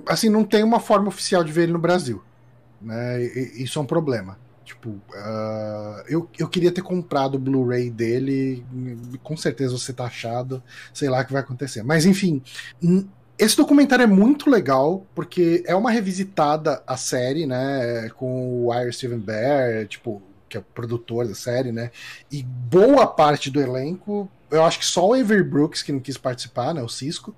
[0.06, 2.22] assim, não tem uma forma oficial de ver ele no Brasil.
[2.80, 3.22] Né?
[3.24, 4.38] E, isso é um problema.
[4.64, 8.66] Tipo, uh, eu, eu queria ter comprado o Blu-ray dele,
[9.22, 10.60] com certeza você tá achado,
[10.92, 11.84] sei lá o que vai acontecer.
[11.84, 12.42] Mas enfim,
[13.38, 18.08] esse documentário é muito legal, porque é uma revisitada à série, né?
[18.16, 21.90] Com o Ira Steven Bear, tipo, que é o produtor da série, né?
[22.30, 26.16] E boa parte do elenco, eu acho que só o Avery Brooks que não quis
[26.16, 26.82] participar, né?
[26.82, 27.34] O Cisco.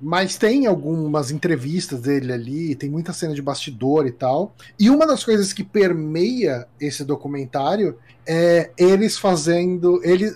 [0.00, 4.54] Mas tem algumas entrevistas dele ali, tem muita cena de bastidor e tal.
[4.78, 10.00] E uma das coisas que permeia esse documentário é eles fazendo.
[10.04, 10.32] Ele,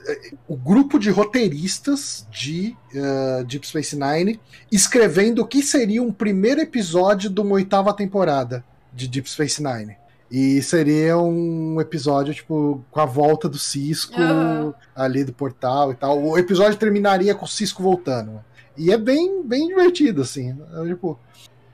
[0.48, 4.40] o grupo de roteiristas de uh, Deep Space Nine
[4.70, 9.96] escrevendo o que seria um primeiro episódio de uma oitava temporada de Deep Space Nine.
[10.30, 14.72] E seria um episódio, tipo, com a volta do Cisco uhum.
[14.96, 16.18] ali do portal e tal.
[16.22, 18.42] O episódio terminaria com o Cisco voltando.
[18.76, 20.56] E é bem, bem divertido, assim.
[20.86, 21.18] Tipo,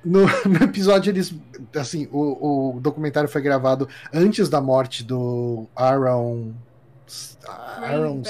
[0.05, 1.35] no, no, episódio eles.
[1.75, 6.53] Assim, o, o documentário foi gravado antes da morte do Aaron.
[7.47, 8.23] Aaron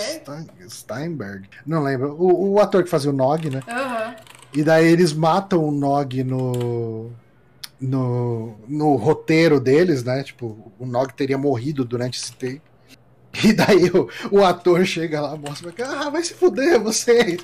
[0.69, 1.49] Steinberg.
[1.66, 2.15] Não lembro.
[2.15, 3.62] O, o, ator que fazia o Nog, né?
[3.66, 4.15] Uhum.
[4.55, 7.11] E daí eles matam o Nog no.
[7.81, 10.24] No, no roteiro deles, né?
[10.24, 12.62] Tipo, o Nog teria morrido durante esse tempo.
[13.45, 17.41] E daí o, o ator chega lá, mostra, ah, vai se fuder vocês.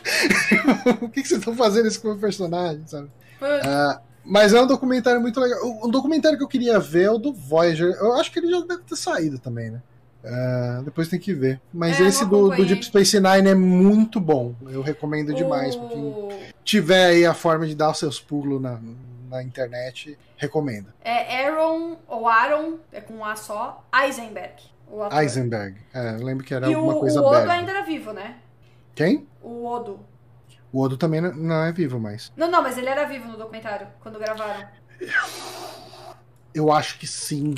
[1.00, 3.08] o que, que vocês estão fazendo isso com o meu personagem, sabe?
[3.40, 5.60] Uh, mas é um documentário muito legal.
[5.84, 7.94] Um documentário que eu queria ver é o do Voyager.
[8.00, 9.82] Eu acho que ele já deve ter saído também, né?
[10.24, 11.60] Uh, depois tem que ver.
[11.72, 14.54] Mas é, esse do, do, Deep Space Nine é muito bom.
[14.70, 15.34] Eu recomendo o...
[15.34, 15.76] demais.
[15.76, 16.28] Quem
[16.64, 18.80] tiver aí a forma de dar os seus pulos na,
[19.28, 20.86] na internet, recomendo.
[21.02, 24.54] É Aaron, ou Aaron, é com um A só, Eisenberg.
[25.12, 25.76] Eisenberg.
[25.92, 28.36] É, eu lembro que era e alguma o, coisa o Odo ainda era vivo, né?
[28.94, 29.26] Quem?
[29.42, 30.00] O Odo.
[30.72, 32.32] O Odo também não é vivo mais.
[32.36, 34.66] Não, não, mas ele era vivo no documentário, quando gravaram.
[36.52, 37.54] Eu acho que sim.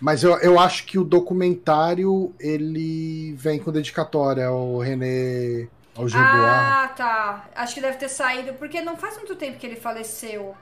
[0.00, 5.68] Mas eu, eu acho que o documentário, ele vem com dedicatória ao René...
[5.94, 7.48] Ao Ah, tá.
[7.54, 10.54] Acho que deve ter saído, porque não faz muito tempo que ele faleceu.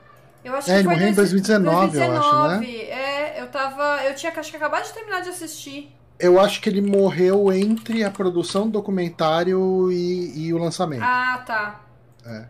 [0.44, 2.66] Eu acho é, que ele morreu em 2019, 2019, eu acho, né?
[2.66, 4.04] É, eu tava...
[4.04, 5.92] Eu tinha acho que acabado de terminar de assistir.
[6.24, 11.02] Eu acho que ele morreu entre a produção do documentário e, e o lançamento.
[11.02, 11.80] Ah, tá.
[12.24, 12.46] É.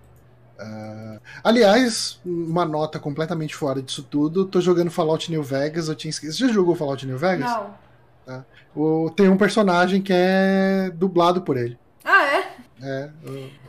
[0.62, 4.44] Uh, aliás, uma nota completamente fora disso tudo.
[4.44, 5.88] Tô jogando Fallout New Vegas.
[5.88, 6.36] Eu tinha esquecido.
[6.36, 7.50] Você já jogou Fallout New Vegas?
[7.50, 7.74] Não.
[8.24, 8.44] Tá.
[8.76, 11.76] O, tem um personagem que é dublado por ele.
[12.04, 12.52] Ah, é?
[12.80, 13.10] É.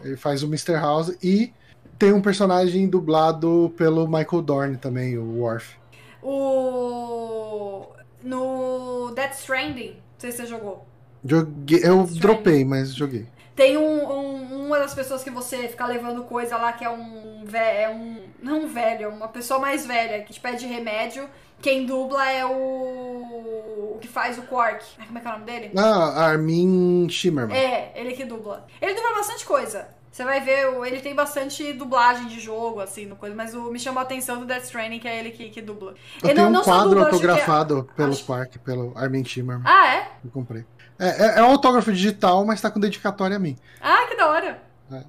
[0.03, 0.73] Ele faz o Mr.
[0.73, 1.51] House e
[1.97, 5.75] tem um personagem dublado pelo Michael Dorn também, o Worf.
[6.21, 7.94] O.
[8.25, 10.85] No Death Stranding, não sei se você jogou.
[11.23, 13.27] Joguei, eu dropei, mas joguei.
[13.55, 17.45] Tem um, um, uma das pessoas que você fica levando coisa lá que é um,
[17.53, 18.25] é um.
[18.41, 21.29] Não um velho, é uma pessoa mais velha que te pede remédio.
[21.61, 23.93] Quem dubla é o.
[23.95, 24.83] O que faz o Quark.
[25.05, 25.71] Como é que é o nome dele?
[25.77, 27.55] Ah, Armin Shimmerman.
[27.55, 28.67] É, ele que dubla.
[28.81, 29.87] Ele dubla bastante coisa.
[30.15, 33.77] Você vai ver, ele tem bastante dublagem de jogo, assim, no coisa, mas o, me
[33.77, 35.93] chamou a atenção do Death Stranding, que é ele que, que dubla.
[36.23, 37.95] Eu ele tenho não, um quadro dubla, autografado é...
[37.97, 38.23] pelo acho...
[38.23, 39.65] Quark, pelo Armin Shimmerman.
[39.65, 40.11] Ah, é?
[40.23, 40.63] Eu comprei.
[40.97, 43.57] É, é, é, um autógrafo digital, mas tá com dedicatória a mim.
[43.81, 44.63] Ah, que da hora.
[44.89, 45.03] É.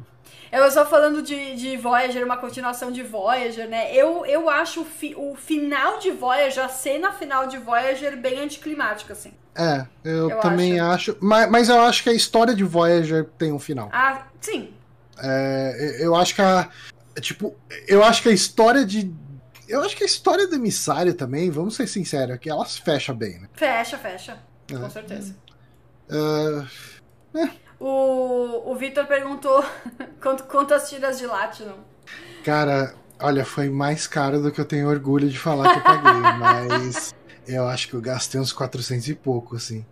[0.52, 3.96] Eu só falando de, de Voyager, uma continuação de Voyager, né?
[3.96, 8.38] Eu, eu acho o, fi, o final de Voyager, a cena final de Voyager, bem
[8.38, 9.32] anticlimática, assim.
[9.54, 11.12] É, eu, eu também acho.
[11.12, 13.88] acho mas, mas eu acho que a história de Voyager tem um final.
[13.90, 14.74] Ah, sim.
[15.18, 16.68] É, eu acho que a.
[17.20, 17.56] Tipo,
[17.88, 19.10] eu acho que a história de.
[19.66, 23.14] Eu acho que a história do emissário também, vamos ser sinceros, é que elas fecha
[23.14, 23.48] bem, né?
[23.54, 24.38] Fecha, fecha.
[24.70, 24.76] É.
[24.76, 25.34] Com certeza.
[26.10, 27.50] Uh, é.
[27.84, 29.64] O, o Victor perguntou
[30.48, 31.78] quantas tiras de Latinum.
[32.44, 36.12] Cara, olha, foi mais caro do que eu tenho orgulho de falar que eu paguei,
[36.38, 37.12] mas
[37.44, 39.84] eu acho que eu gastei uns 400 e pouco, assim.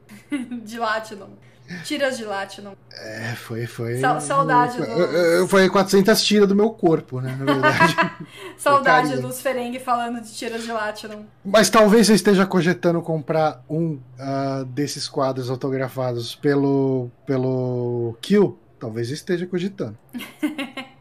[0.62, 1.36] de Latinum.
[1.84, 2.74] Tiras de Latinum.
[2.92, 3.66] É, foi.
[3.66, 5.48] foi Sa saudade foi, do...
[5.48, 7.36] Foi 400 tiras do meu corpo, né?
[7.38, 7.96] Na verdade.
[8.58, 11.24] saudade dos Ferengue falando de tiras de Latinum.
[11.44, 18.58] Mas talvez eu esteja cogitando comprar um uh, desses quadros autografados pelo, pelo Kill.
[18.78, 19.96] Talvez eu esteja cogitando.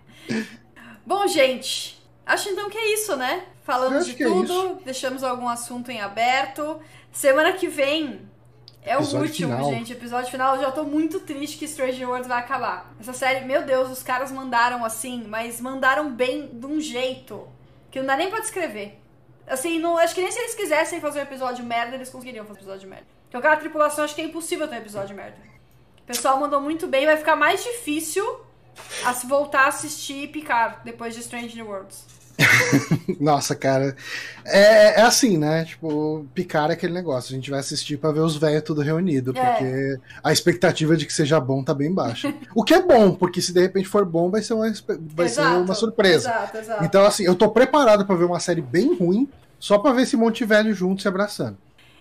[1.06, 2.00] Bom, gente.
[2.26, 3.44] Acho então que é isso, né?
[3.64, 6.80] Falamos de é tudo, é deixamos algum assunto em aberto.
[7.12, 8.29] Semana que vem
[8.84, 9.72] é o último, final.
[9.72, 9.94] gente.
[9.94, 10.56] Episódio final.
[10.56, 12.94] Eu já tô muito triste que Stranger Worlds vai acabar.
[13.00, 17.48] Essa série, meu Deus, os caras mandaram assim, mas mandaram bem de um jeito
[17.92, 19.00] que não dá nem pra descrever.
[19.48, 22.60] Assim, não, acho que nem se eles quisessem fazer um episódio merda, eles conseguiriam fazer
[22.60, 23.08] um episódio merda.
[23.28, 25.38] Então, aquela tripulação, acho que é impossível ter um episódio merda.
[26.02, 28.42] O pessoal mandou muito bem, vai ficar mais difícil
[29.06, 32.19] a se voltar a assistir e picar depois de Stranger Worlds.
[33.20, 33.96] Nossa, cara.
[34.46, 35.66] É, é, assim, né?
[35.66, 37.34] Tipo, picar é aquele negócio.
[37.34, 39.34] A gente vai assistir pra ver os velhos tudo reunido.
[39.36, 39.46] É.
[39.46, 42.34] Porque a expectativa de que seja bom tá bem baixa.
[42.56, 44.72] o que é bom, porque se de repente for bom, vai ser uma,
[45.14, 46.30] vai exato, ser uma surpresa.
[46.30, 46.84] Exato, exato.
[46.84, 49.28] Então, assim, eu tô preparado para ver uma série bem ruim,
[49.60, 51.58] só pra ver esse monte velho junto se abraçando.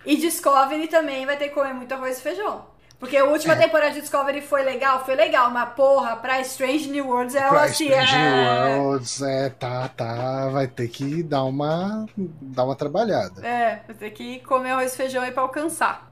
[0.06, 2.64] E Discovery também vai ter que comer muito arroz e feijão.
[2.98, 3.56] Porque a última é.
[3.56, 7.62] temporada de Discovery foi legal, foi legal, mas porra, pra Strange New Worlds ela pra
[7.62, 8.74] assim Strange é...
[8.74, 13.46] New Worlds, é, tá, tá, vai ter que dar uma, dar uma trabalhada.
[13.46, 16.10] É, vai ter que comer arroz e feijão aí pra alcançar.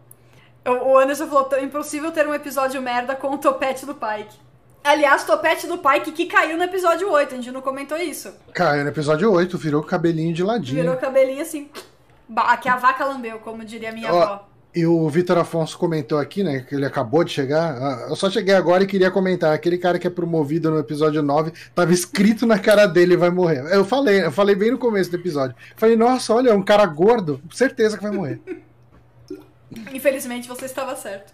[0.65, 4.37] O Anderson falou, é impossível ter um episódio merda com o topete do Pike.
[4.83, 8.33] Aliás, topete do Pike que caiu no episódio 8, a gente não comentou isso.
[8.53, 10.83] Caiu no episódio 8, virou cabelinho de ladinho.
[10.83, 11.69] Virou cabelinho assim.
[12.63, 14.49] Que a vaca lambeu, como diria minha Ó, avó.
[14.77, 17.79] E o Vitor Afonso comentou aqui, né, que ele acabou de chegar.
[17.79, 19.55] Ah, eu só cheguei agora e queria comentar.
[19.55, 23.65] Aquele cara que é promovido no episódio 9, tava escrito na cara dele vai morrer.
[23.75, 25.57] Eu falei, eu falei bem no começo do episódio.
[25.77, 28.39] Falei, nossa, olha, um cara gordo, certeza que vai morrer.
[29.95, 31.33] Infelizmente você estava certo.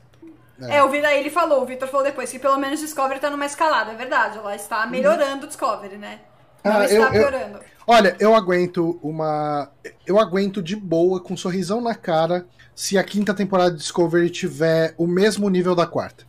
[0.61, 3.29] É, é o Vida ele falou, o Vitor falou depois, que pelo menos Discovery tá
[3.29, 4.39] numa escalada, é verdade.
[4.39, 6.21] Ela está melhorando o Discovery, né?
[6.65, 7.59] Não ah, está eu, piorando.
[7.59, 9.69] Eu, olha, eu aguento uma.
[10.07, 14.31] Eu aguento de boa, com um sorrisão na cara se a quinta temporada de Discovery
[14.31, 16.25] tiver o mesmo nível da quarta.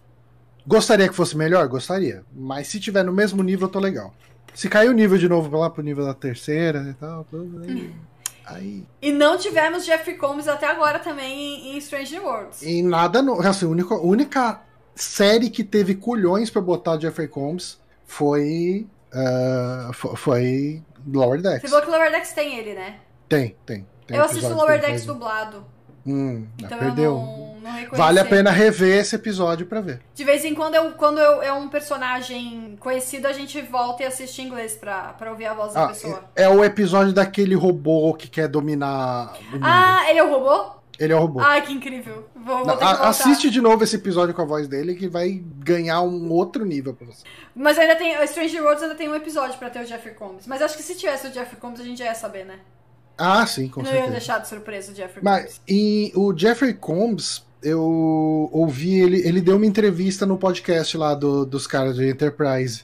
[0.66, 1.68] Gostaria que fosse melhor?
[1.68, 2.24] Gostaria.
[2.34, 4.14] Mas se tiver no mesmo nível, eu tô legal.
[4.54, 7.26] Se cair o nível de novo lá pro nível da terceira e tal,
[7.62, 7.94] aí.
[8.46, 8.84] aí...
[9.02, 12.62] E não tivemos Jeffrey Combs até agora também em Strange Worlds.
[12.62, 13.22] E nada.
[13.22, 14.62] No, assim, a única, única
[14.96, 18.88] série que teve culhões para botar Jeffrey Combs foi.
[19.12, 21.62] Uh, foi Lower Decks.
[21.62, 23.00] Você falou que Lower Decks tem ele, né?
[23.28, 23.86] Tem, tem.
[24.08, 25.66] tem eu assisto Lower Decks dublado.
[26.06, 27.14] Hum, então perdeu.
[27.16, 30.02] Não, não vale a pena rever esse episódio para ver.
[30.14, 34.06] De vez em quando, eu, quando eu, é um personagem conhecido, a gente volta e
[34.06, 36.24] assiste em inglês pra, pra ouvir a voz ah, da pessoa.
[36.36, 39.64] É, é, o episódio daquele robô que quer dominar o mundo.
[39.64, 40.84] Ah, ele é o robô?
[41.00, 41.40] Ele é o robô.
[41.40, 42.28] Ai, que incrível.
[42.36, 46.02] Vou, vou a, assiste de novo esse episódio com a voz dele que vai ganhar
[46.02, 47.24] um outro nível pra você.
[47.56, 48.16] Mas ainda tem.
[48.28, 50.46] Stranger Worlds ainda tem um episódio pra ter o Jeffrey Combs.
[50.46, 52.60] Mas acho que se tivesse o Jeffrey Combs a gente já ia saber, né?
[53.18, 54.06] Ah, sim, com não certeza.
[54.06, 55.62] Não ia deixar de surpresa o Jeffrey Mas, Combs.
[55.68, 61.46] E o Jeffrey Combs, eu ouvi ele, ele deu uma entrevista no podcast lá do,
[61.46, 62.84] dos caras de Enterprise.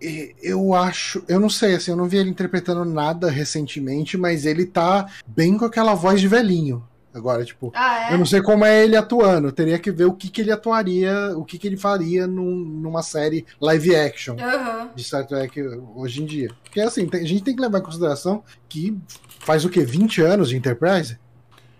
[0.00, 4.44] E eu acho, eu não sei, assim, eu não vi ele interpretando nada recentemente, mas
[4.44, 6.84] ele tá bem com aquela voz de velhinho.
[7.14, 8.14] Agora, tipo, ah, é?
[8.14, 9.48] eu não sei como é ele atuando.
[9.48, 12.54] Eu teria que ver o que, que ele atuaria, o que, que ele faria num,
[12.54, 14.88] numa série live action uhum.
[14.94, 15.60] de Star Trek
[15.94, 16.48] hoje em dia.
[16.62, 18.98] Porque assim, tem, a gente tem que levar em consideração que
[19.40, 19.84] faz o quê?
[19.84, 21.18] 20 anos de Enterprise?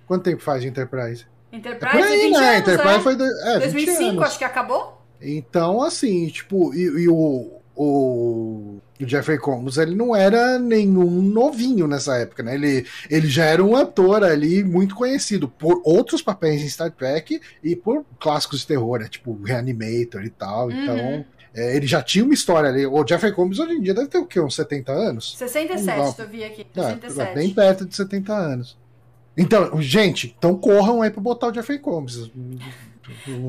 [0.06, 1.26] Quanto tempo faz de Enterprise?
[1.50, 2.48] Enterprise, é aí, 20 né?
[2.48, 3.00] Anos, Enterprise é?
[3.00, 5.02] foi do, é, 2005, acho que acabou.
[5.20, 12.16] Então, assim, tipo, e, e o, o, Jeffrey Combs ele não era nenhum novinho nessa
[12.16, 12.54] época, né?
[12.54, 17.40] Ele, ele já era um ator ali muito conhecido por outros papéis em Star Trek
[17.62, 19.08] e por clássicos de terror, né?
[19.08, 20.68] Tipo Reanimator e tal.
[20.68, 20.82] Uhum.
[20.82, 21.24] Então,
[21.54, 22.86] é, ele já tinha uma história ali.
[22.86, 24.40] O Jeffrey Combs hoje em dia deve ter o quê?
[24.40, 25.36] Uns 70 anos?
[25.36, 26.66] 67, eu vi aqui.
[26.74, 27.20] 67.
[27.20, 28.78] É, bem perto de 70 anos.
[29.36, 32.30] Então, gente, então corram aí pra botar o Jeffrey Combs.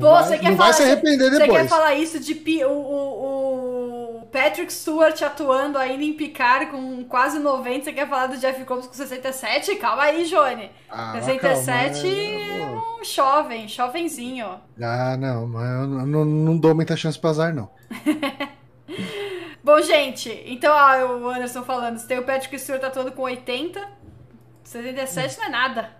[0.00, 1.46] vai, você quer não falar, vai se arrepender depois.
[1.46, 2.34] Você quer falar isso de
[2.64, 4.03] o, o, o,
[4.34, 8.88] Patrick Stewart atuando ainda em Picard com quase 90, você quer falar do Jeff Combs
[8.88, 9.76] com 67?
[9.76, 10.72] Calma aí, Johnny.
[10.90, 14.60] Ah, 67 calma, é um jovem, jovenzinho.
[14.82, 17.70] Ah, não, mas eu não, não dou muita chance pra azar, não.
[19.62, 23.80] Bom, gente, então, ó, o Anderson falando, se tem o Patrick Stewart atuando com 80,
[24.64, 25.38] 77 hum.
[25.38, 25.90] não é nada.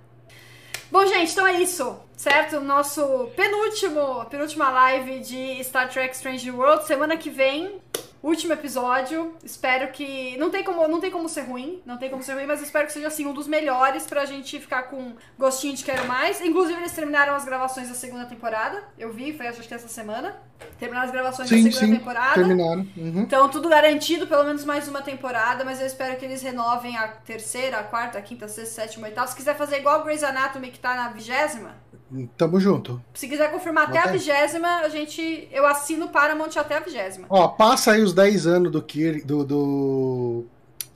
[0.90, 2.60] Bom, gente, então é isso, certo?
[2.60, 6.84] Nosso penúltimo, penúltima live de Star Trek Strange World.
[6.84, 7.80] Semana que vem,
[8.28, 9.34] último episódio.
[9.44, 10.36] Espero que.
[10.38, 12.86] Não tem como, não tem como ser ruim, não tem como ser ruim, mas espero
[12.86, 16.40] que seja assim um dos melhores pra gente ficar com gostinho de quero mais.
[16.40, 18.82] Inclusive, eles terminaram as gravações da segunda temporada.
[18.98, 20.36] Eu vi, foi acho que essa semana.
[20.78, 22.34] Terminaram as gravações sim, da segunda sim, temporada.
[22.34, 22.86] Terminaram.
[22.96, 23.22] Uhum.
[23.22, 27.08] Então, tudo garantido, pelo menos mais uma temporada, mas eu espero que eles renovem a
[27.08, 29.26] terceira, a quarta, a quinta, a sexta, a sétima, a oitava.
[29.28, 31.74] Se quiser fazer igual o Grey's Anatomy, que tá na vigésima.
[32.36, 33.02] Tamo junto.
[33.14, 35.48] Se quiser confirmar até a vigésima, a gente.
[35.50, 37.26] Eu assino Paramount até a vigésima.
[37.28, 40.46] Ó, passa aí os 10 anos do Kirk, do, do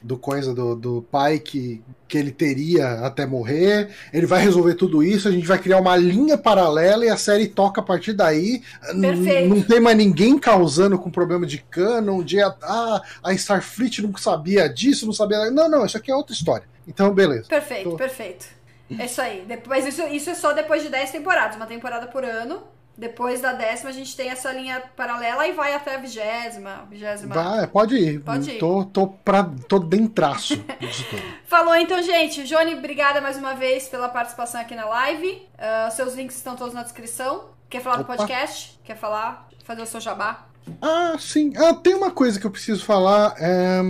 [0.03, 3.91] do coisa do, do pai que, que ele teria até morrer.
[4.13, 7.49] Ele vai resolver tudo isso, a gente vai criar uma linha paralela e a série
[7.49, 8.63] toca a partir daí.
[9.01, 9.49] Perfeito.
[9.49, 14.69] Não tem mais ninguém causando com problema de canon, de ah, a Starfleet não sabia
[14.69, 15.51] disso, não sabia.
[15.51, 16.67] Não, não, isso aqui é outra história.
[16.87, 17.49] Então, beleza.
[17.49, 17.97] Perfeito, Tô...
[17.97, 18.58] perfeito.
[18.97, 19.47] É isso aí.
[19.67, 22.63] Mas isso, isso é só depois de 10 temporadas, uma temporada por ano.
[22.97, 26.85] Depois da décima, a gente tem essa linha paralela e vai até a vigésima.
[26.91, 27.33] vigésima.
[27.33, 28.21] Vai, pode ir.
[28.21, 28.59] Pode ir.
[28.59, 30.61] Tô, tô, pra, tô dentraço
[31.47, 32.43] Falou então, gente.
[32.43, 35.47] Johnny, obrigada mais uma vez pela participação aqui na live.
[35.55, 37.51] Uh, seus links estão todos na descrição.
[37.71, 38.15] Quer falar Opa.
[38.15, 38.81] do podcast?
[38.83, 39.49] Quer falar?
[39.63, 40.49] Fazer o seu jabá?
[40.83, 41.53] Ah, sim.
[41.57, 43.35] Ah, tem uma coisa que eu preciso falar.
[43.39, 43.81] É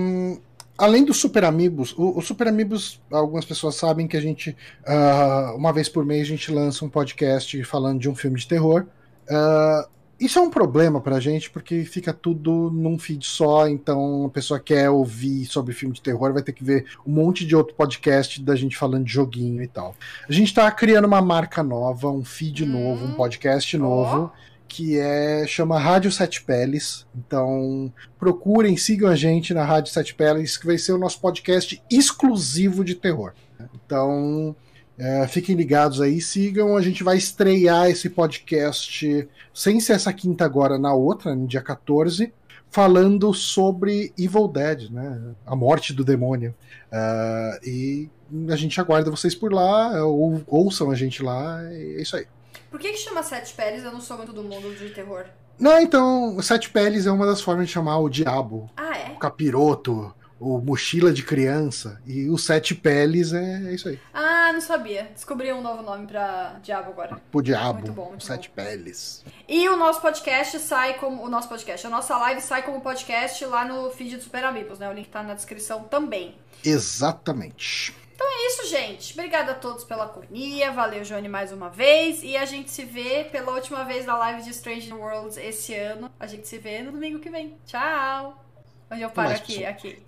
[0.79, 4.57] além dos Super Amigos, o, o, Super Amigos, algumas pessoas sabem que a gente,
[4.87, 8.47] uh, uma vez por mês, a gente lança um podcast falando de um filme de
[8.47, 8.87] terror.
[9.29, 9.89] Uh,
[10.21, 14.59] isso é um problema pra gente, porque fica tudo num feed só, então a pessoa
[14.59, 18.41] quer ouvir sobre filme de terror, vai ter que ver um monte de outro podcast
[18.43, 19.95] da gente falando de joguinho e tal.
[20.29, 22.67] A gente tá criando uma marca nova, um feed hum.
[22.67, 24.31] novo, um podcast oh.
[24.69, 27.07] Que é chama Rádio Sete Peles.
[27.17, 31.83] Então, procurem, sigam a gente na Rádio Sete Peles, que vai ser o nosso podcast
[31.91, 33.33] exclusivo de terror.
[33.75, 34.55] Então,
[35.01, 36.77] É, fiquem ligados aí, sigam.
[36.77, 41.63] A gente vai estrear esse podcast sem ser essa quinta agora, na outra, no dia
[41.63, 42.33] 14,
[42.69, 45.21] falando sobre Evil Dead, né?
[45.47, 46.53] A morte do demônio.
[46.93, 48.11] Uh, e
[48.49, 52.27] a gente aguarda vocês por lá, ou, ouçam a gente lá, é isso aí.
[52.71, 53.85] Por que, que chama Sete Peles?
[53.85, 55.25] Eu não sou muito do mundo de terror.
[55.59, 58.71] Não, então, Sete Peles é uma das formas de chamar o diabo.
[58.77, 59.11] Ah, é?
[59.11, 62.01] O capiroto, o mochila de criança.
[62.07, 63.99] E o Sete Peles é, é isso aí.
[64.15, 65.11] Ah, não sabia.
[65.15, 67.21] Descobri um novo nome pra diabo agora.
[67.31, 67.81] Pro diabo.
[67.81, 68.63] Muito bom, muito Sete bom.
[68.63, 69.25] Peles.
[69.49, 71.25] E o nosso podcast sai como.
[71.25, 74.79] O nosso podcast, a nossa live sai como podcast lá no feed do Super Amigos,
[74.79, 74.89] né?
[74.89, 76.37] O link tá na descrição também.
[76.65, 77.97] Exatamente.
[78.19, 79.13] Então é isso, gente.
[79.13, 80.73] Obrigada a todos pela companhia.
[80.73, 82.21] Valeu, Johnny, mais uma vez.
[82.25, 86.11] E a gente se vê pela última vez na live de Strange Worlds esse ano.
[86.19, 87.57] A gente se vê no domingo que vem.
[87.65, 88.45] Tchau!
[88.91, 89.31] Onde eu paro?
[89.31, 90.03] aqui, aqui.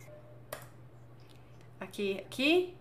[1.78, 2.74] Aqui, aqui.